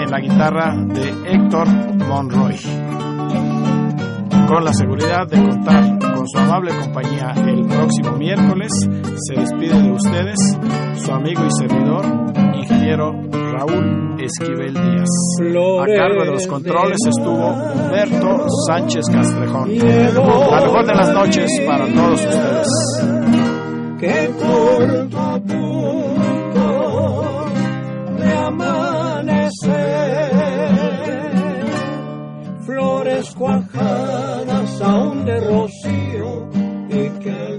en 0.01 0.11
la 0.11 0.21
guitarra 0.21 0.75
de 0.77 1.33
Héctor 1.33 1.69
Monroy. 2.09 2.57
Con 4.49 4.65
la 4.65 4.73
seguridad 4.73 5.27
de 5.27 5.37
contar 5.37 5.99
con 5.99 6.29
su 6.29 6.39
amable 6.39 6.71
compañía 6.79 7.35
el 7.37 7.67
próximo 7.67 8.13
miércoles, 8.17 8.71
se 9.27 9.35
despide 9.41 9.83
de 9.83 9.91
ustedes 9.91 10.37
su 10.97 11.13
amigo 11.13 11.45
y 11.45 11.51
servidor, 11.51 12.05
ingeniero 12.55 13.13
Raúl 13.53 14.17
Esquivel 14.21 14.75
Díaz. 14.75 15.09
A 15.81 15.87
cargo 15.87 16.25
de 16.25 16.31
los 16.33 16.47
controles 16.47 16.99
estuvo 17.07 17.49
Humberto 17.49 18.47
Sánchez 18.67 19.05
Castrejón. 19.13 19.77
La 19.79 20.61
mejor 20.61 20.87
de 20.87 20.95
las 20.95 21.13
noches 21.13 21.51
para 21.67 21.87
todos 21.87 22.21
ustedes. 22.21 22.69
que 23.99 24.11
a 24.11 25.41
punto 25.41 25.85
de 28.19 28.35
amanecer, 28.35 29.65
flores 32.65 33.35
cuajadas 33.35 34.34
aún 34.85 35.25
de 35.25 35.41
rocío 35.41 36.49
y 36.89 37.09
que 37.23 37.54